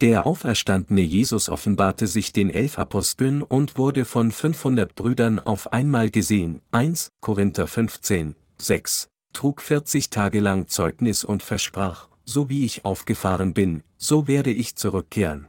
Der 0.00 0.26
auferstandene 0.26 1.00
Jesus 1.00 1.48
offenbarte 1.48 2.06
sich 2.06 2.32
den 2.32 2.50
elf 2.50 2.78
Aposteln 2.78 3.42
und 3.42 3.78
wurde 3.78 4.04
von 4.04 4.30
500 4.30 4.94
Brüdern 4.94 5.38
auf 5.38 5.72
einmal 5.72 6.10
gesehen. 6.10 6.60
1 6.70 7.08
Korinther 7.20 7.66
15, 7.66 8.36
6 8.58 9.08
trug 9.32 9.62
40 9.62 10.10
Tage 10.10 10.40
lang 10.40 10.68
Zeugnis 10.68 11.24
und 11.24 11.42
versprach, 11.42 12.08
so 12.24 12.48
wie 12.48 12.64
ich 12.64 12.84
aufgefahren 12.84 13.52
bin, 13.52 13.82
so 13.96 14.28
werde 14.28 14.50
ich 14.50 14.76
zurückkehren. 14.76 15.48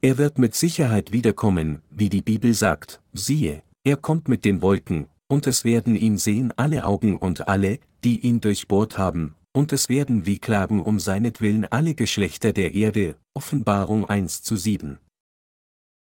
Er 0.00 0.16
wird 0.16 0.38
mit 0.38 0.54
Sicherheit 0.54 1.10
wiederkommen, 1.10 1.82
wie 1.90 2.08
die 2.08 2.22
Bibel 2.22 2.54
sagt, 2.54 3.00
siehe, 3.12 3.64
er 3.82 3.96
kommt 3.96 4.28
mit 4.28 4.44
den 4.44 4.62
Wolken, 4.62 5.08
und 5.26 5.48
es 5.48 5.64
werden 5.64 5.96
ihn 5.96 6.18
sehen 6.18 6.52
alle 6.56 6.84
Augen 6.84 7.16
und 7.16 7.48
alle, 7.48 7.80
die 8.04 8.20
ihn 8.20 8.40
durchbohrt 8.40 8.96
haben, 8.96 9.34
und 9.52 9.72
es 9.72 9.88
werden 9.88 10.24
wie 10.24 10.38
klagen 10.38 10.80
um 10.80 11.00
seinetwillen 11.00 11.64
alle 11.64 11.96
Geschlechter 11.96 12.52
der 12.52 12.74
Erde, 12.74 13.16
Offenbarung 13.34 14.08
1 14.08 14.42
zu 14.42 14.54
7. 14.54 15.00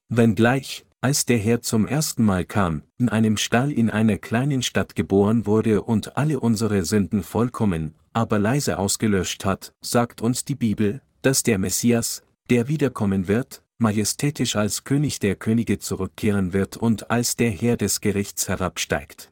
Wenngleich, 0.09 0.85
als 1.01 1.25
der 1.25 1.39
Herr 1.39 1.63
zum 1.63 1.87
ersten 1.87 2.25
Mal 2.25 2.45
kam, 2.45 2.83
in 2.99 3.09
einem 3.09 3.37
Stall 3.37 3.71
in 3.71 3.91
einer 3.91 4.19
kleinen 4.19 4.63
Stadt 4.63 4.97
geboren 4.97 5.47
wurde 5.47 5.83
und 5.83 6.17
alle 6.17 6.41
unsere 6.41 6.85
Sünden 6.85 7.23
vollkommen, 7.23 7.95
aber 8.13 8.41
leise 8.41 8.77
ausgelöscht 8.79 9.45
hat, 9.45 9.73
sagt 9.83 10.21
uns 10.21 10.45
die 10.45 10.57
Bibel, 10.57 11.01
dass 11.23 11.45
der 11.45 11.59
Messias, 11.59 12.25
der 12.51 12.67
wiederkommen 12.67 13.29
wird, 13.29 13.64
majestätisch 13.79 14.57
als 14.57 14.85
König 14.85 15.19
der 15.19 15.37
Könige 15.37 15.79
zurückkehren 15.79 16.53
wird 16.53 16.77
und 16.77 17.11
als 17.11 17.37
der 17.37 17.51
Herr 17.51 17.77
des 17.77 18.01
Gerichts 18.01 18.49
herabsteigt. 18.49 19.31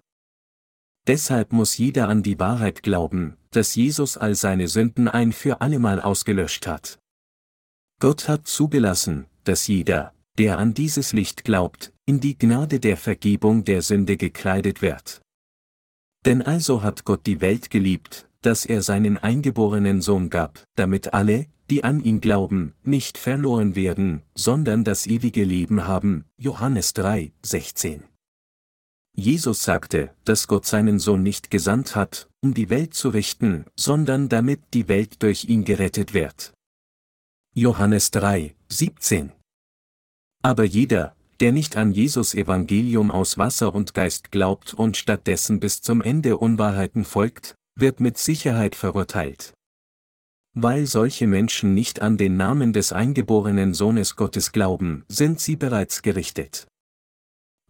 Deshalb 1.06 1.52
muss 1.52 1.76
jeder 1.78 2.08
an 2.08 2.22
die 2.22 2.38
Wahrheit 2.38 2.82
glauben, 2.82 3.36
dass 3.50 3.74
Jesus 3.74 4.16
all 4.16 4.34
seine 4.34 4.68
Sünden 4.68 5.08
ein 5.08 5.32
für 5.32 5.60
allemal 5.60 6.00
ausgelöscht 6.00 6.66
hat. 6.66 6.98
Gott 8.00 8.28
hat 8.28 8.46
zugelassen, 8.46 9.26
dass 9.44 9.66
jeder, 9.66 10.14
der 10.38 10.58
an 10.58 10.74
dieses 10.74 11.12
Licht 11.12 11.44
glaubt, 11.44 11.92
in 12.06 12.20
die 12.20 12.38
Gnade 12.38 12.80
der 12.80 12.96
Vergebung 12.96 13.64
der 13.64 13.82
Sünde 13.82 14.16
gekleidet 14.16 14.82
wird. 14.82 15.22
Denn 16.24 16.42
also 16.42 16.82
hat 16.82 17.04
Gott 17.04 17.26
die 17.26 17.40
Welt 17.40 17.70
geliebt, 17.70 18.28
dass 18.42 18.66
er 18.66 18.82
seinen 18.82 19.18
eingeborenen 19.18 20.00
Sohn 20.00 20.30
gab, 20.30 20.64
damit 20.76 21.14
alle, 21.14 21.46
die 21.70 21.84
an 21.84 22.00
ihn 22.04 22.20
glauben, 22.20 22.74
nicht 22.82 23.16
verloren 23.16 23.74
werden, 23.74 24.22
sondern 24.34 24.84
das 24.84 25.06
ewige 25.06 25.44
Leben 25.44 25.86
haben. 25.86 26.26
Johannes 26.36 26.92
3, 26.94 27.32
16. 27.42 28.04
Jesus 29.14 29.62
sagte, 29.62 30.14
dass 30.24 30.48
Gott 30.48 30.66
seinen 30.66 30.98
Sohn 30.98 31.22
nicht 31.22 31.50
gesandt 31.50 31.96
hat, 31.96 32.28
um 32.42 32.54
die 32.54 32.70
Welt 32.70 32.94
zu 32.94 33.10
richten, 33.10 33.66
sondern 33.76 34.28
damit 34.28 34.60
die 34.74 34.88
Welt 34.88 35.22
durch 35.22 35.44
ihn 35.44 35.64
gerettet 35.64 36.14
wird. 36.14 36.52
Johannes 37.54 38.10
3, 38.10 38.54
17. 38.68 39.32
Aber 40.42 40.64
jeder, 40.64 41.14
der 41.40 41.52
nicht 41.52 41.76
an 41.76 41.92
Jesus 41.92 42.34
Evangelium 42.34 43.10
aus 43.10 43.36
Wasser 43.36 43.74
und 43.74 43.94
Geist 43.94 44.30
glaubt 44.30 44.74
und 44.74 44.96
stattdessen 44.96 45.60
bis 45.60 45.82
zum 45.82 46.00
Ende 46.00 46.38
Unwahrheiten 46.38 47.04
folgt, 47.04 47.54
wird 47.74 48.00
mit 48.00 48.18
Sicherheit 48.18 48.74
verurteilt. 48.74 49.54
Weil 50.54 50.86
solche 50.86 51.26
Menschen 51.26 51.74
nicht 51.74 52.02
an 52.02 52.16
den 52.18 52.36
Namen 52.36 52.72
des 52.72 52.92
eingeborenen 52.92 53.72
Sohnes 53.72 54.16
Gottes 54.16 54.52
glauben, 54.52 55.04
sind 55.08 55.40
sie 55.40 55.56
bereits 55.56 56.02
gerichtet. 56.02 56.66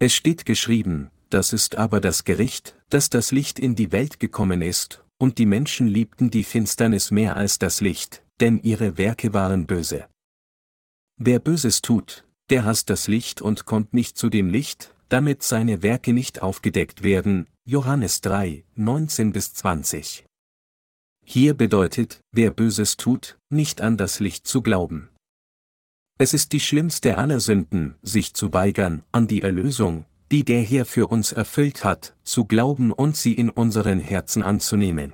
Es 0.00 0.14
steht 0.14 0.44
geschrieben, 0.44 1.10
das 1.30 1.52
ist 1.52 1.76
aber 1.76 2.00
das 2.00 2.24
Gericht, 2.24 2.76
dass 2.88 3.08
das 3.08 3.30
Licht 3.30 3.58
in 3.58 3.76
die 3.76 3.92
Welt 3.92 4.18
gekommen 4.18 4.62
ist, 4.62 5.04
und 5.18 5.38
die 5.38 5.46
Menschen 5.46 5.86
liebten 5.86 6.30
die 6.30 6.44
Finsternis 6.44 7.12
mehr 7.12 7.36
als 7.36 7.58
das 7.60 7.80
Licht, 7.80 8.24
denn 8.40 8.58
ihre 8.62 8.98
Werke 8.98 9.32
waren 9.32 9.66
böse. 9.66 10.08
Wer 11.16 11.38
Böses 11.38 11.82
tut, 11.82 12.26
der 12.50 12.64
hasst 12.64 12.90
das 12.90 13.06
Licht 13.06 13.40
und 13.40 13.64
kommt 13.64 13.94
nicht 13.94 14.18
zu 14.18 14.28
dem 14.28 14.50
Licht, 14.50 14.92
damit 15.08 15.44
seine 15.44 15.82
Werke 15.82 16.12
nicht 16.12 16.42
aufgedeckt 16.42 17.04
werden. 17.04 17.46
Johannes 17.64 18.20
3, 18.22 18.64
19 18.74 19.32
bis 19.32 19.54
20. 19.54 20.26
Hier 21.24 21.54
bedeutet, 21.54 22.20
wer 22.32 22.50
Böses 22.50 22.96
tut, 22.96 23.38
nicht 23.50 23.80
an 23.80 23.96
das 23.96 24.18
Licht 24.18 24.48
zu 24.48 24.62
glauben. 24.62 25.10
Es 26.18 26.34
ist 26.34 26.52
die 26.52 26.58
schlimmste 26.58 27.18
aller 27.18 27.38
Sünden, 27.38 27.94
sich 28.02 28.34
zu 28.34 28.52
weigern, 28.52 29.04
an 29.12 29.28
die 29.28 29.42
Erlösung, 29.42 30.06
die 30.32 30.44
der 30.44 30.60
Herr 30.60 30.84
für 30.84 31.06
uns 31.06 31.30
erfüllt 31.30 31.84
hat, 31.84 32.16
zu 32.24 32.46
glauben 32.46 32.90
und 32.90 33.16
sie 33.16 33.34
in 33.34 33.48
unseren 33.48 34.00
Herzen 34.00 34.42
anzunehmen. 34.42 35.12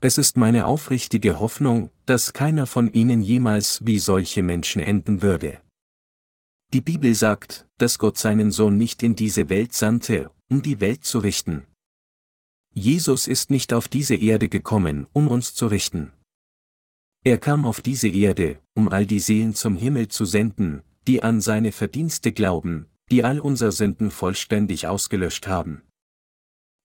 Es 0.00 0.16
ist 0.16 0.38
meine 0.38 0.64
aufrichtige 0.64 1.38
Hoffnung, 1.38 1.90
dass 2.06 2.32
keiner 2.32 2.64
von 2.66 2.90
ihnen 2.90 3.20
jemals 3.20 3.84
wie 3.84 3.98
solche 3.98 4.42
Menschen 4.42 4.80
enden 4.80 5.20
würde. 5.20 5.60
Die 6.72 6.80
Bibel 6.80 7.14
sagt, 7.14 7.66
dass 7.76 7.98
Gott 7.98 8.16
seinen 8.16 8.50
Sohn 8.50 8.78
nicht 8.78 9.02
in 9.02 9.16
diese 9.16 9.50
Welt 9.50 9.74
sandte, 9.74 10.30
um 10.48 10.62
die 10.62 10.80
Welt 10.80 11.04
zu 11.04 11.18
richten, 11.18 11.66
Jesus 12.78 13.26
ist 13.26 13.50
nicht 13.50 13.72
auf 13.72 13.88
diese 13.88 14.16
Erde 14.16 14.50
gekommen, 14.50 15.06
um 15.14 15.28
uns 15.28 15.54
zu 15.54 15.66
richten. 15.66 16.12
Er 17.24 17.38
kam 17.38 17.64
auf 17.64 17.80
diese 17.80 18.08
Erde, 18.08 18.60
um 18.74 18.90
all 18.90 19.06
die 19.06 19.18
Seelen 19.18 19.54
zum 19.54 19.76
Himmel 19.76 20.08
zu 20.08 20.26
senden, 20.26 20.82
die 21.08 21.22
an 21.22 21.40
seine 21.40 21.72
Verdienste 21.72 22.32
glauben, 22.32 22.86
die 23.10 23.24
all 23.24 23.40
unser 23.40 23.72
Sünden 23.72 24.10
vollständig 24.10 24.86
ausgelöscht 24.86 25.46
haben. 25.46 25.82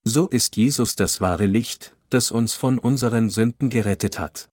So 0.05 0.29
ist 0.29 0.55
Jesus 0.55 0.95
das 0.95 1.19
wahre 1.19 1.45
Licht, 1.45 1.93
das 2.09 2.31
uns 2.31 2.53
von 2.53 2.79
unseren 2.79 3.29
Sünden 3.29 3.69
gerettet 3.69 4.17
hat. 4.17 4.49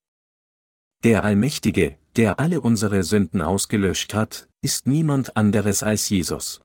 Der 1.05 1.23
Allmächtige, 1.23 1.97
der 2.17 2.41
alle 2.41 2.61
unsere 2.61 3.05
Sünden 3.05 3.43
ausgelöscht 3.43 4.13
hat, 4.13 4.49
ist 4.61 4.89
niemand 4.89 5.37
anderes 5.37 5.85
als 5.85 6.09
Jesus. 6.09 6.61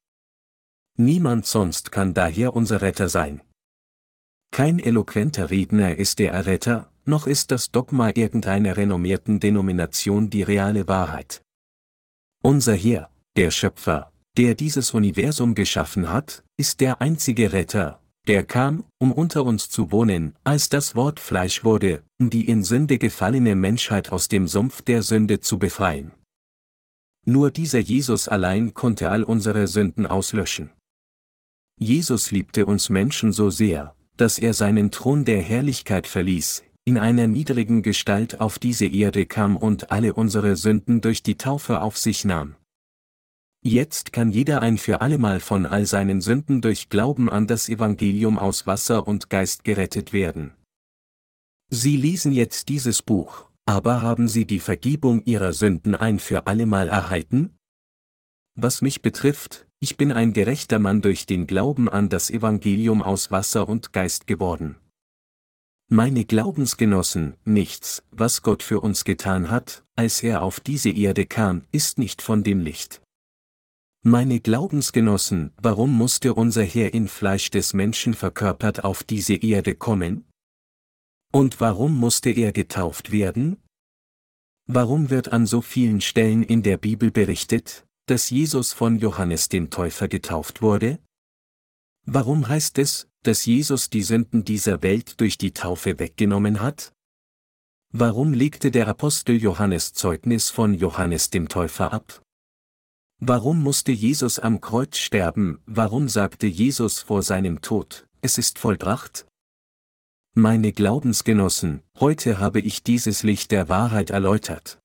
Niemand 0.97 1.45
sonst 1.45 1.91
kann 1.91 2.13
daher 2.13 2.55
unser 2.55 2.81
Retter 2.81 3.09
sein. 3.09 3.41
Kein 4.51 4.77
eloquenter 4.77 5.49
Redner 5.49 5.95
ist 5.95 6.19
der 6.19 6.31
Erretter, 6.31 6.91
noch 7.05 7.25
ist 7.25 7.49
das 7.49 7.71
Dogma 7.71 8.11
irgendeiner 8.13 8.77
renommierten 8.77 9.39
Denomination 9.39 10.29
die 10.29 10.43
reale 10.43 10.87
Wahrheit. 10.87 11.41
Unser 12.43 12.75
Herr, 12.75 13.09
der 13.35 13.49
Schöpfer, 13.49 14.11
der 14.37 14.53
dieses 14.53 14.93
Universum 14.93 15.55
geschaffen 15.55 16.11
hat, 16.11 16.43
ist 16.57 16.81
der 16.81 17.01
einzige 17.01 17.53
Retter, 17.53 17.99
der 18.27 18.43
kam, 18.43 18.83
um 18.99 19.11
unter 19.11 19.43
uns 19.43 19.69
zu 19.69 19.91
wohnen, 19.91 20.35
als 20.43 20.69
das 20.69 20.95
Wort 20.95 21.19
Fleisch 21.19 21.63
wurde, 21.63 22.03
um 22.19 22.29
die 22.29 22.47
in 22.47 22.63
Sünde 22.63 22.99
gefallene 22.99 23.55
Menschheit 23.55 24.11
aus 24.11 24.27
dem 24.27 24.47
Sumpf 24.47 24.81
der 24.83 25.01
Sünde 25.01 25.39
zu 25.39 25.57
befreien. 25.57 26.11
Nur 27.25 27.51
dieser 27.51 27.79
Jesus 27.79 28.27
allein 28.27 28.73
konnte 28.73 29.09
all 29.09 29.23
unsere 29.23 29.67
Sünden 29.67 30.05
auslöschen. 30.05 30.69
Jesus 31.83 32.31
liebte 32.31 32.65
uns 32.65 32.89
Menschen 32.89 33.33
so 33.33 33.49
sehr, 33.49 33.93
dass 34.15 34.39
er 34.39 34.53
seinen 34.53 34.89
Thron 34.89 35.25
der 35.25 35.41
Herrlichkeit 35.41 36.07
verließ, 36.07 36.63
in 36.85 36.97
einer 36.97 37.27
niedrigen 37.27 37.81
Gestalt 37.81 38.39
auf 38.39 38.57
diese 38.57 38.85
Erde 38.85 39.25
kam 39.25 39.57
und 39.57 39.91
alle 39.91 40.13
unsere 40.13 40.55
Sünden 40.55 41.01
durch 41.01 41.23
die 41.23 41.35
Taufe 41.35 41.81
auf 41.81 41.97
sich 41.97 42.23
nahm. 42.23 42.55
Jetzt 43.65 44.13
kann 44.13 44.31
jeder 44.31 44.61
ein 44.61 44.77
für 44.77 45.01
allemal 45.01 45.41
von 45.41 45.65
all 45.65 45.85
seinen 45.85 46.21
Sünden 46.21 46.61
durch 46.61 46.87
Glauben 46.87 47.29
an 47.29 47.47
das 47.47 47.67
Evangelium 47.67 48.39
aus 48.39 48.65
Wasser 48.65 49.05
und 49.05 49.29
Geist 49.29 49.65
gerettet 49.65 50.13
werden. 50.13 50.53
Sie 51.69 51.97
lesen 51.97 52.31
jetzt 52.31 52.69
dieses 52.69 53.01
Buch, 53.01 53.49
aber 53.65 54.01
haben 54.01 54.29
Sie 54.29 54.45
die 54.45 54.59
Vergebung 54.59 55.21
Ihrer 55.25 55.51
Sünden 55.51 55.95
ein 55.95 56.19
für 56.19 56.47
allemal 56.47 56.87
erhalten? 56.87 57.57
Was 58.55 58.81
mich 58.81 59.01
betrifft, 59.01 59.67
ich 59.83 59.97
bin 59.97 60.13
ein 60.13 60.31
gerechter 60.31 60.79
Mann 60.79 61.01
durch 61.01 61.25
den 61.25 61.45
Glauben 61.45 61.89
an 61.89 62.07
das 62.07 62.29
Evangelium 62.29 63.01
aus 63.01 63.31
Wasser 63.31 63.67
und 63.67 63.91
Geist 63.91 64.27
geworden. 64.27 64.77
Meine 65.89 66.23
Glaubensgenossen, 66.23 67.35
nichts, 67.43 68.01
was 68.09 68.43
Gott 68.43 68.63
für 68.63 68.79
uns 68.79 69.03
getan 69.03 69.51
hat, 69.51 69.83
als 69.97 70.23
er 70.23 70.41
auf 70.41 70.61
diese 70.61 70.89
Erde 70.89 71.25
kam, 71.25 71.65
ist 71.73 71.97
nicht 71.99 72.21
von 72.21 72.45
dem 72.45 72.61
Licht. 72.61 73.01
Meine 74.05 74.39
Glaubensgenossen, 74.39 75.51
warum 75.61 75.93
musste 75.97 76.33
unser 76.33 76.63
Herr 76.63 76.93
in 76.93 77.09
Fleisch 77.09 77.51
des 77.51 77.73
Menschen 77.73 78.13
verkörpert 78.13 78.85
auf 78.85 79.03
diese 79.03 79.35
Erde 79.35 79.75
kommen? 79.75 80.23
Und 81.33 81.59
warum 81.59 81.99
musste 81.99 82.29
er 82.29 82.53
getauft 82.53 83.11
werden? 83.11 83.57
Warum 84.65 85.09
wird 85.09 85.33
an 85.33 85.45
so 85.45 85.59
vielen 85.59 85.99
Stellen 85.99 86.41
in 86.41 86.63
der 86.63 86.77
Bibel 86.77 87.11
berichtet, 87.11 87.85
dass 88.05 88.29
Jesus 88.29 88.73
von 88.73 88.99
Johannes 88.99 89.49
dem 89.49 89.69
Täufer 89.69 90.07
getauft 90.07 90.61
wurde? 90.61 90.99
Warum 92.05 92.47
heißt 92.47 92.77
es, 92.79 93.07
dass 93.23 93.45
Jesus 93.45 93.89
die 93.89 94.03
Sünden 94.03 94.43
dieser 94.43 94.83
Welt 94.83 95.19
durch 95.21 95.37
die 95.37 95.51
Taufe 95.51 95.99
weggenommen 95.99 96.59
hat? 96.59 96.93
Warum 97.91 98.33
legte 98.33 98.71
der 98.71 98.87
Apostel 98.87 99.41
Johannes 99.41 99.93
Zeugnis 99.93 100.49
von 100.49 100.73
Johannes 100.73 101.29
dem 101.29 101.47
Täufer 101.47 101.93
ab? 101.93 102.21
Warum 103.19 103.63
musste 103.63 103.93
Jesus 103.93 104.39
am 104.39 104.59
Kreuz 104.59 104.97
sterben, 104.97 105.61
warum 105.65 106.09
sagte 106.09 106.47
Jesus 106.47 106.99
vor 106.99 107.23
seinem 107.23 107.61
Tod, 107.61 108.05
es 108.21 108.37
ist 108.37 108.59
vollbracht? 108.59 109.25
Meine 110.35 110.73
Glaubensgenossen, 110.73 111.83
heute 111.99 112.39
habe 112.39 112.59
ich 112.59 112.83
dieses 112.83 113.23
Licht 113.23 113.51
der 113.51 113.69
Wahrheit 113.69 114.09
erläutert. 114.09 114.82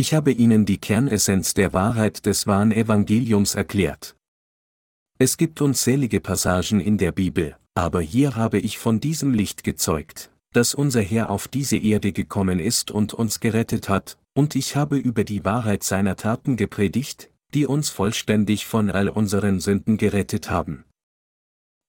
Ich 0.00 0.14
habe 0.14 0.32
Ihnen 0.32 0.64
die 0.64 0.78
Kernessenz 0.78 1.52
der 1.52 1.74
Wahrheit 1.74 2.24
des 2.24 2.46
wahren 2.46 2.72
Evangeliums 2.72 3.54
erklärt. 3.54 4.16
Es 5.18 5.36
gibt 5.36 5.60
unzählige 5.60 6.20
Passagen 6.20 6.80
in 6.80 6.96
der 6.96 7.12
Bibel, 7.12 7.54
aber 7.74 8.00
hier 8.00 8.34
habe 8.34 8.58
ich 8.58 8.78
von 8.78 9.00
diesem 9.00 9.34
Licht 9.34 9.62
gezeugt, 9.62 10.30
dass 10.54 10.72
unser 10.72 11.02
Herr 11.02 11.28
auf 11.28 11.48
diese 11.48 11.76
Erde 11.76 12.12
gekommen 12.12 12.60
ist 12.60 12.90
und 12.90 13.12
uns 13.12 13.40
gerettet 13.40 13.90
hat, 13.90 14.16
und 14.32 14.56
ich 14.56 14.74
habe 14.74 14.96
über 14.96 15.22
die 15.22 15.44
Wahrheit 15.44 15.84
seiner 15.84 16.16
Taten 16.16 16.56
gepredigt, 16.56 17.30
die 17.52 17.66
uns 17.66 17.90
vollständig 17.90 18.64
von 18.64 18.90
all 18.90 19.10
unseren 19.10 19.60
Sünden 19.60 19.98
gerettet 19.98 20.48
haben. 20.48 20.86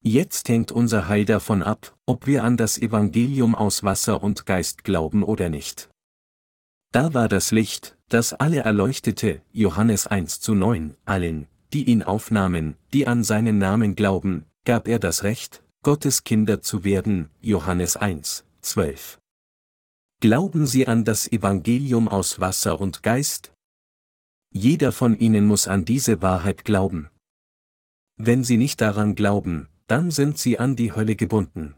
Jetzt 0.03 0.49
hängt 0.49 0.73
unser 0.73 1.07
Heil 1.07 1.23
davon 1.23 1.63
ab, 1.63 1.95
ob 2.05 2.27
wir 2.27 2.43
an 2.43 2.57
das 2.57 2.77
Evangelium 2.77 3.55
aus 3.55 3.85
Wasser 3.85 4.21
und 4.21 4.45
Geist 4.45 4.83
glauben 4.83 5.23
oder 5.23 5.47
nicht. 5.47 5.87
Da 6.91 7.13
war 7.13 7.29
das 7.29 7.51
Licht, 7.51 7.97
das 8.13 8.33
alle 8.33 8.59
erleuchtete, 8.59 9.41
Johannes 9.53 10.05
1 10.05 10.41
zu 10.41 10.53
9, 10.53 10.95
allen, 11.05 11.47
die 11.71 11.85
ihn 11.85 12.03
aufnahmen, 12.03 12.75
die 12.93 13.07
an 13.07 13.23
seinen 13.23 13.57
Namen 13.57 13.95
glauben, 13.95 14.45
gab 14.65 14.89
er 14.89 14.99
das 14.99 15.23
Recht, 15.23 15.63
Gottes 15.81 16.25
Kinder 16.25 16.61
zu 16.61 16.83
werden, 16.83 17.29
Johannes 17.39 17.95
1, 17.95 18.43
12. 18.61 19.17
Glauben 20.19 20.67
Sie 20.67 20.87
an 20.87 21.05
das 21.05 21.31
Evangelium 21.31 22.09
aus 22.09 22.41
Wasser 22.41 22.81
und 22.81 23.01
Geist? 23.01 23.53
Jeder 24.53 24.91
von 24.91 25.17
Ihnen 25.17 25.45
muss 25.45 25.69
an 25.69 25.85
diese 25.85 26.21
Wahrheit 26.21 26.65
glauben. 26.65 27.09
Wenn 28.17 28.43
Sie 28.43 28.57
nicht 28.57 28.81
daran 28.81 29.15
glauben, 29.15 29.69
dann 29.87 30.11
sind 30.11 30.37
Sie 30.37 30.59
an 30.59 30.75
die 30.75 30.93
Hölle 30.93 31.15
gebunden. 31.15 31.75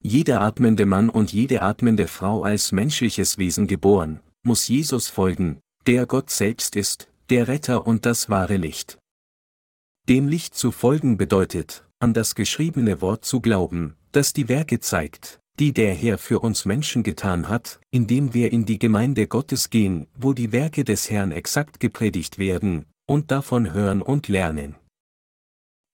Jeder 0.00 0.40
atmende 0.40 0.86
Mann 0.86 1.10
und 1.10 1.32
jede 1.32 1.62
atmende 1.62 2.06
Frau 2.06 2.44
als 2.44 2.70
menschliches 2.70 3.38
Wesen 3.38 3.66
geboren, 3.66 4.20
muss 4.46 4.68
Jesus 4.68 5.08
folgen, 5.08 5.58
der 5.86 6.06
Gott 6.06 6.30
selbst 6.30 6.76
ist, 6.76 7.08
der 7.30 7.48
Retter 7.48 7.86
und 7.86 8.06
das 8.06 8.30
wahre 8.30 8.56
Licht. 8.56 8.96
Dem 10.08 10.28
Licht 10.28 10.54
zu 10.54 10.70
folgen 10.70 11.16
bedeutet, 11.16 11.84
an 11.98 12.14
das 12.14 12.36
geschriebene 12.36 13.00
Wort 13.00 13.24
zu 13.24 13.40
glauben, 13.40 13.96
das 14.12 14.32
die 14.32 14.48
Werke 14.48 14.78
zeigt, 14.78 15.40
die 15.58 15.72
der 15.72 15.92
Herr 15.92 16.16
für 16.16 16.38
uns 16.38 16.64
Menschen 16.64 17.02
getan 17.02 17.48
hat, 17.48 17.80
indem 17.90 18.34
wir 18.34 18.52
in 18.52 18.64
die 18.64 18.78
Gemeinde 18.78 19.26
Gottes 19.26 19.68
gehen, 19.68 20.06
wo 20.14 20.32
die 20.32 20.52
Werke 20.52 20.84
des 20.84 21.10
Herrn 21.10 21.32
exakt 21.32 21.80
gepredigt 21.80 22.38
werden, 22.38 22.86
und 23.08 23.32
davon 23.32 23.72
hören 23.72 24.00
und 24.00 24.28
lernen. 24.28 24.76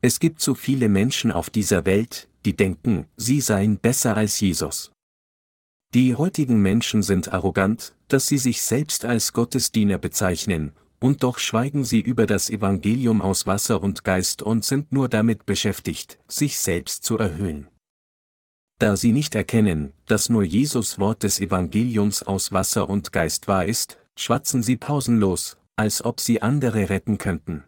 Es 0.02 0.20
gibt 0.20 0.42
so 0.42 0.54
viele 0.54 0.90
Menschen 0.90 1.32
auf 1.32 1.48
dieser 1.48 1.86
Welt, 1.86 2.28
die 2.44 2.54
denken, 2.54 3.06
sie 3.16 3.40
seien 3.40 3.78
besser 3.78 4.14
als 4.14 4.40
Jesus. 4.40 4.91
Die 5.94 6.14
heutigen 6.14 6.62
Menschen 6.62 7.02
sind 7.02 7.34
arrogant, 7.34 7.94
dass 8.08 8.26
sie 8.26 8.38
sich 8.38 8.62
selbst 8.62 9.04
als 9.04 9.34
Gottesdiener 9.34 9.98
bezeichnen, 9.98 10.72
und 11.00 11.22
doch 11.22 11.38
schweigen 11.38 11.84
sie 11.84 12.00
über 12.00 12.24
das 12.24 12.48
Evangelium 12.48 13.20
aus 13.20 13.46
Wasser 13.46 13.82
und 13.82 14.02
Geist 14.02 14.40
und 14.40 14.64
sind 14.64 14.90
nur 14.92 15.10
damit 15.10 15.44
beschäftigt, 15.44 16.18
sich 16.28 16.58
selbst 16.58 17.04
zu 17.04 17.18
erhöhen. 17.18 17.68
Da 18.78 18.96
sie 18.96 19.12
nicht 19.12 19.34
erkennen, 19.34 19.92
dass 20.06 20.30
nur 20.30 20.44
Jesus 20.44 20.98
Wort 20.98 21.24
des 21.24 21.40
Evangeliums 21.40 22.22
aus 22.22 22.52
Wasser 22.52 22.88
und 22.88 23.12
Geist 23.12 23.46
wahr 23.46 23.66
ist, 23.66 23.98
schwatzen 24.16 24.62
sie 24.62 24.76
pausenlos, 24.76 25.58
als 25.76 26.02
ob 26.04 26.20
sie 26.20 26.40
andere 26.40 26.88
retten 26.88 27.18
könnten. 27.18 27.64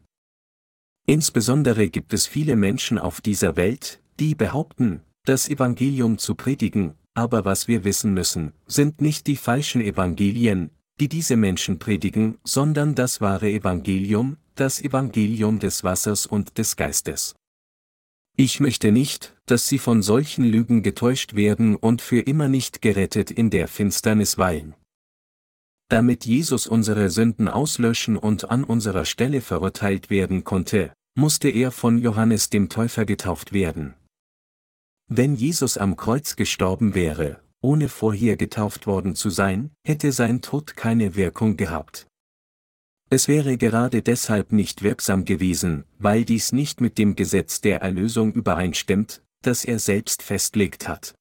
Insbesondere 1.07 1.91
gibt 1.91 2.15
es 2.15 2.27
viele 2.27 2.57
Menschen 2.57 2.99
auf 2.99 3.21
dieser 3.21 3.57
Welt, 3.57 4.01
die 4.19 4.35
behaupten, 4.35 5.03
das 5.27 5.49
Evangelium 5.49 6.17
zu 6.17 6.35
predigen, 6.35 6.95
aber 7.15 7.45
was 7.45 7.69
wir 7.69 7.85
wissen 7.85 8.13
müssen, 8.13 8.53
sind 8.67 9.01
nicht 9.01 9.27
die 9.27 9.37
falschen 9.37 9.81
Evangelien, 9.81 10.71
die 11.01 11.09
diese 11.09 11.37
Menschen 11.37 11.79
predigen, 11.79 12.39
sondern 12.45 12.95
das 12.95 13.21
wahre 13.21 13.51
Evangelium, 13.51 14.37
das 14.55 14.81
Evangelium 14.81 15.59
des 15.59 15.83
Wassers 15.83 16.27
und 16.27 16.59
des 16.59 16.77
Geistes. 16.77 17.35
Ich 18.37 18.59
möchte 18.59 18.91
nicht, 18.91 19.37
dass 19.47 19.69
sie 19.69 19.79
von 19.79 20.03
solchen 20.03 20.45
Lügen 20.45 20.83
getäuscht 20.83 21.35
werden 21.35 21.77
und 21.77 22.03
für 22.03 22.21
immer 22.21 22.49
nicht 22.49 22.83
gerettet 22.83 23.31
in 23.31 23.51
der 23.51 23.69
Finsternis 23.69 24.39
weilen. 24.39 24.75
Damit 25.89 26.25
Jesus 26.25 26.67
unsere 26.67 27.11
Sünden 27.11 27.49
auslöschen 27.49 28.17
und 28.17 28.51
an 28.51 28.65
unserer 28.65 29.05
Stelle 29.05 29.41
verurteilt 29.41 30.11
werden 30.11 30.43
konnte, 30.43 30.93
musste 31.17 31.49
er 31.49 31.71
von 31.71 31.99
Johannes 31.99 32.51
dem 32.51 32.69
Täufer 32.69 33.05
getauft 33.05 33.53
werden. 33.53 33.95
Wenn 35.09 35.35
Jesus 35.35 35.77
am 35.77 35.97
Kreuz 35.97 36.35
gestorben 36.35 36.95
wäre, 36.95 37.41
ohne 37.61 37.89
vorher 37.89 38.37
getauft 38.37 38.87
worden 38.87 39.15
zu 39.15 39.29
sein, 39.29 39.71
hätte 39.85 40.13
sein 40.13 40.41
Tod 40.41 40.77
keine 40.77 41.15
Wirkung 41.15 41.57
gehabt. 41.57 42.07
Es 43.11 43.29
wäre 43.29 43.59
gerade 43.59 44.01
deshalb 44.01 44.51
nicht 44.53 44.83
wirksam 44.83 45.27
gewesen, 45.27 45.85
weil 45.99 46.25
dies 46.25 46.53
nicht 46.53 46.81
mit 46.81 46.97
dem 46.97 47.17
Gesetz 47.17 47.61
der 47.61 47.83
Erlösung 47.83 48.33
übereinstimmt, 48.33 49.23
das 49.43 49.65
er 49.67 49.79
selbst 49.79 50.23
festlegt 50.23 50.89
hat. 50.89 51.15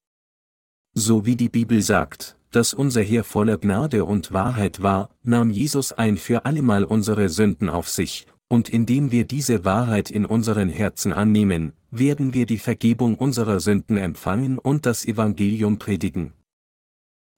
So 0.94 1.26
wie 1.26 1.36
die 1.36 1.50
Bibel 1.50 1.82
sagt, 1.82 2.38
dass 2.52 2.74
unser 2.74 3.02
Herr 3.02 3.26
voller 3.26 3.58
Gnade 3.58 4.06
und 4.06 4.32
Wahrheit 4.32 4.82
war, 4.82 5.10
nahm 5.24 5.50
Jesus 5.50 5.92
ein 5.92 6.18
für 6.18 6.46
allemal 6.46 6.86
unsere 6.86 7.28
Sünden 7.28 7.68
auf 7.68 7.90
sich, 7.90 8.28
und 8.50 8.70
indem 8.70 9.12
wir 9.12 9.26
diese 9.26 9.66
Wahrheit 9.66 10.12
in 10.12 10.26
unseren 10.26 10.70
Herzen 10.70 11.14
annehmen, 11.14 11.74
werden 11.92 12.34
wir 12.34 12.46
die 12.46 12.60
Vergebung 12.60 13.16
unserer 13.16 13.60
Sünden 13.60 13.98
empfangen 13.98 14.58
und 14.58 14.86
das 14.86 15.06
Evangelium 15.06 15.80
predigen. 15.80 16.34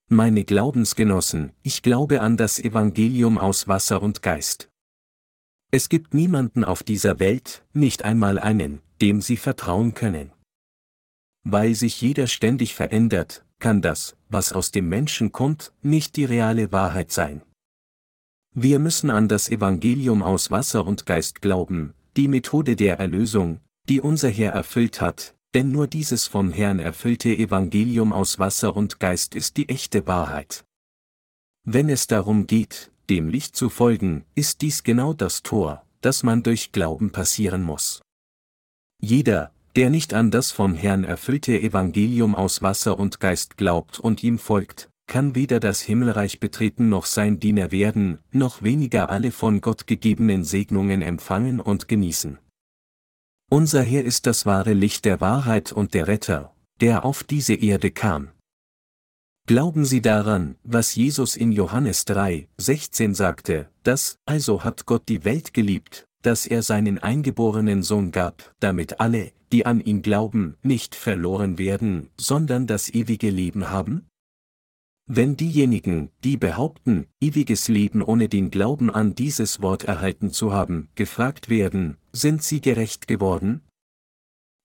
Meine 0.09 0.43
Glaubensgenossen, 0.43 1.51
ich 1.63 1.81
glaube 1.81 2.21
an 2.21 2.37
das 2.37 2.59
Evangelium 2.59 3.37
aus 3.37 3.67
Wasser 3.67 4.03
und 4.03 4.21
Geist. 4.21 4.69
Es 5.71 5.89
gibt 5.89 6.13
niemanden 6.13 6.63
auf 6.63 6.83
dieser 6.83 7.19
Welt, 7.19 7.65
nicht 7.73 8.05
einmal 8.05 8.37
einen, 8.37 8.81
dem 9.01 9.21
Sie 9.21 9.35
vertrauen 9.35 9.93
können. 9.93 10.31
Weil 11.43 11.75
sich 11.75 12.01
jeder 12.01 12.27
ständig 12.27 12.75
verändert, 12.75 13.45
kann 13.59 13.81
das, 13.81 14.15
was 14.29 14.53
aus 14.53 14.71
dem 14.71 14.89
Menschen 14.89 15.31
kommt, 15.31 15.73
nicht 15.81 16.17
die 16.17 16.25
reale 16.25 16.71
Wahrheit 16.71 17.11
sein. 17.11 17.41
Wir 18.57 18.79
müssen 18.79 19.09
an 19.09 19.27
das 19.27 19.49
Evangelium 19.49 20.23
aus 20.23 20.49
Wasser 20.49 20.87
und 20.87 21.05
Geist 21.05 21.41
glauben, 21.41 21.93
die 22.15 22.29
Methode 22.29 22.77
der 22.77 22.97
Erlösung, 22.99 23.59
die 23.89 23.99
unser 23.99 24.29
Herr 24.29 24.53
erfüllt 24.53 25.01
hat, 25.01 25.35
denn 25.53 25.73
nur 25.73 25.87
dieses 25.87 26.25
vom 26.25 26.53
Herrn 26.53 26.79
erfüllte 26.79 27.35
Evangelium 27.35 28.13
aus 28.13 28.39
Wasser 28.39 28.73
und 28.77 29.01
Geist 29.01 29.35
ist 29.35 29.57
die 29.57 29.67
echte 29.67 30.07
Wahrheit. 30.07 30.63
Wenn 31.65 31.89
es 31.89 32.07
darum 32.07 32.47
geht, 32.47 32.91
dem 33.09 33.27
Licht 33.27 33.57
zu 33.57 33.69
folgen, 33.69 34.23
ist 34.35 34.61
dies 34.61 34.83
genau 34.83 35.11
das 35.11 35.43
Tor, 35.43 35.85
das 35.99 36.23
man 36.23 36.41
durch 36.41 36.71
Glauben 36.71 37.11
passieren 37.11 37.61
muss. 37.61 38.03
Jeder, 39.01 39.51
der 39.75 39.89
nicht 39.89 40.13
an 40.13 40.31
das 40.31 40.53
vom 40.53 40.75
Herrn 40.75 41.03
erfüllte 41.03 41.59
Evangelium 41.59 42.33
aus 42.33 42.61
Wasser 42.61 42.97
und 42.97 43.19
Geist 43.19 43.57
glaubt 43.57 43.99
und 43.99 44.23
ihm 44.23 44.39
folgt, 44.39 44.89
kann 45.07 45.35
weder 45.35 45.59
das 45.59 45.81
Himmelreich 45.81 46.39
betreten 46.39 46.89
noch 46.89 47.05
sein 47.05 47.39
Diener 47.39 47.71
werden, 47.71 48.19
noch 48.31 48.63
weniger 48.63 49.09
alle 49.09 49.31
von 49.31 49.61
Gott 49.61 49.87
gegebenen 49.87 50.43
Segnungen 50.43 51.01
empfangen 51.01 51.59
und 51.59 51.87
genießen. 51.87 52.37
Unser 53.49 53.83
Herr 53.83 54.03
ist 54.03 54.25
das 54.25 54.45
wahre 54.45 54.73
Licht 54.73 55.05
der 55.05 55.21
Wahrheit 55.21 55.71
und 55.71 55.93
der 55.93 56.07
Retter, 56.07 56.55
der 56.81 57.05
auf 57.05 57.23
diese 57.23 57.53
Erde 57.53 57.91
kam. 57.91 58.31
Glauben 59.47 59.85
Sie 59.85 60.01
daran, 60.01 60.55
was 60.63 60.95
Jesus 60.95 61.35
in 61.35 61.51
Johannes 61.51 62.05
3, 62.05 62.47
16 62.57 63.13
sagte, 63.13 63.69
dass, 63.83 64.17
also 64.25 64.63
hat 64.63 64.87
Gott 64.87 65.03
die 65.07 65.23
Welt 65.23 65.53
geliebt, 65.53 66.07
dass 66.23 66.47
er 66.47 66.63
seinen 66.63 66.97
eingeborenen 66.97 67.83
Sohn 67.83 68.11
gab, 68.11 68.55
damit 68.59 68.99
alle, 68.99 69.31
die 69.51 69.67
an 69.67 69.79
ihn 69.81 70.01
glauben, 70.01 70.57
nicht 70.63 70.95
verloren 70.95 71.59
werden, 71.59 72.09
sondern 72.19 72.65
das 72.65 72.89
ewige 72.89 73.29
Leben 73.29 73.69
haben? 73.69 74.07
Wenn 75.07 75.37
diejenigen, 75.37 76.09
die 76.23 76.35
behaupten, 76.35 77.05
ewiges 77.21 77.67
Leben 77.67 78.01
ohne 78.01 78.27
den 78.27 78.49
Glauben 78.49 78.89
an 78.89 79.13
dieses 79.13 79.61
Wort 79.61 79.83
erhalten 79.83 80.31
zu 80.31 80.51
haben, 80.51 80.89
gefragt 80.95 81.47
werden, 81.47 81.97
sind 82.11 82.41
sie 82.41 82.59
gerecht 82.59 83.07
geworden? 83.07 83.61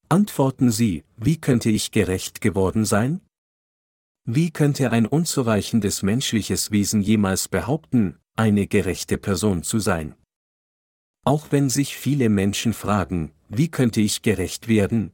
Antworten 0.09 0.71
sie, 0.71 1.05
wie 1.17 1.37
könnte 1.37 1.69
ich 1.69 1.91
gerecht 1.91 2.41
geworden 2.41 2.87
sein? 2.87 3.21
Wie 4.25 4.51
könnte 4.51 4.93
ein 4.93 5.07
unzureichendes 5.07 6.03
menschliches 6.03 6.71
Wesen 6.71 7.03
jemals 7.03 7.49
behaupten, 7.49 8.19
eine 8.35 8.67
gerechte 8.67 9.19
Person 9.19 9.63
zu 9.63 9.79
sein? 9.79 10.15
Auch 11.23 11.49
wenn 11.53 11.69
sich 11.69 11.97
viele 11.97 12.31
Menschen 12.31 12.73
fragen, 12.73 13.33
wie 13.51 13.69
könnte 13.69 14.01
ich 14.01 14.23
gerecht 14.23 14.69
werden, 14.69 15.13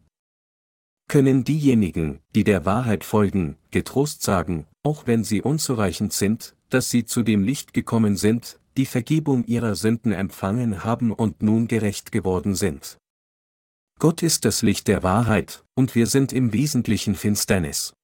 können 1.08 1.44
diejenigen, 1.44 2.20
die 2.34 2.44
der 2.44 2.64
Wahrheit 2.64 3.04
folgen, 3.04 3.56
getrost 3.70 4.22
sagen, 4.22 4.66
auch 4.82 5.06
wenn 5.06 5.24
sie 5.24 5.42
unzureichend 5.42 6.12
sind, 6.12 6.56
dass 6.68 6.90
sie 6.90 7.04
zu 7.04 7.22
dem 7.22 7.42
Licht 7.42 7.72
gekommen 7.72 8.16
sind, 8.16 8.58
die 8.76 8.86
Vergebung 8.86 9.44
ihrer 9.44 9.74
Sünden 9.74 10.12
empfangen 10.12 10.84
haben 10.84 11.12
und 11.12 11.42
nun 11.42 11.68
gerecht 11.68 12.12
geworden 12.12 12.54
sind. 12.54 12.98
Gott 13.98 14.22
ist 14.22 14.44
das 14.44 14.62
Licht 14.62 14.88
der 14.88 15.02
Wahrheit, 15.02 15.64
und 15.74 15.94
wir 15.94 16.06
sind 16.06 16.32
im 16.32 16.52
Wesentlichen 16.52 17.14
Finsternis. 17.14 17.94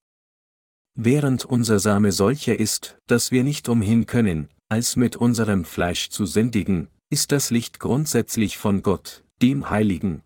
Während 0.95 1.45
unser 1.45 1.79
Same 1.79 2.13
solcher 2.13 2.59
ist, 2.59 2.99
dass 3.07 3.31
wir 3.31 3.45
nicht 3.45 3.69
umhin 3.69 4.07
können, 4.07 4.49
als 4.69 4.97
mit 4.97 5.17
unserem 5.17 5.65
Fleisch 5.65 6.09
zu 6.09 6.25
sündigen, 6.25 6.89
ist 7.11 7.33
das 7.33 7.51
Licht 7.51 7.79
grundsätzlich 7.79 8.57
von 8.57 8.83
Gott, 8.83 9.23
dem 9.43 9.69
Heiligen. 9.69 10.23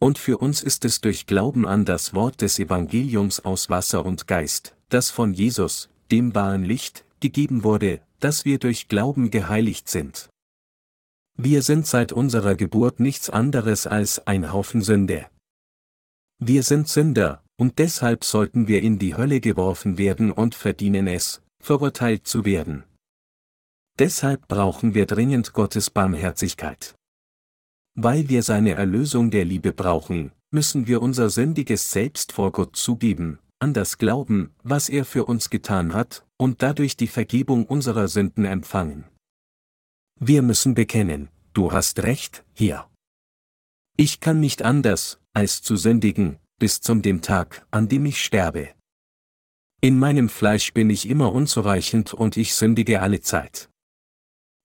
Und 0.00 0.18
für 0.18 0.38
uns 0.38 0.62
ist 0.62 0.86
es 0.86 1.02
durch 1.02 1.26
Glauben 1.26 1.66
an 1.66 1.84
das 1.84 2.14
Wort 2.14 2.40
des 2.40 2.58
Evangeliums 2.58 3.40
aus 3.40 3.68
Wasser 3.68 4.04
und 4.06 4.26
Geist, 4.26 4.74
das 4.88 5.10
von 5.10 5.34
Jesus, 5.34 5.90
dem 6.10 6.34
wahren 6.34 6.64
Licht, 6.64 7.04
gegeben 7.20 7.64
wurde, 7.64 8.00
dass 8.18 8.46
wir 8.46 8.58
durch 8.58 8.88
Glauben 8.88 9.30
geheiligt 9.30 9.90
sind. 9.90 10.30
Wir 11.36 11.62
sind 11.62 11.86
seit 11.86 12.12
unserer 12.12 12.54
Geburt 12.54 12.98
nichts 12.98 13.28
anderes 13.28 13.86
als 13.86 14.26
ein 14.26 14.52
Haufen 14.52 14.80
Sünde. 14.80 15.26
Wir 16.38 16.62
sind 16.62 16.88
Sünder, 16.88 17.44
und 17.58 17.78
deshalb 17.78 18.24
sollten 18.24 18.68
wir 18.68 18.80
in 18.82 18.98
die 18.98 19.14
Hölle 19.14 19.40
geworfen 19.40 19.98
werden 19.98 20.32
und 20.32 20.54
verdienen 20.54 21.06
es, 21.08 21.42
verurteilt 21.62 22.26
zu 22.26 22.46
werden. 22.46 22.84
Deshalb 23.98 24.48
brauchen 24.48 24.94
wir 24.94 25.04
dringend 25.04 25.52
Gottes 25.52 25.90
Barmherzigkeit. 25.90 26.94
Weil 27.94 28.28
wir 28.28 28.42
seine 28.42 28.74
Erlösung 28.74 29.30
der 29.30 29.44
Liebe 29.44 29.72
brauchen, 29.72 30.32
müssen 30.50 30.86
wir 30.86 31.02
unser 31.02 31.30
sündiges 31.30 31.90
Selbst 31.90 32.32
vor 32.32 32.52
Gott 32.52 32.76
zugeben, 32.76 33.38
an 33.58 33.74
das 33.74 33.98
glauben, 33.98 34.54
was 34.62 34.88
er 34.88 35.04
für 35.04 35.26
uns 35.26 35.50
getan 35.50 35.92
hat, 35.94 36.26
und 36.36 36.62
dadurch 36.62 36.96
die 36.96 37.08
Vergebung 37.08 37.66
unserer 37.66 38.08
Sünden 38.08 38.44
empfangen. 38.44 39.04
Wir 40.18 40.42
müssen 40.42 40.74
bekennen, 40.74 41.28
du 41.52 41.72
hast 41.72 42.02
recht, 42.02 42.44
hier. 42.54 42.86
Ich 43.96 44.20
kann 44.20 44.40
nicht 44.40 44.62
anders, 44.62 45.20
als 45.34 45.62
zu 45.62 45.76
sündigen, 45.76 46.38
bis 46.58 46.80
zum 46.80 47.02
dem 47.02 47.20
Tag, 47.20 47.66
an 47.70 47.88
dem 47.88 48.06
ich 48.06 48.24
sterbe. 48.24 48.70
In 49.82 49.98
meinem 49.98 50.28
Fleisch 50.28 50.72
bin 50.72 50.90
ich 50.90 51.08
immer 51.08 51.32
unzureichend 51.32 52.14
und 52.14 52.36
ich 52.36 52.54
sündige 52.54 53.02
alle 53.02 53.20
Zeit. 53.20 53.70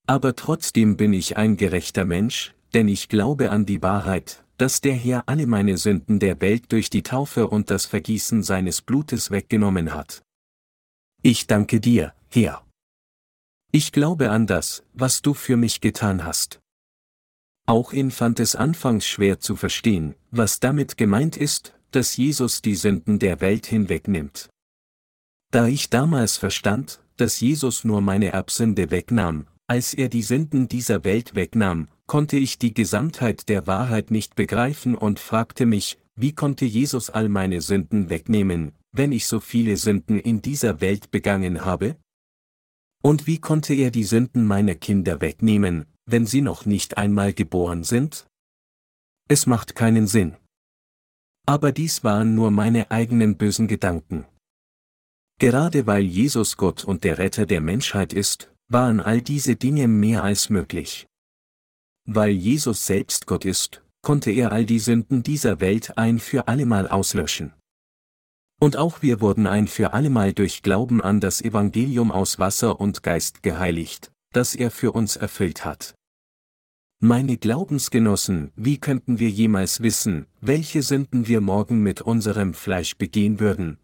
Aber 0.08 0.36
trotzdem 0.36 0.98
bin 0.98 1.14
ich 1.14 1.38
ein 1.38 1.58
gerechter 1.58 2.06
Mensch, 2.06 2.55
denn 2.76 2.90
ich 2.90 3.08
glaube 3.08 3.52
an 3.52 3.66
die 3.66 3.82
Wahrheit, 3.82 4.44
dass 4.58 4.82
der 4.82 4.94
Herr 4.94 5.24
alle 5.28 5.48
meine 5.48 5.78
Sünden 5.78 6.20
der 6.20 6.42
Welt 6.42 6.72
durch 6.74 6.90
die 6.90 7.04
Taufe 7.04 7.48
und 7.48 7.72
das 7.72 7.86
Vergießen 7.86 8.44
seines 8.44 8.82
Blutes 8.82 9.32
weggenommen 9.32 9.94
hat. 9.94 10.24
Ich 11.22 11.48
danke 11.48 11.80
dir, 11.80 12.14
Herr. 12.30 12.66
Ich 13.72 13.94
glaube 13.94 14.30
an 14.30 14.46
das, 14.46 14.84
was 14.94 15.22
du 15.22 15.34
für 15.34 15.56
mich 15.56 15.80
getan 15.80 16.26
hast. 16.26 16.60
Auch 17.66 17.94
ihn 17.94 18.12
fand 18.12 18.42
es 18.42 18.56
anfangs 18.56 19.08
schwer 19.08 19.40
zu 19.40 19.56
verstehen, 19.56 20.16
was 20.32 20.60
damit 20.60 20.98
gemeint 20.98 21.38
ist, 21.38 21.74
dass 21.92 22.18
Jesus 22.18 22.62
die 22.62 22.76
Sünden 22.76 23.20
der 23.20 23.40
Welt 23.40 23.66
hinwegnimmt. 23.66 24.50
Da 25.52 25.68
ich 25.68 25.90
damals 25.90 26.38
verstand, 26.38 27.02
dass 27.16 27.40
Jesus 27.40 27.86
nur 27.86 28.02
meine 28.02 28.34
Erbsünde 28.34 28.92
wegnahm, 28.92 29.48
als 29.68 29.94
er 29.94 30.10
die 30.10 30.24
Sünden 30.24 30.68
dieser 30.68 31.06
Welt 31.06 31.36
wegnahm, 31.36 31.88
konnte 32.08 32.38
ich 32.38 32.58
die 32.58 32.74
Gesamtheit 32.74 33.50
der 33.50 33.68
Wahrheit 33.68 34.12
nicht 34.12 34.36
begreifen 34.36 34.96
und 34.96 35.20
fragte 35.20 35.66
mich, 35.66 35.98
wie 36.16 36.34
konnte 36.34 36.66
Jesus 36.66 37.10
all 37.10 37.30
meine 37.30 37.62
Sünden 37.62 38.10
wegnehmen, 38.10 38.74
wenn 38.92 39.12
ich 39.12 39.28
so 39.28 39.40
viele 39.40 39.76
Sünden 39.76 40.20
in 40.20 40.42
dieser 40.42 40.82
Welt 40.82 41.12
begangen 41.12 41.66
habe? 41.66 41.98
Und 43.04 43.28
wie 43.28 43.40
konnte 43.40 43.74
er 43.74 43.92
die 43.92 44.04
Sünden 44.04 44.46
meiner 44.46 44.76
Kinder 44.76 45.22
wegnehmen, 45.22 45.86
wenn 46.06 46.26
sie 46.26 46.42
noch 46.42 46.66
nicht 46.66 46.98
einmal 46.98 47.34
geboren 47.34 47.84
sind? 47.84 48.28
Es 49.28 49.46
macht 49.46 49.76
keinen 49.76 50.08
Sinn. 50.08 50.38
Aber 51.46 51.72
dies 51.72 52.04
waren 52.04 52.34
nur 52.34 52.50
meine 52.50 52.90
eigenen 52.92 53.38
bösen 53.38 53.68
Gedanken. 53.68 54.26
Gerade 55.40 55.86
weil 55.86 56.04
Jesus 56.04 56.56
Gott 56.56 56.86
und 56.86 57.04
der 57.04 57.18
Retter 57.18 57.46
der 57.46 57.60
Menschheit 57.60 58.14
ist, 58.14 58.52
waren 58.70 59.00
all 59.00 59.22
diese 59.22 59.56
Dinge 59.56 59.88
mehr 59.88 60.24
als 60.24 60.50
möglich. 60.50 61.08
Weil 62.06 62.32
Jesus 62.32 62.86
selbst 62.86 63.26
Gott 63.26 63.46
ist, 63.46 63.82
konnte 64.02 64.32
er 64.32 64.52
all 64.52 64.66
die 64.66 64.80
Sünden 64.80 65.24
dieser 65.24 65.60
Welt 65.60 65.98
ein 65.98 66.20
für 66.20 66.48
allemal 66.48 66.88
auslöschen. 66.88 67.54
Und 68.62 68.78
auch 68.78 69.02
wir 69.02 69.20
wurden 69.20 69.48
ein 69.48 69.68
für 69.68 69.94
allemal 69.94 70.34
durch 70.34 70.62
Glauben 70.62 71.02
an 71.02 71.20
das 71.20 71.42
Evangelium 71.42 72.12
aus 72.12 72.40
Wasser 72.40 72.80
und 72.80 73.04
Geist 73.04 73.44
geheiligt, 73.44 74.12
das 74.32 74.56
er 74.56 74.72
für 74.72 74.92
uns 74.92 75.16
erfüllt 75.16 75.66
hat. 75.66 75.96
Meine 77.02 77.38
Glaubensgenossen, 77.38 78.52
wie 78.56 78.80
könnten 78.80 79.20
wir 79.20 79.30
jemals 79.30 79.82
wissen, 79.82 80.28
welche 80.40 80.82
Sünden 80.82 81.28
wir 81.28 81.42
morgen 81.42 81.84
mit 81.84 82.02
unserem 82.02 82.54
Fleisch 82.54 82.96
begehen 82.98 83.40
würden? 83.40 83.80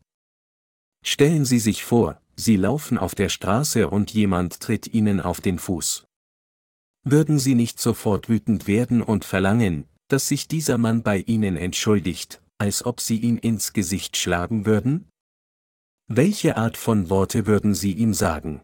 Stellen 1.04 1.44
Sie 1.46 1.60
sich 1.60 1.84
vor, 1.84 2.22
Sie 2.36 2.56
laufen 2.56 2.98
auf 2.98 3.14
der 3.14 3.30
Straße 3.30 3.90
und 3.90 4.14
jemand 4.14 4.62
tritt 4.62 4.94
Ihnen 4.94 5.20
auf 5.20 5.42
den 5.42 5.60
Fuß. 5.60 6.06
Würden 7.04 7.40
Sie 7.40 7.56
nicht 7.56 7.80
sofort 7.80 8.30
wütend 8.30 8.68
werden 8.68 9.02
und 9.02 9.26
verlangen, 9.26 9.86
dass 10.08 10.28
sich 10.28 10.48
dieser 10.48 10.78
Mann 10.78 11.02
bei 11.04 11.20
Ihnen 11.20 11.58
entschuldigt, 11.58 12.42
als 12.58 12.86
ob 12.86 13.02
Sie 13.02 13.18
ihn 13.18 13.38
ins 13.38 13.74
Gesicht 13.74 14.18
schlagen 14.18 14.66
würden? 14.66 15.10
Welche 16.08 16.58
Art 16.58 16.78
von 16.78 17.10
Worte 17.10 17.48
würden 17.48 17.74
Sie 17.74 17.94
ihm 17.94 18.14
sagen? 18.14 18.62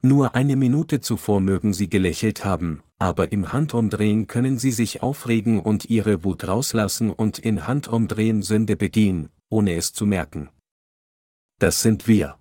Nur 0.00 0.34
eine 0.36 0.56
Minute 0.56 1.00
zuvor 1.00 1.40
mögen 1.40 1.74
Sie 1.74 1.90
gelächelt 1.90 2.44
haben, 2.44 2.82
aber 2.98 3.32
im 3.32 3.52
Handumdrehen 3.52 4.26
können 4.26 4.58
sie 4.58 4.72
sich 4.72 5.02
aufregen 5.02 5.60
und 5.60 5.90
ihre 5.90 6.24
Wut 6.24 6.46
rauslassen 6.46 7.10
und 7.10 7.38
in 7.38 7.66
Handumdrehen 7.66 8.42
Sünde 8.42 8.76
begehen, 8.76 9.30
ohne 9.48 9.74
es 9.74 9.92
zu 9.92 10.06
merken. 10.06 10.50
Das 11.58 11.82
sind 11.82 12.06
wir. 12.06 12.38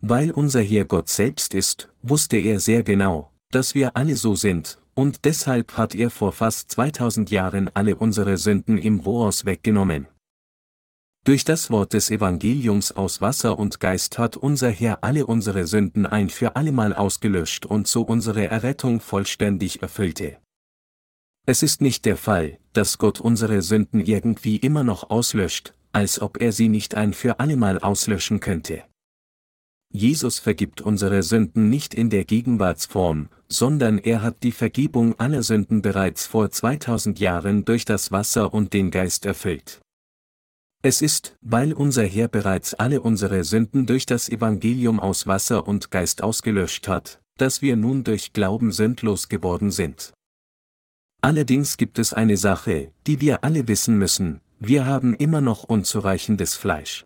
Weil 0.00 0.30
unser 0.30 0.60
Herr 0.60 0.84
Gott 0.84 1.08
selbst 1.08 1.54
ist, 1.54 1.92
wusste 2.02 2.36
er 2.36 2.60
sehr 2.60 2.82
genau, 2.82 3.32
dass 3.54 3.74
wir 3.74 3.96
alle 3.96 4.16
so 4.16 4.34
sind, 4.34 4.78
und 4.94 5.24
deshalb 5.24 5.76
hat 5.76 5.94
er 5.94 6.10
vor 6.10 6.32
fast 6.32 6.70
2000 6.72 7.30
Jahren 7.30 7.70
alle 7.74 7.96
unsere 7.96 8.36
Sünden 8.36 8.78
im 8.78 9.02
Voraus 9.02 9.44
weggenommen. 9.44 10.08
Durch 11.24 11.44
das 11.44 11.70
Wort 11.70 11.94
des 11.94 12.10
Evangeliums 12.10 12.92
aus 12.92 13.20
Wasser 13.20 13.58
und 13.58 13.80
Geist 13.80 14.18
hat 14.18 14.36
unser 14.36 14.70
Herr 14.70 15.02
alle 15.02 15.26
unsere 15.26 15.66
Sünden 15.66 16.04
ein 16.04 16.28
für 16.28 16.54
allemal 16.54 16.92
ausgelöscht 16.92 17.64
und 17.64 17.86
so 17.86 18.02
unsere 18.02 18.46
Errettung 18.46 19.00
vollständig 19.00 19.80
erfüllte. 19.82 20.36
Es 21.46 21.62
ist 21.62 21.80
nicht 21.80 22.04
der 22.04 22.16
Fall, 22.16 22.58
dass 22.72 22.98
Gott 22.98 23.20
unsere 23.20 23.62
Sünden 23.62 24.00
irgendwie 24.00 24.56
immer 24.56 24.84
noch 24.84 25.10
auslöscht, 25.10 25.74
als 25.92 26.20
ob 26.20 26.40
er 26.40 26.52
sie 26.52 26.68
nicht 26.68 26.94
ein 26.94 27.14
für 27.14 27.40
allemal 27.40 27.78
auslöschen 27.78 28.40
könnte. 28.40 28.82
Jesus 29.96 30.40
vergibt 30.40 30.80
unsere 30.80 31.22
Sünden 31.22 31.70
nicht 31.70 31.94
in 31.94 32.10
der 32.10 32.24
Gegenwartsform, 32.24 33.28
sondern 33.48 33.98
er 33.98 34.22
hat 34.22 34.42
die 34.42 34.50
Vergebung 34.50 35.16
aller 35.20 35.44
Sünden 35.44 35.82
bereits 35.82 36.26
vor 36.26 36.50
2000 36.50 37.20
Jahren 37.20 37.64
durch 37.64 37.84
das 37.84 38.10
Wasser 38.10 38.52
und 38.52 38.72
den 38.72 38.90
Geist 38.90 39.24
erfüllt. 39.24 39.80
Es 40.82 41.00
ist, 41.00 41.36
weil 41.42 41.72
unser 41.72 42.04
Herr 42.04 42.26
bereits 42.26 42.74
alle 42.74 43.02
unsere 43.02 43.44
Sünden 43.44 43.86
durch 43.86 44.04
das 44.04 44.28
Evangelium 44.28 44.98
aus 44.98 45.28
Wasser 45.28 45.68
und 45.68 45.92
Geist 45.92 46.24
ausgelöscht 46.24 46.88
hat, 46.88 47.20
dass 47.38 47.62
wir 47.62 47.76
nun 47.76 48.02
durch 48.02 48.32
Glauben 48.32 48.72
sündlos 48.72 49.28
geworden 49.28 49.70
sind. 49.70 50.12
Allerdings 51.22 51.76
gibt 51.76 52.00
es 52.00 52.12
eine 52.12 52.36
Sache, 52.36 52.90
die 53.06 53.20
wir 53.20 53.44
alle 53.44 53.68
wissen 53.68 53.96
müssen, 53.96 54.40
wir 54.58 54.86
haben 54.86 55.14
immer 55.14 55.40
noch 55.40 55.62
unzureichendes 55.62 56.56
Fleisch. 56.56 57.04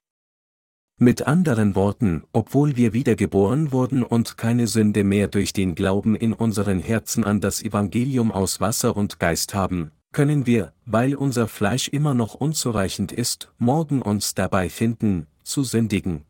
Mit 1.00 1.28
anderen 1.28 1.76
Worten, 1.76 2.24
obwohl 2.32 2.74
wir 2.74 2.92
wiedergeboren 2.92 3.70
wurden 3.70 4.02
und 4.02 4.36
keine 4.36 4.66
Sünde 4.66 5.04
mehr 5.04 5.28
durch 5.28 5.52
den 5.52 5.76
Glauben 5.76 6.16
in 6.16 6.32
unseren 6.32 6.80
Herzen 6.80 7.22
an 7.22 7.40
das 7.40 7.62
Evangelium 7.62 8.32
aus 8.32 8.60
Wasser 8.60 8.96
und 8.96 9.20
Geist 9.20 9.54
haben, 9.54 9.92
können 10.12 10.44
wir, 10.44 10.72
weil 10.86 11.14
unser 11.14 11.46
Fleisch 11.46 11.86
immer 11.86 12.14
noch 12.14 12.34
unzureichend 12.34 13.12
ist, 13.12 13.52
morgen 13.58 14.02
uns 14.02 14.34
dabei 14.34 14.68
finden, 14.68 15.28
zu 15.44 15.62
sündigen. 15.62 16.24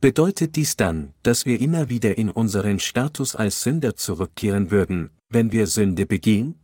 Bedeutet 0.00 0.54
dies 0.54 0.76
dann, 0.76 1.12
dass 1.24 1.44
wir 1.44 1.60
immer 1.60 1.88
wieder 1.88 2.16
in 2.16 2.30
unseren 2.30 2.78
Status 2.78 3.34
als 3.34 3.62
Sünder 3.62 3.96
zurückkehren 3.96 4.70
würden, 4.70 5.10
wenn 5.28 5.50
wir 5.50 5.66
Sünde 5.66 6.06
begehen? 6.06 6.62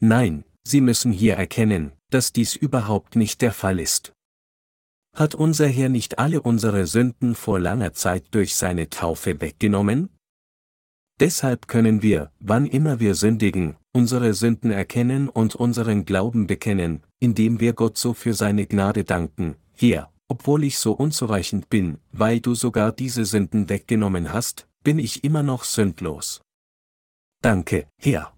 Nein, 0.00 0.44
Sie 0.62 0.80
müssen 0.80 1.12
hier 1.12 1.34
erkennen, 1.34 1.92
dass 2.08 2.32
dies 2.32 2.56
überhaupt 2.56 3.16
nicht 3.16 3.42
der 3.42 3.52
Fall 3.52 3.78
ist. 3.78 4.14
Hat 5.14 5.34
unser 5.34 5.66
Herr 5.66 5.88
nicht 5.88 6.18
alle 6.18 6.40
unsere 6.40 6.86
Sünden 6.86 7.34
vor 7.34 7.58
langer 7.58 7.92
Zeit 7.92 8.26
durch 8.30 8.54
seine 8.54 8.88
Taufe 8.90 9.40
weggenommen? 9.40 10.10
Deshalb 11.18 11.68
können 11.68 12.00
wir, 12.00 12.32
wann 12.40 12.64
immer 12.64 12.98
wir 12.98 13.14
sündigen, 13.14 13.76
unsere 13.92 14.32
Sünden 14.32 14.70
erkennen 14.70 15.28
und 15.28 15.54
unseren 15.54 16.06
Glauben 16.06 16.46
bekennen, 16.46 17.02
indem 17.18 17.60
wir 17.60 17.74
Gott 17.74 17.98
so 17.98 18.14
für 18.14 18.32
seine 18.32 18.66
Gnade 18.66 19.04
danken, 19.04 19.56
Herr, 19.74 20.10
obwohl 20.28 20.64
ich 20.64 20.78
so 20.78 20.92
unzureichend 20.92 21.68
bin, 21.68 21.98
weil 22.12 22.40
du 22.40 22.54
sogar 22.54 22.92
diese 22.92 23.24
Sünden 23.24 23.68
weggenommen 23.68 24.32
hast, 24.32 24.66
bin 24.82 24.98
ich 24.98 25.24
immer 25.24 25.42
noch 25.42 25.64
sündlos. 25.64 26.40
Danke, 27.42 27.88
Herr. 27.98 28.32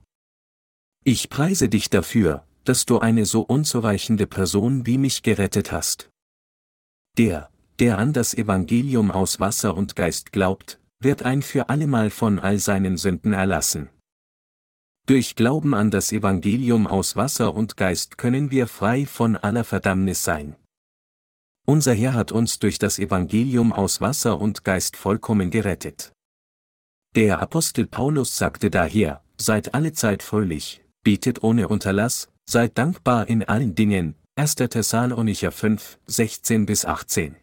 Ich 1.04 1.28
preise 1.28 1.68
dich 1.68 1.90
dafür, 1.90 2.46
dass 2.64 2.86
du 2.86 2.98
eine 2.98 3.26
so 3.26 3.42
unzureichende 3.42 4.26
Person 4.26 4.86
wie 4.86 4.98
mich 4.98 5.22
gerettet 5.22 5.70
hast. 5.70 6.11
Der, 7.18 7.50
der 7.78 7.98
an 7.98 8.12
das 8.12 8.32
Evangelium 8.32 9.10
aus 9.10 9.38
Wasser 9.38 9.76
und 9.76 9.96
Geist 9.96 10.32
glaubt, 10.32 10.80
wird 10.98 11.22
ein 11.24 11.42
für 11.42 11.68
allemal 11.68 12.10
von 12.10 12.38
all 12.38 12.58
seinen 12.58 12.96
Sünden 12.96 13.32
erlassen. 13.32 13.90
Durch 15.06 15.34
Glauben 15.34 15.74
an 15.74 15.90
das 15.90 16.12
Evangelium 16.12 16.86
aus 16.86 17.16
Wasser 17.16 17.54
und 17.54 17.76
Geist 17.76 18.18
können 18.18 18.50
wir 18.50 18.66
frei 18.66 19.04
von 19.04 19.36
aller 19.36 19.64
Verdammnis 19.64 20.22
sein. 20.22 20.54
Unser 21.66 21.92
Herr 21.92 22.14
hat 22.14 22.32
uns 22.32 22.60
durch 22.60 22.78
das 22.78 22.98
Evangelium 22.98 23.72
aus 23.72 24.00
Wasser 24.00 24.40
und 24.40 24.64
Geist 24.64 24.96
vollkommen 24.96 25.50
gerettet. 25.50 26.12
Der 27.14 27.40
Apostel 27.40 27.86
Paulus 27.86 28.36
sagte 28.36 28.70
daher, 28.70 29.22
seid 29.36 29.74
alle 29.74 29.92
Zeit 29.92 30.22
fröhlich, 30.22 30.82
betet 31.02 31.42
ohne 31.42 31.68
Unterlass, 31.68 32.28
seid 32.48 32.78
dankbar 32.78 33.28
in 33.28 33.42
allen 33.42 33.74
Dingen, 33.74 34.14
1. 34.34 34.54
Thessalonicher 34.54 35.52
5, 35.52 35.98
16 36.06 36.64
bis 36.64 36.86
18. 36.86 37.36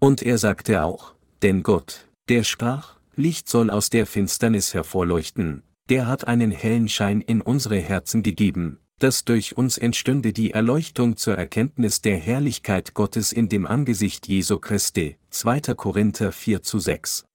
Und 0.00 0.22
er 0.22 0.38
sagte 0.38 0.82
auch, 0.82 1.14
denn 1.42 1.62
Gott, 1.62 2.08
der 2.30 2.42
sprach, 2.42 2.96
Licht 3.16 3.50
soll 3.50 3.68
aus 3.68 3.90
der 3.90 4.06
Finsternis 4.06 4.72
hervorleuchten, 4.72 5.62
der 5.90 6.06
hat 6.06 6.26
einen 6.26 6.52
hellen 6.52 6.88
Schein 6.88 7.20
in 7.20 7.42
unsere 7.42 7.76
Herzen 7.76 8.22
gegeben, 8.22 8.78
dass 8.98 9.26
durch 9.26 9.58
uns 9.58 9.76
entstünde 9.76 10.32
die 10.32 10.52
Erleuchtung 10.52 11.18
zur 11.18 11.36
Erkenntnis 11.36 12.00
der 12.00 12.16
Herrlichkeit 12.16 12.94
Gottes 12.94 13.30
in 13.30 13.50
dem 13.50 13.66
Angesicht 13.66 14.26
Jesu 14.26 14.58
Christi, 14.60 15.18
2. 15.28 15.74
Korinther 15.74 16.32
4 16.32 16.62
zu 16.62 16.78
6. 16.78 17.26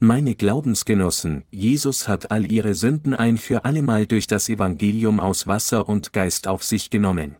Meine 0.00 0.34
Glaubensgenossen, 0.34 1.44
Jesus 1.50 2.08
hat 2.08 2.30
all 2.30 2.50
ihre 2.50 2.74
Sünden 2.74 3.12
ein 3.12 3.36
für 3.36 3.66
allemal 3.66 4.06
durch 4.06 4.26
das 4.26 4.48
Evangelium 4.48 5.20
aus 5.20 5.46
Wasser 5.46 5.86
und 5.86 6.14
Geist 6.14 6.48
auf 6.48 6.64
sich 6.64 6.88
genommen. 6.88 7.36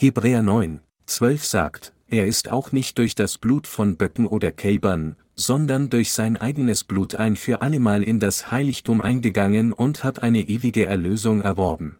Hebräer 0.00 0.44
9, 0.44 0.78
12 1.06 1.44
sagt, 1.44 1.92
er 2.06 2.28
ist 2.28 2.52
auch 2.52 2.70
nicht 2.70 2.98
durch 2.98 3.16
das 3.16 3.36
Blut 3.36 3.66
von 3.66 3.96
Böcken 3.96 4.28
oder 4.28 4.52
Kälbern, 4.52 5.16
sondern 5.34 5.90
durch 5.90 6.12
sein 6.12 6.36
eigenes 6.36 6.84
Blut 6.84 7.16
ein 7.16 7.34
für 7.34 7.62
allemal 7.62 8.04
in 8.04 8.20
das 8.20 8.52
Heiligtum 8.52 9.00
eingegangen 9.00 9.72
und 9.72 10.04
hat 10.04 10.22
eine 10.22 10.42
ewige 10.42 10.86
Erlösung 10.86 11.42
erworben. 11.42 11.98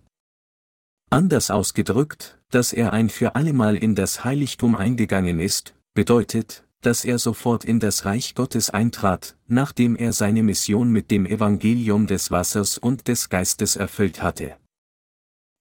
Anders 1.11 1.51
ausgedrückt, 1.51 2.39
dass 2.53 2.73
er 2.73 2.93
ein 2.93 3.09
für 3.09 3.35
allemal 3.35 3.75
in 3.75 3.97
das 3.97 4.23
Heiligtum 4.23 4.77
eingegangen 4.77 5.41
ist, 5.41 5.75
bedeutet, 5.93 6.63
dass 6.83 7.05
er 7.05 7.19
sofort 7.19 7.65
in 7.65 7.81
das 7.81 8.05
Reich 8.05 8.37
Gottes 8.37 8.71
eintrat, 8.71 9.35
nachdem 9.49 9.97
er 9.97 10.13
seine 10.13 10.45
Mission 10.45 10.93
mit 10.93 11.11
dem 11.11 11.27
Evangelium 11.27 12.07
des 12.07 12.31
Wassers 12.31 12.79
und 12.79 13.09
des 13.09 13.29
Geistes 13.29 13.75
erfüllt 13.75 14.23
hatte. 14.23 14.55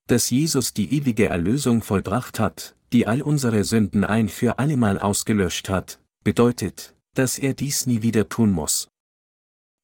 Dass 0.08 0.30
Jesus 0.30 0.72
die 0.72 0.94
ewige 0.94 1.28
Erlösung 1.28 1.82
vollbracht 1.82 2.40
hat, 2.40 2.74
die 2.94 3.06
all 3.06 3.20
unsere 3.20 3.62
Sünden 3.64 4.04
ein 4.04 4.30
für 4.30 4.58
allemal 4.58 4.98
ausgelöscht 4.98 5.68
hat, 5.68 6.00
bedeutet, 6.24 6.94
dass 7.14 7.38
er 7.38 7.52
dies 7.52 7.86
nie 7.86 8.00
wieder 8.00 8.30
tun 8.30 8.50
muss. 8.50 8.88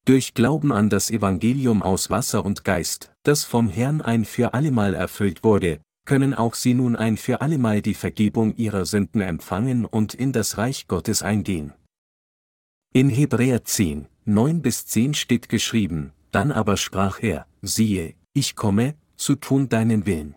Durch 0.07 0.33
Glauben 0.33 0.73
an 0.73 0.89
das 0.89 1.11
Evangelium 1.11 1.83
aus 1.83 2.09
Wasser 2.09 2.43
und 2.43 2.65
Geist, 2.65 3.13
das 3.23 3.45
vom 3.45 3.69
Herrn 3.69 4.01
ein 4.01 4.25
für 4.25 4.55
allemal 4.55 4.95
erfüllt 4.95 5.45
wurde, 5.45 5.83
können 6.07 6.33
auch 6.33 6.55
sie 6.55 6.73
nun 6.73 6.97
ein 6.97 7.19
für 7.19 7.43
allemal 7.43 7.83
die 7.83 7.95
Vergebung 7.95 8.57
ihrer 8.57 8.87
Sünden 8.87 9.21
empfangen 9.21 9.85
und 9.85 10.15
in 10.15 10.33
das 10.33 10.57
Reich 10.57 10.89
Gottes 10.89 11.23
eingehen. 11.23 11.75
In 12.95 13.11
Hebräer 13.11 13.65
10, 13.65 14.07
9 14.25 14.63
bis 14.63 14.87
10 14.87 15.13
steht 15.13 15.51
geschrieben, 15.51 16.13
dann 16.31 16.51
aber 16.51 16.79
sprach 16.79 17.23
er, 17.23 17.47
siehe, 17.61 18.15
ich 18.33 18.57
komme, 18.57 18.95
zu 19.25 19.37
tun 19.37 19.71
deinen 19.71 20.05
Willen. 20.05 20.35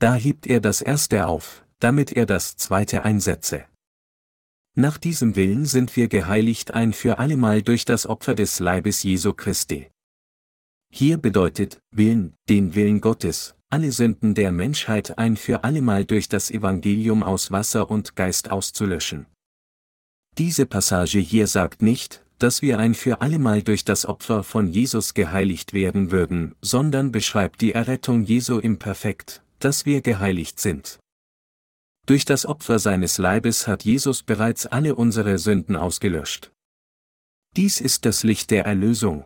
Da 0.00 0.16
hebt 0.16 0.48
er 0.48 0.60
das 0.60 0.80
erste 0.80 1.28
auf, 1.28 1.64
damit 1.78 2.12
er 2.12 2.26
das 2.26 2.56
zweite 2.56 3.04
einsetze. 3.04 3.66
Nach 4.74 4.98
diesem 4.98 5.36
Willen 5.36 5.64
sind 5.64 5.94
wir 5.94 6.08
geheiligt 6.08 6.74
ein 6.74 6.92
für 6.92 7.20
allemal 7.20 7.62
durch 7.62 7.84
das 7.84 8.06
Opfer 8.06 8.34
des 8.34 8.58
Leibes 8.58 9.04
Jesu 9.04 9.32
Christi. 9.32 9.90
Hier 10.92 11.18
bedeutet 11.18 11.80
Willen, 11.92 12.34
den 12.48 12.74
Willen 12.74 13.00
Gottes, 13.00 13.54
alle 13.70 13.92
Sünden 13.92 14.34
der 14.34 14.50
Menschheit 14.50 15.16
ein 15.16 15.36
für 15.36 15.62
allemal 15.62 16.04
durch 16.04 16.28
das 16.28 16.50
Evangelium 16.50 17.22
aus 17.22 17.52
Wasser 17.52 17.88
und 17.90 18.16
Geist 18.16 18.50
auszulöschen. 18.50 19.26
Diese 20.36 20.66
Passage 20.66 21.20
hier 21.20 21.46
sagt 21.46 21.80
nicht, 21.82 22.24
dass 22.38 22.62
wir 22.62 22.78
ein 22.78 22.94
für 22.94 23.20
allemal 23.20 23.62
durch 23.62 23.84
das 23.84 24.06
Opfer 24.06 24.42
von 24.44 24.68
Jesus 24.68 25.14
geheiligt 25.14 25.72
werden 25.72 26.10
würden, 26.10 26.54
sondern 26.62 27.12
beschreibt 27.12 27.60
die 27.60 27.72
Errettung 27.72 28.22
Jesu 28.22 28.58
im 28.58 28.78
Perfekt, 28.78 29.42
dass 29.58 29.86
wir 29.86 30.00
geheiligt 30.00 30.60
sind. 30.60 30.98
Durch 32.06 32.24
das 32.24 32.46
Opfer 32.46 32.78
seines 32.78 33.18
Leibes 33.18 33.66
hat 33.66 33.84
Jesus 33.84 34.22
bereits 34.22 34.66
alle 34.66 34.94
unsere 34.94 35.38
Sünden 35.38 35.76
ausgelöscht. 35.76 36.52
Dies 37.56 37.80
ist 37.80 38.06
das 38.06 38.22
Licht 38.22 38.50
der 38.50 38.64
Erlösung. 38.64 39.24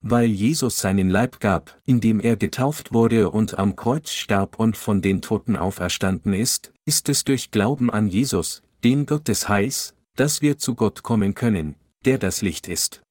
Weil 0.00 0.26
Jesus 0.26 0.78
seinen 0.78 1.10
Leib 1.10 1.40
gab, 1.40 1.78
indem 1.84 2.20
er 2.20 2.36
getauft 2.36 2.92
wurde 2.92 3.30
und 3.30 3.58
am 3.58 3.74
Kreuz 3.74 4.10
starb 4.10 4.58
und 4.58 4.76
von 4.76 5.02
den 5.02 5.20
Toten 5.20 5.56
auferstanden 5.56 6.32
ist, 6.32 6.72
ist 6.84 7.08
es 7.08 7.24
durch 7.24 7.50
Glauben 7.50 7.90
an 7.90 8.06
Jesus, 8.06 8.62
den 8.84 9.04
Gott 9.06 9.26
des 9.26 9.48
Heils, 9.48 9.94
dass 10.14 10.42
wir 10.42 10.58
zu 10.58 10.74
Gott 10.74 11.02
kommen 11.02 11.34
können, 11.34 11.74
der 12.06 12.18
das 12.18 12.40
Licht 12.40 12.68
ist. 12.68 13.02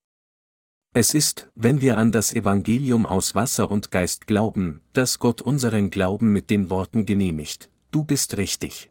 Es 0.94 1.14
ist, 1.14 1.50
wenn 1.54 1.82
wir 1.82 1.98
an 1.98 2.12
das 2.12 2.34
Evangelium 2.34 3.06
aus 3.06 3.36
Wasser 3.36 3.70
und 3.70 3.92
Geist 3.92 4.26
glauben, 4.26 4.82
dass 4.94 5.20
Gott 5.20 5.42
unseren 5.42 5.92
Glauben 5.92 6.32
mit 6.32 6.50
den 6.50 6.70
Worten 6.70 7.06
genehmigt 7.06 7.70
du 7.96 8.04
bist 8.04 8.36
richtig. 8.36 8.90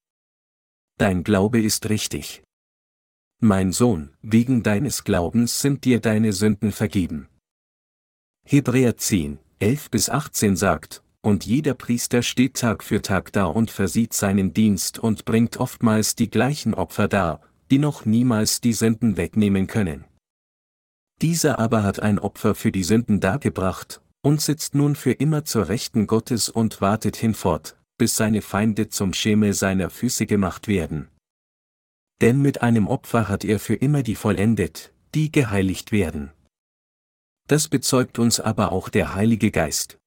Dein 0.97 1.25
Glaube 1.25 1.61
ist 1.61 1.91
richtig. 1.91 2.43
Mein 3.39 3.71
Sohn, 3.71 4.17
wegen 4.23 4.63
deines 4.63 5.05
Glaubens 5.05 5.61
sind 5.61 5.85
dir 5.85 6.01
deine 6.01 6.33
Sünden 6.33 6.73
vergeben. 6.73 7.29
Hebräer 8.47 8.97
10, 8.97 9.39
11 9.59 9.91
bis 9.91 10.09
18 10.09 10.57
sagt, 10.57 11.03
und 11.21 11.45
jeder 11.45 11.75
Priester 11.75 12.23
steht 12.23 12.55
Tag 12.57 12.83
für 12.83 13.03
Tag 13.03 13.31
da 13.35 13.45
und 13.45 13.71
versieht 13.71 14.15
seinen 14.15 14.55
Dienst 14.55 14.99
und 14.99 15.27
bringt 15.27 15.59
oftmals 15.59 16.15
die 16.15 16.31
gleichen 16.31 16.73
Opfer 16.73 17.07
dar, 17.07 17.43
die 17.71 17.79
noch 17.79 18.05
niemals 18.05 18.61
die 18.61 18.73
Sünden 18.73 19.17
wegnehmen 19.17 19.67
können. 19.67 20.05
Dieser 21.23 21.59
aber 21.59 21.83
hat 21.83 22.01
ein 22.01 22.19
Opfer 22.19 22.55
für 22.55 22.73
die 22.73 22.85
Sünden 22.85 23.21
dargebracht, 23.21 24.01
und 24.23 24.41
sitzt 24.41 24.75
nun 24.75 24.97
für 24.97 25.13
immer 25.13 25.45
zur 25.45 25.69
Rechten 25.69 26.07
Gottes 26.07 26.49
und 26.49 26.81
wartet 26.81 27.17
hinfort, 27.17 27.77
bis 27.99 28.17
seine 28.17 28.41
Feinde 28.41 28.89
zum 28.89 29.13
Schemel 29.13 29.53
seiner 29.53 29.91
Füße 29.91 30.27
gemacht 30.27 30.67
werden. 30.67 31.09
Denn 32.21 32.41
mit 32.41 32.63
einem 32.63 32.89
Opfer 32.89 33.29
hat 33.29 33.45
er 33.45 33.59
für 33.61 33.75
immer 33.75 34.03
die 34.03 34.15
vollendet, 34.15 34.93
die 35.15 35.31
geheiligt 35.31 35.93
werden. 35.93 36.33
Das 37.49 37.69
bezeugt 37.69 38.19
uns 38.19 38.41
aber 38.41 38.73
auch 38.73 38.89
der 38.89 39.15
Heilige 39.15 39.51
Geist. 39.51 39.99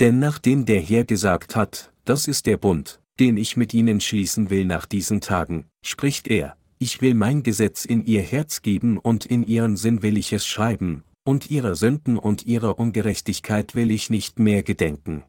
Denn 0.00 0.18
nachdem 0.18 0.66
der 0.66 0.80
Herr 0.80 1.04
gesagt 1.04 1.54
hat, 1.54 1.92
das 2.04 2.26
ist 2.26 2.46
der 2.46 2.56
Bund, 2.56 3.00
den 3.18 3.36
ich 3.36 3.56
mit 3.56 3.74
ihnen 3.74 4.00
schließen 4.00 4.50
will 4.50 4.64
nach 4.64 4.86
diesen 4.86 5.20
Tagen, 5.20 5.66
spricht 5.84 6.28
er, 6.28 6.56
ich 6.78 7.00
will 7.00 7.14
mein 7.14 7.42
Gesetz 7.42 7.84
in 7.84 8.04
ihr 8.04 8.22
Herz 8.22 8.62
geben 8.62 8.98
und 8.98 9.26
in 9.26 9.46
ihren 9.46 9.76
Sinn 9.76 10.02
will 10.02 10.16
ich 10.16 10.32
es 10.32 10.46
schreiben, 10.46 11.04
und 11.24 11.50
ihrer 11.50 11.76
Sünden 11.76 12.18
und 12.18 12.46
ihrer 12.46 12.78
Ungerechtigkeit 12.78 13.74
will 13.74 13.90
ich 13.90 14.10
nicht 14.10 14.38
mehr 14.38 14.62
gedenken. 14.62 15.22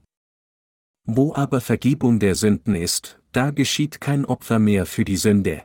Wo 1.06 1.36
aber 1.36 1.62
Vergebung 1.62 2.20
der 2.20 2.36
Sünden 2.36 2.76
ist, 2.76 3.20
da 3.34 3.52
geschieht 3.52 4.00
kein 4.00 4.26
Opfer 4.26 4.58
mehr 4.60 4.86
für 4.86 5.06
die 5.06 5.18
Sünde. 5.18 5.64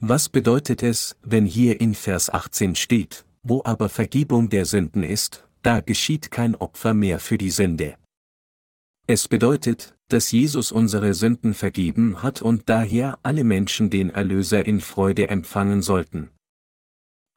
Was 0.00 0.28
bedeutet 0.28 0.82
es, 0.82 1.16
wenn 1.22 1.46
hier 1.46 1.80
in 1.80 1.94
Vers 1.94 2.30
18 2.30 2.74
steht, 2.74 3.24
wo 3.42 3.62
aber 3.64 3.88
Vergebung 3.88 4.48
der 4.48 4.64
Sünden 4.64 5.02
ist, 5.02 5.48
da 5.62 5.80
geschieht 5.80 6.30
kein 6.30 6.54
Opfer 6.54 6.94
mehr 6.94 7.18
für 7.18 7.38
die 7.38 7.50
Sünde? 7.50 7.96
Es 9.06 9.28
bedeutet, 9.28 9.96
dass 10.12 10.30
Jesus 10.30 10.72
unsere 10.72 11.14
Sünden 11.14 11.54
vergeben 11.54 12.22
hat 12.22 12.42
und 12.42 12.68
daher 12.68 13.18
alle 13.22 13.44
Menschen 13.44 13.88
den 13.88 14.10
Erlöser 14.10 14.66
in 14.66 14.80
Freude 14.80 15.28
empfangen 15.28 15.80
sollten. 15.80 16.28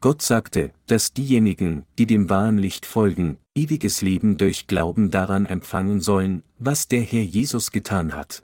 Gott 0.02 0.22
sagte, 0.22 0.74
dass 0.88 1.14
diejenigen, 1.14 1.86
die 1.98 2.06
dem 2.06 2.30
wahren 2.30 2.58
Licht 2.58 2.86
folgen, 2.86 3.38
ewiges 3.56 4.02
Leben 4.02 4.38
durch 4.38 4.68
Glauben 4.68 5.10
daran 5.10 5.46
empfangen 5.46 6.02
sollen, 6.02 6.44
was 6.60 6.90
der 6.90 7.02
Herr 7.02 7.24
Jesus 7.24 7.72
getan 7.72 8.14
hat. 8.14 8.44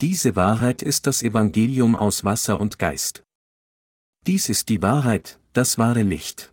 Diese 0.00 0.34
Wahrheit 0.34 0.80
ist 0.80 1.06
das 1.06 1.22
Evangelium 1.22 1.96
aus 1.96 2.24
Wasser 2.24 2.58
und 2.58 2.78
Geist. 2.78 3.24
Dies 4.26 4.48
ist 4.48 4.68
die 4.68 4.80
Wahrheit, 4.80 5.38
das 5.52 5.76
wahre 5.76 6.02
Licht. 6.02 6.50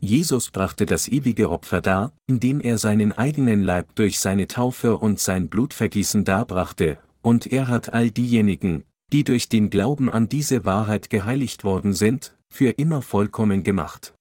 Jesus 0.00 0.50
brachte 0.50 0.86
das 0.86 1.08
ewige 1.08 1.50
Opfer 1.50 1.80
dar, 1.80 2.12
indem 2.26 2.60
er 2.60 2.78
seinen 2.78 3.12
eigenen 3.12 3.62
Leib 3.62 3.94
durch 3.94 4.20
seine 4.20 4.46
Taufe 4.46 4.98
und 4.98 5.18
sein 5.18 5.48
Blutvergießen 5.48 6.24
darbrachte, 6.24 6.98
und 7.22 7.46
er 7.46 7.68
hat 7.68 7.92
all 7.92 8.10
diejenigen, 8.10 8.84
die 9.12 9.24
durch 9.24 9.48
den 9.48 9.70
Glauben 9.70 10.10
an 10.10 10.28
diese 10.28 10.64
Wahrheit 10.64 11.08
geheiligt 11.10 11.64
worden 11.64 11.94
sind, 11.94 12.36
für 12.50 12.70
immer 12.70 13.02
vollkommen 13.02 13.62
gemacht. 13.62 14.14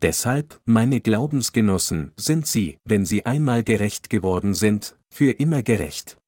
Deshalb, 0.00 0.60
meine 0.64 1.00
Glaubensgenossen, 1.00 2.12
sind 2.16 2.46
Sie, 2.46 2.78
wenn 2.84 3.04
Sie 3.04 3.26
einmal 3.26 3.64
gerecht 3.64 4.10
geworden 4.10 4.54
sind, 4.54 4.96
für 5.12 5.32
immer 5.32 5.62
gerecht. 5.62 6.18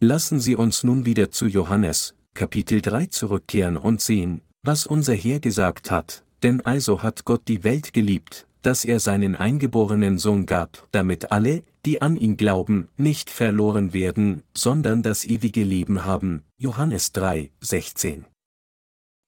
Lassen 0.00 0.40
Sie 0.40 0.56
uns 0.56 0.82
nun 0.82 1.04
wieder 1.04 1.30
zu 1.30 1.46
Johannes, 1.46 2.14
Kapitel 2.34 2.80
3 2.80 3.06
zurückkehren 3.06 3.76
und 3.76 4.00
sehen, 4.00 4.40
was 4.62 4.86
unser 4.86 5.14
Herr 5.14 5.38
gesagt 5.38 5.90
hat, 5.90 6.24
denn 6.42 6.60
also 6.60 7.02
hat 7.02 7.24
Gott 7.24 7.48
die 7.48 7.64
Welt 7.64 7.92
geliebt, 7.92 8.46
dass 8.62 8.84
er 8.84 9.00
seinen 9.00 9.36
eingeborenen 9.36 10.18
Sohn 10.18 10.46
gab, 10.46 10.88
damit 10.92 11.32
alle, 11.32 11.64
die 11.84 12.00
an 12.00 12.16
ihn 12.16 12.36
glauben, 12.36 12.88
nicht 12.96 13.28
verloren 13.30 13.92
werden, 13.92 14.42
sondern 14.56 15.02
das 15.02 15.24
ewige 15.24 15.64
Leben 15.64 16.04
haben. 16.04 16.44
Johannes 16.58 17.12
3, 17.12 17.50
16. 17.60 18.24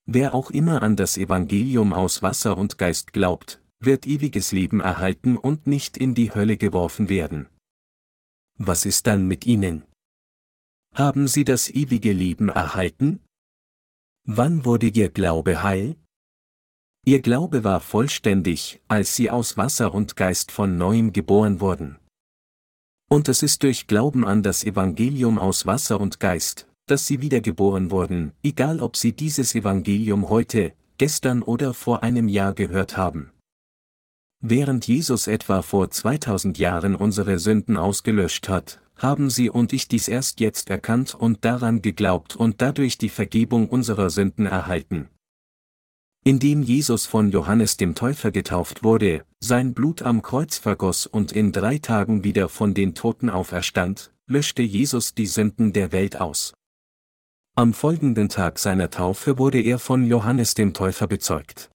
Wer 0.07 0.35
auch 0.35 0.51
immer 0.51 0.83
an 0.83 0.97
das 0.97 1.17
Evangelium 1.17 1.93
aus 1.93 2.23
Wasser 2.23 2.57
und 2.57 2.79
Geist 2.79 3.13
glaubt, 3.13 3.61
wird 3.81 4.07
ewiges 4.07 4.53
Leben 4.53 4.81
erhalten 4.81 5.37
und 5.37 5.67
nicht 5.67 5.97
in 5.97 6.15
die 6.15 6.35
Hölle 6.35 6.57
geworfen 6.57 7.09
werden. 7.09 7.49
Was 8.57 8.85
ist 8.85 9.07
dann 9.07 9.27
mit 9.27 9.47
ihnen? 9.47 9.85
Haben 10.95 11.27
sie 11.27 11.45
das 11.45 11.69
ewige 11.69 12.13
Leben 12.13 12.49
erhalten? 12.51 13.21
Wann 14.25 14.65
wurde 14.65 14.87
ihr 14.87 15.11
Glaube 15.11 15.63
heil? 15.63 15.97
Ihr 17.07 17.21
Glaube 17.21 17.65
war 17.65 17.81
vollständig, 17.81 18.81
als 18.89 19.15
sie 19.15 19.31
aus 19.31 19.59
Wasser 19.59 19.93
und 19.93 20.17
Geist 20.17 20.51
von 20.51 20.79
neuem 20.79 21.13
geboren 21.13 21.61
wurden. 21.61 21.99
Und 23.11 23.29
es 23.29 23.43
ist 23.43 23.63
durch 23.63 23.87
Glauben 23.87 24.27
an 24.27 24.43
das 24.43 24.65
Evangelium 24.65 25.39
aus 25.39 25.67
Wasser 25.67 26.01
und 26.01 26.19
Geist, 26.19 26.67
dass 26.87 27.07
sie 27.07 27.21
wiedergeboren 27.21 27.91
wurden, 27.91 28.33
egal 28.43 28.81
ob 28.81 28.97
sie 28.97 29.13
dieses 29.13 29.55
Evangelium 29.55 30.31
heute, 30.31 30.73
gestern 30.97 31.43
oder 31.43 31.75
vor 31.75 32.03
einem 32.03 32.27
Jahr 32.27 32.55
gehört 32.55 32.97
haben. 32.97 33.33
Während 34.41 34.87
Jesus 34.87 35.27
etwa 35.27 35.61
vor 35.61 35.91
2000 35.91 36.59
Jahren 36.59 36.95
unsere 36.95 37.39
Sünden 37.39 37.77
ausgelöscht 37.77 38.49
hat, 38.49 38.81
haben 38.97 39.29
Sie 39.29 39.51
und 39.51 39.73
ich 39.75 39.89
dies 39.89 40.09
erst 40.09 40.41
jetzt 40.41 40.71
erkannt 40.71 41.15
und 41.15 41.45
daran 41.45 41.83
geglaubt 41.83 42.37
und 42.37 42.63
dadurch 42.63 42.97
die 42.97 43.09
Vergebung 43.09 43.69
unserer 43.69 44.09
Sünden 44.09 44.47
erhalten. 44.47 45.09
Indem 46.27 46.63
Jesus 46.63 47.05
von 47.05 47.31
Johannes 47.31 47.77
dem 47.77 47.95
Täufer 47.95 48.31
getauft 48.31 48.83
wurde, 48.83 49.27
sein 49.41 49.75
Blut 49.75 50.01
am 50.01 50.23
Kreuz 50.23 50.57
vergoss 50.57 51.07
und 51.07 51.33
in 51.33 51.53
drei 51.53 51.77
Tagen 51.77 52.25
wieder 52.25 52.49
von 52.49 52.73
den 52.73 52.95
Toten 52.95 53.29
auferstand, 53.29 54.11
löschte 54.27 54.63
Jesus 54.63 55.15
die 55.15 55.27
Sünden 55.27 55.75
der 55.75 55.93
Welt 55.93 56.19
aus. 56.19 56.55
Am 57.57 57.75
folgenden 57.75 58.31
Tag 58.31 58.59
seiner 58.59 58.89
Taufe 58.89 59.37
wurde 59.37 59.61
er 59.61 59.79
von 59.79 60.07
Johannes 60.07 60.55
dem 60.55 60.73
Täufer 60.73 61.07
bezeugt. 61.07 61.71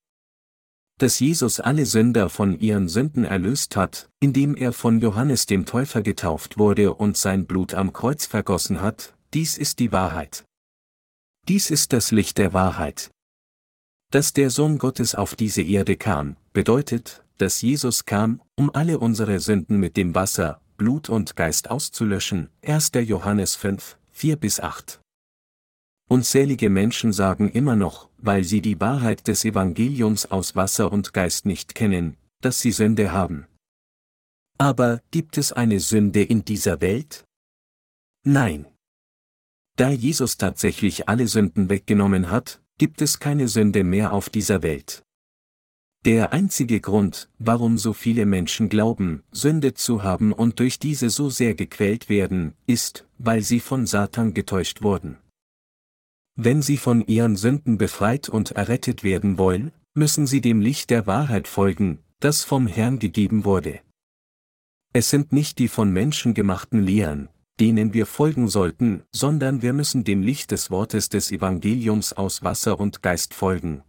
Dass 0.98 1.20
Jesus 1.20 1.60
alle 1.60 1.86
Sünder 1.86 2.28
von 2.28 2.60
ihren 2.60 2.90
Sünden 2.90 3.26
erlöst 3.26 3.76
hat, 3.76 4.10
indem 4.20 4.56
er 4.56 4.74
von 4.74 5.00
Johannes 5.00 5.46
dem 5.46 5.68
Täufer 5.68 6.02
getauft 6.02 6.58
wurde 6.58 6.96
und 6.96 7.18
sein 7.18 7.46
Blut 7.46 7.76
am 7.76 7.94
Kreuz 7.94 8.26
vergossen 8.26 8.82
hat, 8.82 9.14
dies 9.32 9.60
ist 9.60 9.78
die 9.78 9.92
Wahrheit. 9.92 10.44
Dies 11.48 11.70
ist 11.70 11.94
das 11.94 12.10
Licht 12.10 12.40
der 12.40 12.54
Wahrheit. 12.54 13.12
Dass 14.12 14.34
der 14.34 14.50
Sohn 14.50 14.80
Gottes 14.80 15.14
auf 15.14 15.36
diese 15.36 15.62
Erde 15.62 15.96
kam, 15.96 16.36
bedeutet, 16.52 17.24
dass 17.38 17.62
Jesus 17.62 18.06
kam, 18.06 18.42
um 18.56 18.74
alle 18.74 18.98
unsere 18.98 19.40
Sünden 19.40 19.80
mit 19.80 19.98
dem 19.98 20.16
Wasser, 20.16 20.62
Blut 20.78 21.10
und 21.10 21.36
Geist 21.36 21.70
auszulöschen. 21.70 22.50
1. 22.66 22.92
Johannes 23.06 23.56
5, 23.56 24.00
4 24.12 24.36
bis 24.38 24.60
8. 24.60 25.00
Unzählige 26.10 26.72
Menschen 26.72 27.14
sagen 27.14 27.52
immer 27.52 27.76
noch, 27.76 28.10
weil 28.18 28.44
sie 28.44 28.62
die 28.62 28.80
Wahrheit 28.80 29.28
des 29.28 29.46
Evangeliums 29.46 30.32
aus 30.32 30.56
Wasser 30.56 30.92
und 30.92 31.14
Geist 31.14 31.46
nicht 31.46 31.76
kennen, 31.76 32.18
dass 32.42 32.62
sie 32.62 32.72
Sünde 32.72 33.12
haben. 33.12 33.46
Aber 34.58 35.02
gibt 35.12 35.38
es 35.38 35.54
eine 35.54 35.80
Sünde 35.80 36.24
in 36.24 36.44
dieser 36.44 36.82
Welt? 36.82 37.26
Nein. 38.26 38.66
Da 39.76 39.92
Jesus 39.92 40.38
tatsächlich 40.38 41.08
alle 41.08 41.28
Sünden 41.28 41.70
weggenommen 41.70 42.32
hat, 42.32 42.60
gibt 42.80 43.02
es 43.02 43.20
keine 43.20 43.50
Sünde 43.50 43.84
mehr 43.84 44.14
auf 44.14 44.30
dieser 44.30 44.64
Welt. 44.64 45.04
Der 46.06 46.32
einzige 46.32 46.80
Grund, 46.80 47.30
warum 47.38 47.78
so 47.78 47.92
viele 47.92 48.26
Menschen 48.26 48.70
glauben, 48.70 49.22
Sünde 49.32 49.74
zu 49.74 50.02
haben 50.02 50.32
und 50.32 50.60
durch 50.60 50.80
diese 50.80 51.10
so 51.10 51.30
sehr 51.30 51.56
gequält 51.56 52.08
werden, 52.08 52.54
ist, 52.68 53.06
weil 53.18 53.42
sie 53.42 53.60
von 53.60 53.86
Satan 53.86 54.34
getäuscht 54.34 54.82
wurden. 54.82 55.18
Wenn 56.38 56.62
sie 56.62 56.78
von 56.78 57.06
ihren 57.06 57.36
Sünden 57.36 57.78
befreit 57.78 58.30
und 58.30 58.52
errettet 58.52 59.04
werden 59.04 59.38
wollen, 59.38 59.74
müssen 59.94 60.26
sie 60.26 60.40
dem 60.40 60.62
Licht 60.62 60.90
der 60.90 61.06
Wahrheit 61.06 61.50
folgen, 61.50 62.00
das 62.22 62.46
vom 62.46 62.66
Herrn 62.66 62.98
gegeben 62.98 63.44
wurde. 63.44 63.82
Es 64.94 65.10
sind 65.10 65.34
nicht 65.34 65.60
die 65.60 65.68
von 65.68 65.92
Menschen 65.92 66.34
gemachten 66.34 66.82
Lehren, 66.82 67.28
denen 67.60 67.94
wir 67.94 68.06
folgen 68.06 68.48
sollten, 68.48 69.04
sondern 69.12 69.62
wir 69.62 69.74
müssen 69.74 70.04
dem 70.04 70.22
Licht 70.22 70.52
des 70.52 70.72
Wortes 70.72 71.10
des 71.10 71.32
Evangeliums 71.32 72.14
aus 72.14 72.44
Wasser 72.44 72.80
und 72.80 73.02
Geist 73.02 73.34
folgen. 73.34 73.84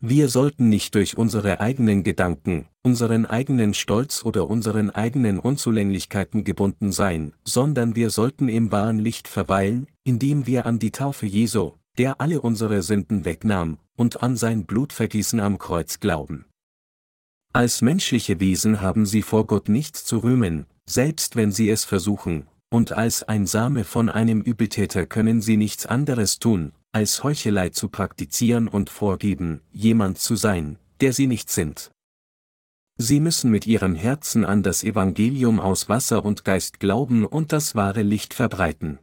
Wir 0.00 0.28
sollten 0.28 0.68
nicht 0.68 0.94
durch 0.94 1.18
unsere 1.18 1.58
eigenen 1.58 2.04
Gedanken, 2.04 2.68
unseren 2.82 3.26
eigenen 3.26 3.74
Stolz 3.74 4.24
oder 4.24 4.48
unseren 4.48 4.90
eigenen 4.90 5.40
Unzulänglichkeiten 5.40 6.44
gebunden 6.44 6.92
sein, 6.92 7.32
sondern 7.44 7.96
wir 7.96 8.10
sollten 8.10 8.48
im 8.48 8.70
wahren 8.70 9.00
Licht 9.00 9.26
verweilen, 9.26 9.88
indem 10.04 10.46
wir 10.46 10.66
an 10.66 10.78
die 10.78 10.92
Taufe 10.92 11.26
Jesu, 11.26 11.72
der 11.96 12.20
alle 12.20 12.40
unsere 12.40 12.82
Sünden 12.82 13.24
wegnahm, 13.24 13.78
und 13.96 14.22
an 14.22 14.36
sein 14.36 14.66
Blutvergießen 14.66 15.40
am 15.40 15.58
Kreuz 15.58 15.98
glauben. 15.98 16.44
Als 17.52 17.82
menschliche 17.82 18.38
Wesen 18.38 18.80
haben 18.80 19.04
sie 19.04 19.22
vor 19.22 19.48
Gott 19.48 19.68
nichts 19.68 20.04
zu 20.04 20.18
rühmen, 20.18 20.66
selbst 20.86 21.34
wenn 21.34 21.50
sie 21.50 21.68
es 21.70 21.84
versuchen, 21.84 22.46
und 22.70 22.92
als 22.92 23.22
ein 23.22 23.46
Same 23.46 23.84
von 23.84 24.08
einem 24.08 24.40
Übeltäter 24.40 25.06
können 25.06 25.40
sie 25.40 25.56
nichts 25.56 25.86
anderes 25.86 26.38
tun, 26.38 26.72
als 26.92 27.22
Heuchelei 27.24 27.70
zu 27.70 27.88
praktizieren 27.88 28.68
und 28.68 28.90
vorgeben, 28.90 29.62
jemand 29.72 30.18
zu 30.18 30.36
sein, 30.36 30.78
der 31.00 31.12
sie 31.12 31.26
nicht 31.26 31.50
sind. 31.50 31.90
Sie 32.96 33.20
müssen 33.20 33.50
mit 33.50 33.66
ihrem 33.66 33.94
Herzen 33.94 34.44
an 34.44 34.62
das 34.62 34.82
Evangelium 34.82 35.60
aus 35.60 35.88
Wasser 35.88 36.24
und 36.24 36.44
Geist 36.44 36.80
glauben 36.80 37.24
und 37.24 37.52
das 37.52 37.74
wahre 37.74 38.02
Licht 38.02 38.34
verbreiten. 38.34 38.98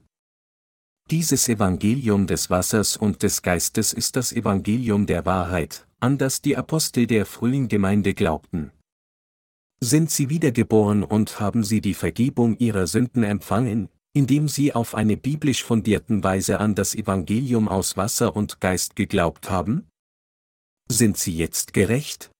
Dieses 1.09 1.47
Evangelium 1.47 2.27
des 2.27 2.49
Wassers 2.49 2.97
und 2.97 3.23
des 3.23 3.41
Geistes 3.41 3.93
ist 3.93 4.15
das 4.15 4.33
Evangelium 4.33 5.05
der 5.05 5.25
Wahrheit, 5.25 5.87
an 5.99 6.17
das 6.17 6.41
die 6.41 6.57
Apostel 6.57 7.07
der 7.07 7.25
frühen 7.25 7.67
Gemeinde 7.67 8.13
glaubten. 8.13 8.71
Sind 9.81 10.09
sie 10.09 10.29
wiedergeboren 10.29 11.03
und 11.03 11.39
haben 11.39 11.63
sie 11.63 11.81
die 11.81 11.93
Vergebung 11.93 12.57
ihrer 12.57 12.87
Sünden 12.87 13.23
empfangen, 13.23 13.89
indem 14.13 14.47
sie 14.47 14.73
auf 14.73 14.95
eine 14.95 15.17
biblisch 15.17 15.63
fundierten 15.63 16.23
Weise 16.23 16.59
an 16.59 16.73
das 16.73 16.95
Evangelium 16.95 17.67
aus 17.67 17.97
Wasser 17.97 18.35
und 18.35 18.61
Geist 18.61 18.95
geglaubt 18.95 19.49
haben? 19.49 19.87
Sind 20.89 21.17
sie 21.17 21.35
jetzt 21.35 21.73
gerecht? 21.73 22.31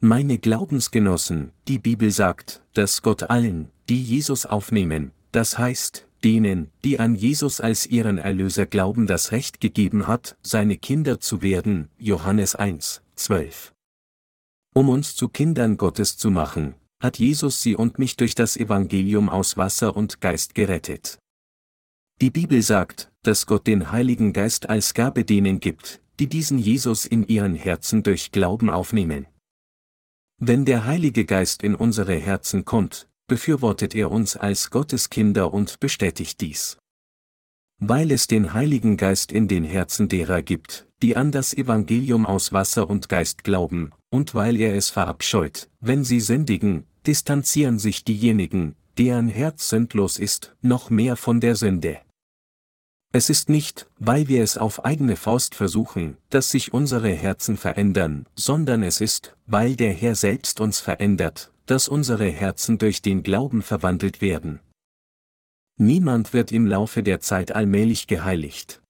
Meine 0.00 0.38
Glaubensgenossen, 0.38 1.50
die 1.66 1.80
Bibel 1.80 2.12
sagt, 2.12 2.62
dass 2.74 3.02
Gott 3.02 3.24
allen, 3.24 3.68
die 3.88 4.00
Jesus 4.00 4.46
aufnehmen, 4.46 5.10
das 5.32 5.58
heißt, 5.58 6.06
denen, 6.22 6.70
die 6.84 7.00
an 7.00 7.16
Jesus 7.16 7.60
als 7.60 7.86
ihren 7.86 8.18
Erlöser 8.18 8.66
glauben, 8.66 9.06
das 9.08 9.32
Recht 9.32 9.60
gegeben 9.60 10.06
hat, 10.06 10.36
seine 10.42 10.76
Kinder 10.76 11.18
zu 11.18 11.42
werden, 11.42 11.88
Johannes 11.98 12.54
1, 12.54 13.02
12. 13.16 13.72
Um 14.78 14.90
uns 14.90 15.16
zu 15.16 15.28
Kindern 15.28 15.76
Gottes 15.76 16.16
zu 16.16 16.30
machen, 16.30 16.76
hat 17.02 17.18
Jesus 17.18 17.60
sie 17.60 17.74
und 17.74 17.98
mich 17.98 18.16
durch 18.16 18.36
das 18.36 18.56
Evangelium 18.56 19.28
aus 19.28 19.56
Wasser 19.56 19.96
und 19.96 20.20
Geist 20.20 20.54
gerettet. 20.54 21.18
Die 22.20 22.30
Bibel 22.30 22.62
sagt, 22.62 23.10
dass 23.24 23.46
Gott 23.46 23.66
den 23.66 23.90
Heiligen 23.90 24.32
Geist 24.32 24.68
als 24.70 24.94
Gabe 24.94 25.24
denen 25.24 25.58
gibt, 25.58 26.00
die 26.20 26.28
diesen 26.28 26.60
Jesus 26.60 27.06
in 27.06 27.26
ihren 27.26 27.56
Herzen 27.56 28.04
durch 28.04 28.30
Glauben 28.30 28.70
aufnehmen. 28.70 29.26
Wenn 30.40 30.64
der 30.64 30.84
Heilige 30.84 31.24
Geist 31.24 31.64
in 31.64 31.74
unsere 31.74 32.14
Herzen 32.14 32.64
kommt, 32.64 33.08
befürwortet 33.26 33.96
er 33.96 34.12
uns 34.12 34.36
als 34.36 34.70
Gottes 34.70 35.10
Kinder 35.10 35.52
und 35.52 35.80
bestätigt 35.80 36.40
dies. 36.40 36.78
Weil 37.80 38.12
es 38.12 38.28
den 38.28 38.52
Heiligen 38.52 38.96
Geist 38.96 39.32
in 39.32 39.48
den 39.48 39.64
Herzen 39.64 40.08
derer 40.08 40.42
gibt, 40.42 40.86
die 41.02 41.16
an 41.16 41.32
das 41.32 41.52
Evangelium 41.52 42.26
aus 42.26 42.52
Wasser 42.52 42.88
und 42.88 43.08
Geist 43.08 43.42
glauben, 43.42 43.90
und 44.10 44.34
weil 44.34 44.60
er 44.60 44.74
es 44.74 44.90
verabscheut, 44.90 45.68
wenn 45.80 46.04
sie 46.04 46.20
sündigen, 46.20 46.84
distanzieren 47.06 47.78
sich 47.78 48.04
diejenigen, 48.04 48.74
deren 48.96 49.28
Herz 49.28 49.68
sündlos 49.68 50.18
ist, 50.18 50.56
noch 50.60 50.90
mehr 50.90 51.16
von 51.16 51.40
der 51.40 51.56
Sünde. 51.56 51.98
Es 53.10 53.30
ist 53.30 53.48
nicht, 53.48 53.88
weil 53.98 54.28
wir 54.28 54.42
es 54.42 54.58
auf 54.58 54.84
eigene 54.84 55.16
Faust 55.16 55.54
versuchen, 55.54 56.18
dass 56.28 56.50
sich 56.50 56.74
unsere 56.74 57.10
Herzen 57.10 57.56
verändern, 57.56 58.26
sondern 58.34 58.82
es 58.82 59.00
ist, 59.00 59.34
weil 59.46 59.76
der 59.76 59.94
Herr 59.94 60.14
selbst 60.14 60.60
uns 60.60 60.78
verändert, 60.80 61.50
dass 61.64 61.88
unsere 61.88 62.28
Herzen 62.28 62.76
durch 62.76 63.00
den 63.00 63.22
Glauben 63.22 63.62
verwandelt 63.62 64.20
werden. 64.20 64.60
Niemand 65.78 66.32
wird 66.34 66.52
im 66.52 66.66
Laufe 66.66 67.02
der 67.02 67.20
Zeit 67.20 67.52
allmählich 67.52 68.08
geheiligt. 68.08 68.82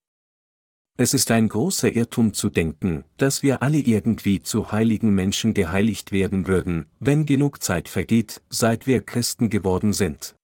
Es 1.01 1.13
ist 1.13 1.31
ein 1.31 1.47
großer 1.47 1.95
Irrtum 1.95 2.33
zu 2.33 2.49
denken, 2.49 3.05
dass 3.15 3.41
wir 3.41 3.63
alle 3.63 3.77
irgendwie 3.77 4.41
zu 4.41 4.73
heiligen 4.73 5.15
Menschen 5.15 5.53
geheiligt 5.53 6.11
werden 6.11 6.45
würden, 6.45 6.87
wenn 6.99 7.25
genug 7.25 7.63
Zeit 7.63 7.87
vergeht, 7.87 8.41
seit 8.49 8.85
wir 8.85 8.99
Christen 8.99 9.49
geworden 9.49 9.93
sind. 9.93 10.35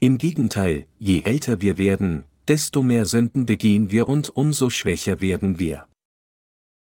Im 0.00 0.18
Gegenteil, 0.18 0.86
je 0.98 1.22
älter 1.22 1.60
wir 1.60 1.78
werden, 1.78 2.24
desto 2.48 2.82
mehr 2.82 3.06
Sünden 3.06 3.46
begehen 3.46 3.92
wir 3.92 4.08
und 4.08 4.30
umso 4.36 4.68
schwächer 4.68 5.20
werden 5.20 5.60
wir. 5.60 5.86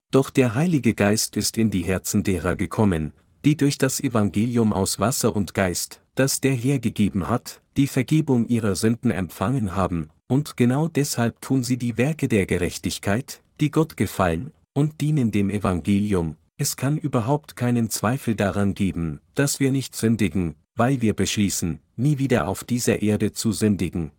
Doch 0.10 0.30
der 0.30 0.56
Heilige 0.56 0.94
Geist 0.94 1.36
ist 1.36 1.58
in 1.58 1.72
die 1.72 1.84
Herzen 1.84 2.24
derer 2.24 2.56
gekommen, 2.56 3.12
die 3.44 3.58
durch 3.58 3.78
das 3.78 4.00
Evangelium 4.00 4.72
aus 4.72 5.02
Wasser 5.02 5.36
und 5.36 5.54
Geist, 5.54 6.02
das 6.16 6.40
der 6.40 6.54
Herr 6.54 6.80
gegeben 6.80 7.28
hat, 7.28 7.62
die 7.76 7.88
Vergebung 7.88 8.48
ihrer 8.48 8.76
Sünden 8.76 9.12
empfangen 9.12 9.76
haben, 9.76 10.12
und 10.30 10.56
genau 10.56 10.88
deshalb 10.88 11.42
tun 11.42 11.64
sie 11.64 11.78
die 11.78 11.98
Werke 11.98 12.28
der 12.28 12.46
Gerechtigkeit, 12.46 13.42
die 13.60 13.72
Gott 13.72 13.98
gefallen, 13.98 14.52
und 14.74 15.02
dienen 15.02 15.32
dem 15.32 15.50
Evangelium. 15.50 16.38
Es 16.58 16.76
kann 16.78 16.98
überhaupt 16.98 17.56
keinen 17.56 17.90
Zweifel 17.90 18.36
daran 18.36 18.74
geben, 18.74 19.20
dass 19.34 19.60
wir 19.60 19.72
nicht 19.72 19.96
sündigen, 19.96 20.56
weil 20.76 21.02
wir 21.02 21.14
beschließen, 21.14 21.80
nie 21.96 22.20
wieder 22.20 22.48
auf 22.48 22.64
dieser 22.64 23.02
Erde 23.02 23.34
zu 23.34 23.52
sündigen. 23.52 24.12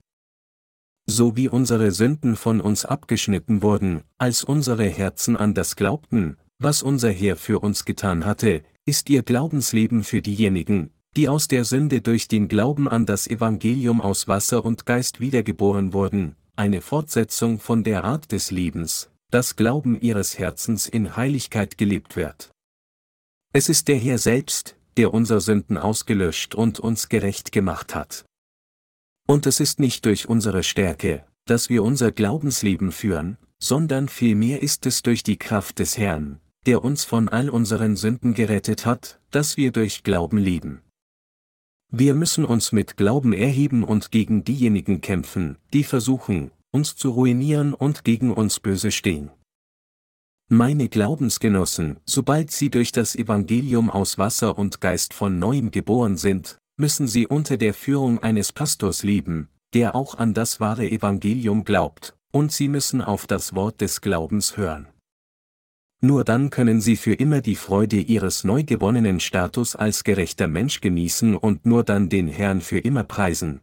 So 1.07 1.37
wie 1.37 1.49
unsere 1.49 1.93
Sünden 1.93 2.37
von 2.37 2.61
uns 2.61 2.85
abgeschnitten 2.85 3.63
wurden, 3.63 4.03
als 4.19 4.45
unsere 4.45 4.85
Herzen 4.85 5.37
an 5.37 5.55
das 5.55 5.77
glaubten, 5.77 6.37
was 6.59 6.83
unser 6.83 7.11
Herr 7.11 7.37
für 7.37 7.61
uns 7.61 7.85
getan 7.85 8.25
hatte, 8.25 8.63
ist 8.85 9.09
ihr 9.11 9.23
Glaubensleben 9.23 10.05
für 10.05 10.23
diejenigen, 10.23 10.91
die 11.17 11.29
aus 11.29 11.49
der 11.49 11.65
Sünde 11.65 12.01
durch 12.01 12.29
den 12.29 12.49
Glauben 12.49 12.89
an 12.89 13.05
das 13.05 13.27
Evangelium 13.27 14.01
aus 14.01 14.29
Wasser 14.29 14.65
und 14.65 14.87
Geist 14.87 15.21
wiedergeboren 15.21 15.93
wurden, 15.93 16.37
eine 16.55 16.81
Fortsetzung 16.81 17.59
von 17.59 17.83
der 17.83 18.05
Art 18.05 18.33
des 18.33 18.51
Lebens, 18.51 19.11
das 19.31 19.57
Glauben 19.57 20.01
ihres 20.01 20.39
Herzens 20.39 20.87
in 20.89 21.17
Heiligkeit 21.17 21.79
gelebt 21.79 22.17
wird. 22.17 22.53
Es 23.53 23.69
ist 23.69 23.89
der 23.89 23.97
Herr 23.97 24.19
selbst, 24.19 24.77
der 24.97 25.13
unser 25.13 25.41
Sünden 25.41 25.79
ausgelöscht 25.79 26.55
und 26.55 26.79
uns 26.79 27.09
gerecht 27.09 27.51
gemacht 27.51 27.95
hat. 27.95 28.25
Und 29.27 29.47
es 29.47 29.61
ist 29.61 29.81
nicht 29.81 30.05
durch 30.05 30.29
unsere 30.29 30.63
Stärke, 30.63 31.25
dass 31.47 31.69
wir 31.69 31.83
unser 31.83 32.13
Glaubensleben 32.13 32.93
führen, 32.93 33.39
sondern 33.59 34.09
vielmehr 34.09 34.63
ist 34.63 34.87
es 34.87 35.03
durch 35.03 35.23
die 35.23 35.37
Kraft 35.37 35.79
des 35.79 35.99
Herrn, 35.99 36.41
der 36.67 36.85
uns 36.85 37.05
von 37.05 37.29
all 37.29 37.51
unseren 37.51 37.97
Sünden 37.97 38.35
gerettet 38.35 38.87
hat, 38.87 39.21
dass 39.31 39.57
wir 39.57 39.73
durch 39.73 40.03
Glauben 40.03 40.39
leben. 40.39 40.83
Wir 41.93 42.15
müssen 42.15 42.45
uns 42.45 42.71
mit 42.71 42.97
Glauben 42.97 43.33
erheben 43.33 43.83
und 43.83 44.13
gegen 44.13 44.45
diejenigen 44.45 45.01
kämpfen, 45.01 45.59
die 45.73 45.83
versuchen, 45.83 46.53
uns 46.71 46.95
zu 46.95 47.11
ruinieren 47.11 47.75
und 47.75 48.05
gegen 48.05 48.33
uns 48.33 48.61
böse 48.61 48.93
stehen. 48.93 49.31
Meine 50.49 50.89
Glaubensgenossen, 50.89 51.99
sobald 52.05 52.53
sie 52.53 52.71
durch 52.71 52.93
das 52.93 53.17
Evangelium 53.17 53.91
aus 53.91 54.19
Wasser 54.19 54.57
und 54.57 54.81
Geist 54.81 55.15
von 55.15 55.39
neuem 55.39 55.73
geboren 55.73 56.17
sind, 56.17 56.59
müssen 56.77 57.09
sie 57.09 57.27
unter 57.27 57.57
der 57.57 57.75
Führung 57.75 58.21
eines 58.21 58.53
Pastors 58.53 59.03
leben, 59.03 59.49
der 59.75 59.95
auch 59.97 60.17
an 60.17 60.33
das 60.33 60.61
wahre 60.61 60.89
Evangelium 60.89 61.65
glaubt, 61.65 62.17
und 62.31 62.53
sie 62.53 62.69
müssen 62.69 63.03
auf 63.03 63.27
das 63.27 63.55
Wort 63.55 63.81
des 63.81 64.01
Glaubens 64.01 64.57
hören. 64.57 64.87
Nur 66.03 66.25
dann 66.25 66.49
können 66.51 66.81
sie 66.81 66.97
für 66.97 67.13
immer 67.13 67.43
die 67.43 67.57
Freude 67.57 67.97
ihres 68.01 68.45
neu 68.45 68.65
gewonnenen 68.65 69.21
Status 69.21 69.77
als 69.77 70.03
gerechter 70.03 70.49
Mensch 70.49 70.81
genießen 70.81 71.37
und 71.37 71.67
nur 71.67 71.85
dann 71.85 72.09
den 72.09 72.27
Herrn 72.27 72.63
für 72.63 72.79
immer 72.79 73.05
preisen. 73.05 73.61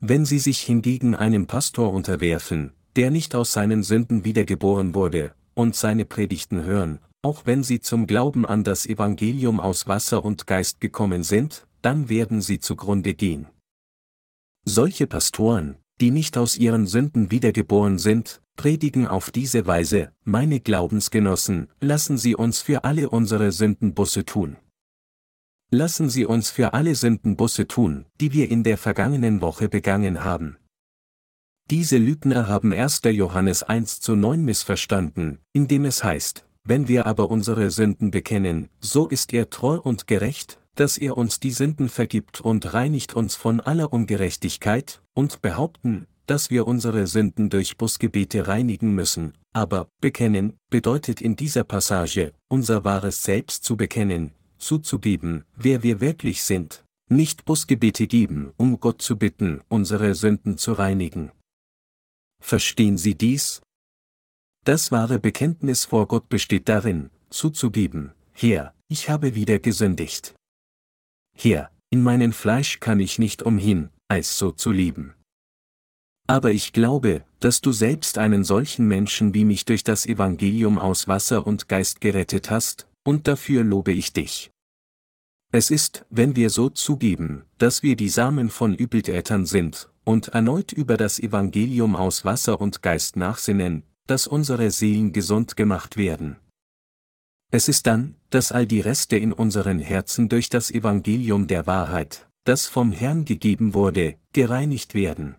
Wenn 0.00 0.24
sie 0.24 0.38
sich 0.38 0.60
hingegen 0.60 1.14
einem 1.14 1.46
Pastor 1.46 1.92
unterwerfen, 1.92 2.72
der 2.96 3.10
nicht 3.10 3.34
aus 3.34 3.52
seinen 3.52 3.82
Sünden 3.82 4.24
wiedergeboren 4.24 4.94
wurde, 4.94 5.32
und 5.54 5.76
seine 5.76 6.04
Predigten 6.04 6.64
hören, 6.64 7.00
auch 7.22 7.42
wenn 7.44 7.62
sie 7.62 7.80
zum 7.80 8.06
Glauben 8.06 8.46
an 8.46 8.64
das 8.64 8.86
Evangelium 8.86 9.60
aus 9.60 9.86
Wasser 9.86 10.24
und 10.24 10.46
Geist 10.46 10.80
gekommen 10.80 11.22
sind, 11.22 11.66
dann 11.82 12.08
werden 12.08 12.40
sie 12.40 12.60
zugrunde 12.60 13.14
gehen. 13.14 13.46
Solche 14.64 15.06
Pastoren, 15.06 15.76
die 16.00 16.10
nicht 16.10 16.38
aus 16.38 16.56
ihren 16.56 16.86
Sünden 16.86 17.30
wiedergeboren 17.30 17.98
sind, 17.98 18.40
predigen 18.60 19.06
auf 19.06 19.30
diese 19.30 19.66
Weise, 19.66 20.12
meine 20.22 20.60
Glaubensgenossen, 20.60 21.68
lassen 21.80 22.18
Sie 22.18 22.36
uns 22.36 22.60
für 22.60 22.84
alle 22.84 23.08
unsere 23.08 23.52
Sünden 23.52 23.94
Busse 23.94 24.26
tun. 24.26 24.58
Lassen 25.70 26.10
Sie 26.10 26.26
uns 26.26 26.50
für 26.50 26.74
alle 26.74 26.94
Sünden 26.94 27.36
Busse 27.36 27.66
tun, 27.66 28.04
die 28.20 28.34
wir 28.34 28.50
in 28.50 28.62
der 28.62 28.76
vergangenen 28.76 29.40
Woche 29.40 29.70
begangen 29.70 30.24
haben. 30.24 30.58
Diese 31.70 31.96
Lügner 31.96 32.48
haben 32.48 32.74
1. 32.74 33.00
Johannes 33.04 33.62
1 33.62 34.00
zu 34.00 34.14
9 34.14 34.44
missverstanden, 34.44 35.38
indem 35.54 35.86
es 35.86 36.04
heißt, 36.04 36.44
wenn 36.62 36.86
wir 36.86 37.06
aber 37.06 37.30
unsere 37.30 37.70
Sünden 37.70 38.10
bekennen, 38.10 38.68
so 38.78 39.08
ist 39.08 39.32
er 39.32 39.48
treu 39.48 39.78
und 39.78 40.06
gerecht, 40.06 40.60
dass 40.74 40.98
er 40.98 41.16
uns 41.16 41.40
die 41.40 41.52
Sünden 41.52 41.88
vergibt 41.88 42.42
und 42.42 42.74
reinigt 42.74 43.14
uns 43.16 43.36
von 43.36 43.60
aller 43.60 43.90
Ungerechtigkeit, 43.90 45.00
und 45.14 45.40
behaupten, 45.42 46.06
dass 46.30 46.48
wir 46.48 46.68
unsere 46.68 47.08
Sünden 47.08 47.50
durch 47.50 47.76
Busgebete 47.76 48.46
reinigen 48.46 48.94
müssen, 48.94 49.32
aber 49.52 49.88
bekennen 50.00 50.56
bedeutet 50.70 51.20
in 51.20 51.34
dieser 51.34 51.64
Passage, 51.64 52.32
unser 52.46 52.84
wahres 52.84 53.24
Selbst 53.24 53.64
zu 53.64 53.76
bekennen, 53.76 54.30
zuzugeben, 54.56 55.44
wer 55.56 55.82
wir 55.82 56.00
wirklich 56.00 56.44
sind, 56.44 56.84
nicht 57.08 57.44
Busgebete 57.44 58.06
geben, 58.06 58.52
um 58.56 58.78
Gott 58.78 59.02
zu 59.02 59.16
bitten, 59.16 59.60
unsere 59.68 60.14
Sünden 60.14 60.56
zu 60.56 60.72
reinigen. 60.72 61.32
Verstehen 62.40 62.96
Sie 62.96 63.16
dies? 63.16 63.60
Das 64.64 64.92
wahre 64.92 65.18
Bekenntnis 65.18 65.84
vor 65.84 66.06
Gott 66.06 66.28
besteht 66.28 66.68
darin, 66.68 67.10
zuzugeben, 67.30 68.12
Herr, 68.34 68.72
ich 68.86 69.10
habe 69.10 69.34
wieder 69.34 69.58
gesündigt. 69.58 70.36
Herr, 71.36 71.72
in 71.90 72.04
meinem 72.04 72.32
Fleisch 72.32 72.78
kann 72.78 73.00
ich 73.00 73.18
nicht 73.18 73.42
umhin, 73.42 73.90
als 74.06 74.38
so 74.38 74.52
zu 74.52 74.70
lieben. 74.70 75.14
Aber 76.30 76.52
ich 76.52 76.72
glaube, 76.72 77.24
dass 77.40 77.60
du 77.60 77.72
selbst 77.72 78.16
einen 78.16 78.44
solchen 78.44 78.86
Menschen 78.86 79.34
wie 79.34 79.44
mich 79.44 79.64
durch 79.64 79.82
das 79.82 80.06
Evangelium 80.06 80.78
aus 80.78 81.08
Wasser 81.08 81.44
und 81.44 81.68
Geist 81.68 82.00
gerettet 82.00 82.52
hast, 82.52 82.86
und 83.02 83.26
dafür 83.26 83.64
lobe 83.64 83.90
ich 83.90 84.12
dich. 84.12 84.52
Es 85.50 85.72
ist, 85.72 86.06
wenn 86.08 86.36
wir 86.36 86.50
so 86.50 86.68
zugeben, 86.68 87.46
dass 87.58 87.82
wir 87.82 87.96
die 87.96 88.08
Samen 88.08 88.48
von 88.48 88.76
Übeltätern 88.76 89.44
sind, 89.44 89.90
und 90.04 90.28
erneut 90.28 90.70
über 90.70 90.96
das 90.96 91.18
Evangelium 91.18 91.96
aus 91.96 92.24
Wasser 92.24 92.60
und 92.60 92.80
Geist 92.80 93.16
nachsinnen, 93.16 93.82
dass 94.06 94.28
unsere 94.28 94.70
Seelen 94.70 95.12
gesund 95.12 95.56
gemacht 95.56 95.96
werden. 95.96 96.36
Es 97.50 97.66
ist 97.66 97.88
dann, 97.88 98.14
dass 98.30 98.52
all 98.52 98.66
die 98.66 98.82
Reste 98.82 99.16
in 99.16 99.32
unseren 99.32 99.80
Herzen 99.80 100.28
durch 100.28 100.48
das 100.48 100.70
Evangelium 100.70 101.48
der 101.48 101.66
Wahrheit, 101.66 102.28
das 102.44 102.68
vom 102.68 102.92
Herrn 102.92 103.24
gegeben 103.24 103.74
wurde, 103.74 104.14
gereinigt 104.32 104.94
werden. 104.94 105.34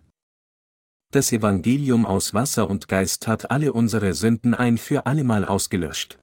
Das 1.12 1.30
Evangelium 1.30 2.06
aus 2.06 2.32
Wasser 2.32 2.70
und 2.70 2.88
Geist 2.88 3.26
hat 3.26 3.50
alle 3.50 3.74
unsere 3.74 4.14
Sünden 4.14 4.54
ein 4.54 4.78
für 4.78 5.04
allemal 5.04 5.44
ausgelöscht. 5.44 6.18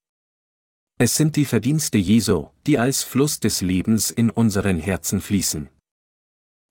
Es 0.98 1.16
sind 1.16 1.36
die 1.36 1.46
Verdienste 1.46 2.00
Jesu, 2.00 2.48
die 2.66 2.80
als 2.80 3.04
Fluss 3.04 3.40
des 3.40 3.62
Lebens 3.62 4.10
in 4.10 4.32
unseren 4.32 4.80
Herzen 4.80 5.22
fließen. 5.22 5.70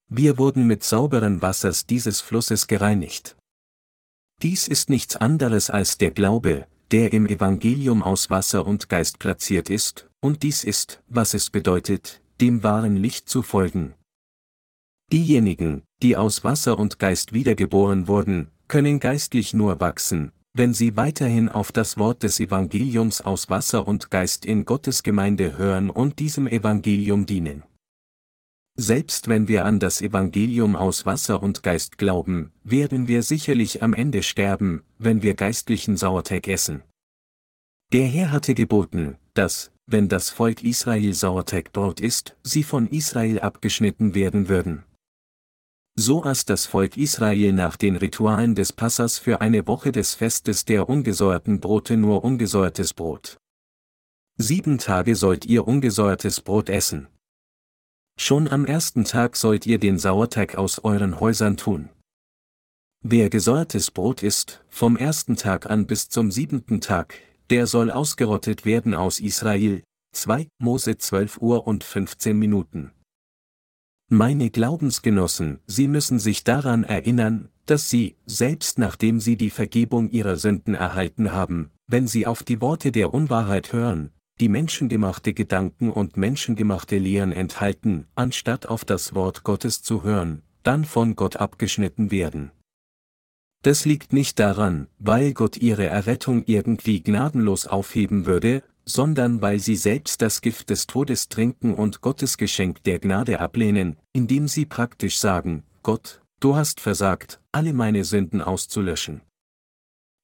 Wir 0.08 0.36
wurden 0.36 0.66
mit 0.66 0.82
sauberen 0.82 1.42
Wassers 1.42 1.86
dieses 1.86 2.20
Flusses 2.20 2.66
gereinigt. 2.66 3.36
Dies 4.42 4.66
ist 4.66 4.90
nichts 4.90 5.14
anderes 5.14 5.70
als 5.70 5.96
der 5.96 6.10
Glaube, 6.10 6.66
der 6.90 7.12
im 7.12 7.24
Evangelium 7.24 8.02
aus 8.02 8.30
Wasser 8.30 8.66
und 8.66 8.88
Geist 8.88 9.20
platziert 9.20 9.70
ist, 9.70 10.10
und 10.20 10.42
dies 10.42 10.64
ist, 10.64 11.04
was 11.06 11.34
es 11.34 11.50
bedeutet, 11.50 12.20
dem 12.40 12.64
wahren 12.64 12.96
Licht 12.96 13.28
zu 13.28 13.42
folgen, 13.42 13.94
Diejenigen, 15.10 15.84
die 16.02 16.18
aus 16.18 16.44
Wasser 16.44 16.78
und 16.78 16.98
Geist 16.98 17.32
wiedergeboren 17.32 18.08
wurden, 18.08 18.48
können 18.68 19.00
geistlich 19.00 19.54
nur 19.54 19.80
wachsen, 19.80 20.32
wenn 20.52 20.74
sie 20.74 20.98
weiterhin 20.98 21.48
auf 21.48 21.72
das 21.72 21.96
Wort 21.96 22.22
des 22.22 22.40
Evangeliums 22.40 23.22
aus 23.22 23.48
Wasser 23.48 23.88
und 23.88 24.10
Geist 24.10 24.44
in 24.44 24.66
Gottes 24.66 25.02
Gemeinde 25.02 25.56
hören 25.56 25.88
und 25.88 26.18
diesem 26.18 26.46
Evangelium 26.46 27.24
dienen. 27.24 27.62
Selbst 28.76 29.28
wenn 29.28 29.48
wir 29.48 29.64
an 29.64 29.80
das 29.80 30.02
Evangelium 30.02 30.76
aus 30.76 31.06
Wasser 31.06 31.42
und 31.42 31.62
Geist 31.62 31.96
glauben, 31.96 32.52
werden 32.62 33.08
wir 33.08 33.22
sicherlich 33.22 33.82
am 33.82 33.94
Ende 33.94 34.22
sterben, 34.22 34.82
wenn 34.98 35.22
wir 35.22 35.32
geistlichen 35.34 35.96
Sauerteig 35.96 36.46
essen. 36.48 36.82
Der 37.94 38.06
Herr 38.06 38.30
hatte 38.30 38.54
geboten, 38.54 39.16
dass, 39.32 39.72
wenn 39.86 40.08
das 40.08 40.28
Volk 40.28 40.62
Israel 40.62 41.14
Sauerteigbrot 41.14 41.98
isst, 42.00 42.36
sie 42.42 42.62
von 42.62 42.86
Israel 42.88 43.40
abgeschnitten 43.40 44.14
werden 44.14 44.50
würden 44.50 44.84
so 46.00 46.22
aß 46.22 46.44
das 46.44 46.66
Volk 46.66 46.96
Israel 46.96 47.52
nach 47.52 47.76
den 47.76 47.96
Ritualen 47.96 48.54
des 48.54 48.72
Passas 48.72 49.18
für 49.18 49.40
eine 49.40 49.66
Woche 49.66 49.90
des 49.90 50.14
Festes 50.14 50.64
der 50.64 50.88
ungesäuerten 50.88 51.58
Brote 51.58 51.96
nur 51.96 52.22
ungesäuertes 52.22 52.94
Brot. 52.94 53.36
Sieben 54.36 54.78
Tage 54.78 55.16
sollt 55.16 55.44
ihr 55.44 55.66
ungesäuertes 55.66 56.40
Brot 56.40 56.68
essen. 56.68 57.08
Schon 58.16 58.46
am 58.46 58.64
ersten 58.64 59.02
Tag 59.02 59.36
sollt 59.36 59.66
ihr 59.66 59.80
den 59.80 59.98
Sauerteig 59.98 60.54
aus 60.54 60.78
euren 60.84 61.18
Häusern 61.18 61.56
tun. 61.56 61.88
Wer 63.02 63.28
gesäuertes 63.28 63.90
Brot 63.90 64.22
isst, 64.22 64.64
vom 64.68 64.96
ersten 64.96 65.34
Tag 65.34 65.68
an 65.68 65.88
bis 65.88 66.08
zum 66.08 66.30
siebenten 66.30 66.80
Tag, 66.80 67.14
der 67.50 67.66
soll 67.66 67.90
ausgerottet 67.90 68.64
werden 68.64 68.94
aus 68.94 69.18
Israel. 69.18 69.82
2 70.14 70.46
Mose 70.60 70.96
12 70.96 71.38
Uhr 71.38 71.66
und 71.66 71.82
15 71.82 72.38
Minuten. 72.38 72.92
Meine 74.10 74.48
Glaubensgenossen, 74.48 75.58
Sie 75.66 75.86
müssen 75.86 76.18
sich 76.18 76.42
daran 76.42 76.82
erinnern, 76.82 77.50
dass 77.66 77.90
sie, 77.90 78.16
selbst 78.24 78.78
nachdem 78.78 79.20
sie 79.20 79.36
die 79.36 79.50
Vergebung 79.50 80.08
ihrer 80.08 80.36
Sünden 80.36 80.74
erhalten 80.74 81.32
haben, 81.32 81.70
wenn 81.86 82.06
sie 82.06 82.26
auf 82.26 82.42
die 82.42 82.62
Worte 82.62 82.90
der 82.90 83.12
Unwahrheit 83.12 83.74
hören, 83.74 84.10
die 84.40 84.48
menschengemachte 84.48 85.34
Gedanken 85.34 85.90
und 85.90 86.16
menschengemachte 86.16 86.96
Lehren 86.96 87.32
enthalten, 87.32 88.06
anstatt 88.14 88.64
auf 88.64 88.86
das 88.86 89.14
Wort 89.14 89.44
Gottes 89.44 89.82
zu 89.82 90.04
hören, 90.04 90.40
dann 90.62 90.86
von 90.86 91.14
Gott 91.14 91.36
abgeschnitten 91.36 92.10
werden. 92.10 92.50
Das 93.62 93.84
liegt 93.84 94.14
nicht 94.14 94.38
daran, 94.38 94.86
weil 94.98 95.34
Gott 95.34 95.58
ihre 95.58 95.84
Errettung 95.84 96.44
irgendwie 96.46 97.02
gnadenlos 97.02 97.66
aufheben 97.66 98.24
würde, 98.24 98.62
sondern 98.88 99.42
weil 99.42 99.60
sie 99.60 99.76
selbst 99.76 100.22
das 100.22 100.40
Gift 100.40 100.70
des 100.70 100.86
Todes 100.86 101.28
trinken 101.28 101.74
und 101.74 102.00
Gottes 102.00 102.38
Geschenk 102.38 102.82
der 102.84 102.98
Gnade 102.98 103.38
ablehnen, 103.38 103.96
indem 104.14 104.48
sie 104.48 104.64
praktisch 104.64 105.18
sagen, 105.18 105.62
Gott, 105.82 106.22
du 106.40 106.56
hast 106.56 106.80
versagt, 106.80 107.40
alle 107.52 107.74
meine 107.74 108.04
Sünden 108.04 108.40
auszulöschen. 108.40 109.20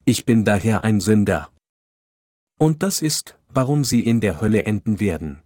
Ich 0.07 0.25
bin 0.25 0.45
daher 0.45 0.83
ein 0.83 1.01
Sünder. 1.01 1.51
Und 2.59 2.83
das 2.83 3.03
ist, 3.03 3.39
warum 3.49 3.85
sie 3.85 4.01
in 4.01 4.21
der 4.21 4.41
Hölle 4.41 4.65
enden 4.65 4.99
werden. 4.99 5.43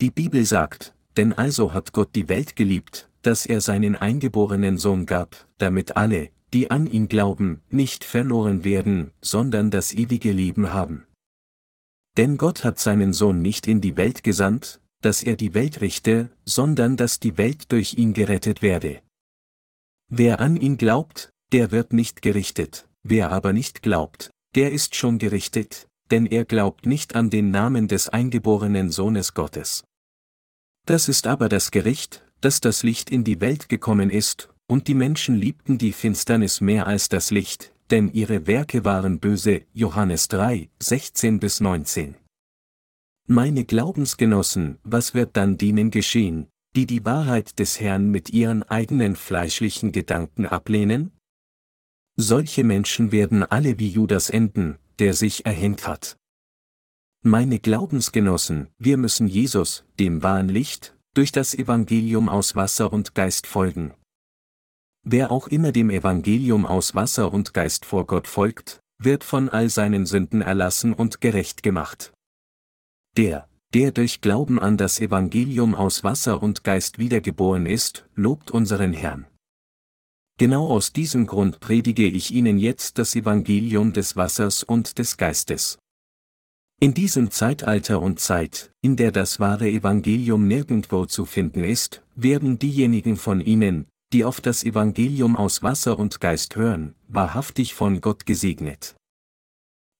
Die 0.00 0.10
Bibel 0.10 0.44
sagt, 0.44 0.94
denn 1.16 1.32
also 1.32 1.72
hat 1.72 1.92
Gott 1.92 2.14
die 2.14 2.28
Welt 2.28 2.54
geliebt, 2.54 3.08
dass 3.22 3.46
er 3.46 3.62
seinen 3.62 3.96
eingeborenen 3.96 4.76
Sohn 4.76 5.06
gab, 5.06 5.46
damit 5.56 5.96
alle, 5.96 6.30
die 6.52 6.70
an 6.70 6.86
ihn 6.86 7.08
glauben, 7.08 7.62
nicht 7.70 8.04
verloren 8.04 8.62
werden, 8.62 9.12
sondern 9.22 9.70
das 9.70 9.92
ewige 9.92 10.32
Leben 10.32 10.72
haben. 10.72 11.06
Denn 12.16 12.36
Gott 12.36 12.64
hat 12.64 12.78
seinen 12.78 13.12
Sohn 13.12 13.42
nicht 13.42 13.66
in 13.66 13.80
die 13.80 13.96
Welt 13.96 14.22
gesandt, 14.22 14.80
dass 15.00 15.22
er 15.22 15.36
die 15.36 15.52
Welt 15.52 15.80
richte, 15.80 16.30
sondern 16.44 16.96
dass 16.96 17.20
die 17.20 17.36
Welt 17.36 17.72
durch 17.72 17.94
ihn 17.94 18.14
gerettet 18.14 18.62
werde. 18.62 19.02
Wer 20.08 20.40
an 20.40 20.56
ihn 20.56 20.76
glaubt, 20.76 21.32
der 21.52 21.72
wird 21.72 21.92
nicht 21.92 22.22
gerichtet, 22.22 22.88
wer 23.02 23.30
aber 23.30 23.52
nicht 23.52 23.82
glaubt, 23.82 24.30
der 24.54 24.72
ist 24.72 24.94
schon 24.94 25.18
gerichtet, 25.18 25.88
denn 26.10 26.26
er 26.26 26.44
glaubt 26.44 26.86
nicht 26.86 27.16
an 27.16 27.30
den 27.30 27.50
Namen 27.50 27.88
des 27.88 28.08
eingeborenen 28.08 28.90
Sohnes 28.90 29.34
Gottes. 29.34 29.84
Das 30.86 31.08
ist 31.08 31.26
aber 31.26 31.48
das 31.48 31.70
Gericht, 31.70 32.24
dass 32.40 32.60
das 32.60 32.82
Licht 32.82 33.10
in 33.10 33.24
die 33.24 33.40
Welt 33.40 33.68
gekommen 33.68 34.10
ist, 34.10 34.50
und 34.66 34.88
die 34.88 34.94
Menschen 34.94 35.34
liebten 35.34 35.78
die 35.78 35.92
Finsternis 35.92 36.60
mehr 36.60 36.86
als 36.86 37.08
das 37.08 37.30
Licht, 37.30 37.73
denn 37.90 38.12
ihre 38.12 38.46
Werke 38.46 38.84
waren 38.84 39.20
böse. 39.20 39.62
Johannes 39.72 40.28
3, 40.28 40.70
16 40.80 41.40
bis 41.40 41.60
19. 41.60 42.16
Meine 43.26 43.64
Glaubensgenossen, 43.64 44.78
was 44.82 45.14
wird 45.14 45.36
dann 45.36 45.56
denen 45.56 45.90
geschehen, 45.90 46.48
die 46.76 46.86
die 46.86 47.04
Wahrheit 47.04 47.58
des 47.58 47.80
Herrn 47.80 48.10
mit 48.10 48.30
ihren 48.30 48.62
eigenen 48.64 49.16
fleischlichen 49.16 49.92
Gedanken 49.92 50.46
ablehnen? 50.46 51.12
Solche 52.16 52.64
Menschen 52.64 53.12
werden 53.12 53.42
alle 53.42 53.78
wie 53.78 53.88
Judas 53.88 54.30
enden, 54.30 54.78
der 54.98 55.14
sich 55.14 55.46
erhängt 55.46 55.86
hat. 55.86 56.16
Meine 57.22 57.58
Glaubensgenossen, 57.58 58.68
wir 58.78 58.98
müssen 58.98 59.26
Jesus, 59.26 59.84
dem 59.98 60.22
wahren 60.22 60.48
Licht, 60.48 60.94
durch 61.14 61.32
das 61.32 61.54
Evangelium 61.54 62.28
aus 62.28 62.54
Wasser 62.54 62.92
und 62.92 63.14
Geist 63.14 63.46
folgen. 63.46 63.94
Wer 65.06 65.30
auch 65.30 65.48
immer 65.48 65.70
dem 65.70 65.90
Evangelium 65.90 66.64
aus 66.64 66.94
Wasser 66.94 67.30
und 67.30 67.52
Geist 67.52 67.84
vor 67.84 68.06
Gott 68.06 68.26
folgt, 68.26 68.80
wird 68.98 69.22
von 69.22 69.50
all 69.50 69.68
seinen 69.68 70.06
Sünden 70.06 70.40
erlassen 70.40 70.94
und 70.94 71.20
gerecht 71.20 71.62
gemacht. 71.62 72.14
Der, 73.18 73.46
der 73.74 73.92
durch 73.92 74.22
Glauben 74.22 74.58
an 74.58 74.78
das 74.78 75.00
Evangelium 75.00 75.74
aus 75.74 76.04
Wasser 76.04 76.42
und 76.42 76.64
Geist 76.64 76.98
wiedergeboren 76.98 77.66
ist, 77.66 78.08
lobt 78.14 78.50
unseren 78.50 78.94
Herrn. 78.94 79.26
Genau 80.38 80.68
aus 80.68 80.94
diesem 80.94 81.26
Grund 81.26 81.60
predige 81.60 82.06
ich 82.06 82.32
Ihnen 82.32 82.56
jetzt 82.58 82.96
das 82.98 83.14
Evangelium 83.14 83.92
des 83.92 84.16
Wassers 84.16 84.62
und 84.62 84.98
des 84.98 85.18
Geistes. 85.18 85.78
In 86.80 86.94
diesem 86.94 87.30
Zeitalter 87.30 88.00
und 88.00 88.20
Zeit, 88.20 88.72
in 88.80 88.96
der 88.96 89.12
das 89.12 89.38
wahre 89.38 89.68
Evangelium 89.68 90.48
nirgendwo 90.48 91.04
zu 91.04 91.26
finden 91.26 91.62
ist, 91.62 92.02
werden 92.16 92.58
diejenigen 92.58 93.16
von 93.16 93.40
Ihnen, 93.40 93.86
die 94.14 94.24
auf 94.24 94.40
das 94.40 94.62
Evangelium 94.62 95.36
aus 95.36 95.64
Wasser 95.64 95.98
und 95.98 96.20
Geist 96.20 96.54
hören, 96.54 96.94
wahrhaftig 97.08 97.74
von 97.74 98.00
Gott 98.00 98.26
gesegnet. 98.26 98.94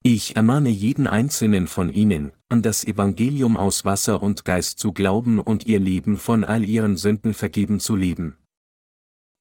Ich 0.05 0.37
ermahne 0.37 0.69
jeden 0.69 1.09
einzelnen 1.09 1.67
von 1.67 1.93
Ihnen, 1.93 2.31
an 2.49 2.63
das 2.63 2.85
Evangelium 2.85 3.57
aus 3.57 3.85
Wasser 3.85 4.23
und 4.23 4.45
Geist 4.45 4.79
zu 4.79 4.93
glauben 4.93 5.41
und 5.41 5.67
ihr 5.67 5.81
Leben 5.81 6.17
von 6.17 6.45
all 6.45 6.63
ihren 6.63 6.97
Sünden 6.97 7.35
vergeben 7.35 7.81
zu 7.81 7.97
leben. 7.97 8.37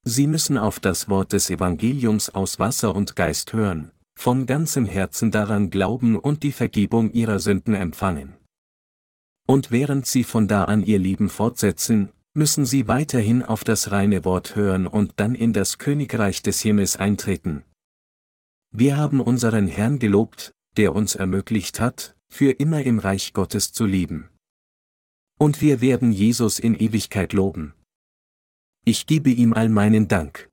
Sie 0.06 0.26
müssen 0.26 0.58
auf 0.58 0.80
das 0.80 1.08
Wort 1.08 1.34
des 1.34 1.52
Evangeliums 1.52 2.32
aus 2.32 2.58
Wasser 2.58 2.95
und 2.95 3.16
Geist 3.16 3.54
hören, 3.54 3.91
von 4.16 4.48
ganzem 4.48 4.86
Herzen 4.86 5.30
daran 5.30 5.70
glauben 5.70 6.18
und 6.18 6.41
die 6.41 6.52
Vergebung 6.52 7.12
ihrer 7.12 7.38
Sünden 7.38 7.76
empfangen. 7.76 8.34
Und 9.45 9.70
während 9.70 10.08
sie 10.08 10.24
von 10.24 10.48
da 10.48 10.64
an 10.64 10.84
ihr 10.84 10.98
Leben 10.98 11.30
fortsetzen, 11.30 12.10
müssen 12.34 12.66
sie 12.66 12.88
weiterhin 12.88 13.44
auf 13.44 13.64
das 13.64 13.92
reine 13.92 14.26
Wort 14.26 14.56
hören 14.56 14.88
und 14.88 15.14
dann 15.18 15.36
in 15.36 15.54
das 15.54 15.78
Königreich 15.78 16.42
des 16.42 16.62
Himmels 16.62 16.98
eintreten. 16.98 17.64
Wir 18.72 18.98
haben 18.98 19.22
unseren 19.22 19.68
Herrn 19.68 20.00
gelobt, 20.00 20.54
der 20.78 20.96
uns 20.96 21.16
ermöglicht 21.16 21.80
hat, 21.80 22.16
für 22.30 22.52
immer 22.52 22.82
im 22.84 22.98
Reich 22.98 23.34
Gottes 23.34 23.72
zu 23.72 23.86
leben. 23.86 24.30
Und 25.38 25.62
wir 25.62 25.82
werden 25.82 26.12
Jesus 26.12 26.58
in 26.58 26.74
Ewigkeit 26.74 27.34
loben. 27.34 27.74
Ich 28.86 29.06
gebe 29.06 29.30
ihm 29.30 29.54
all 29.54 29.70
meinen 29.70 30.08
Dank. 30.08 30.50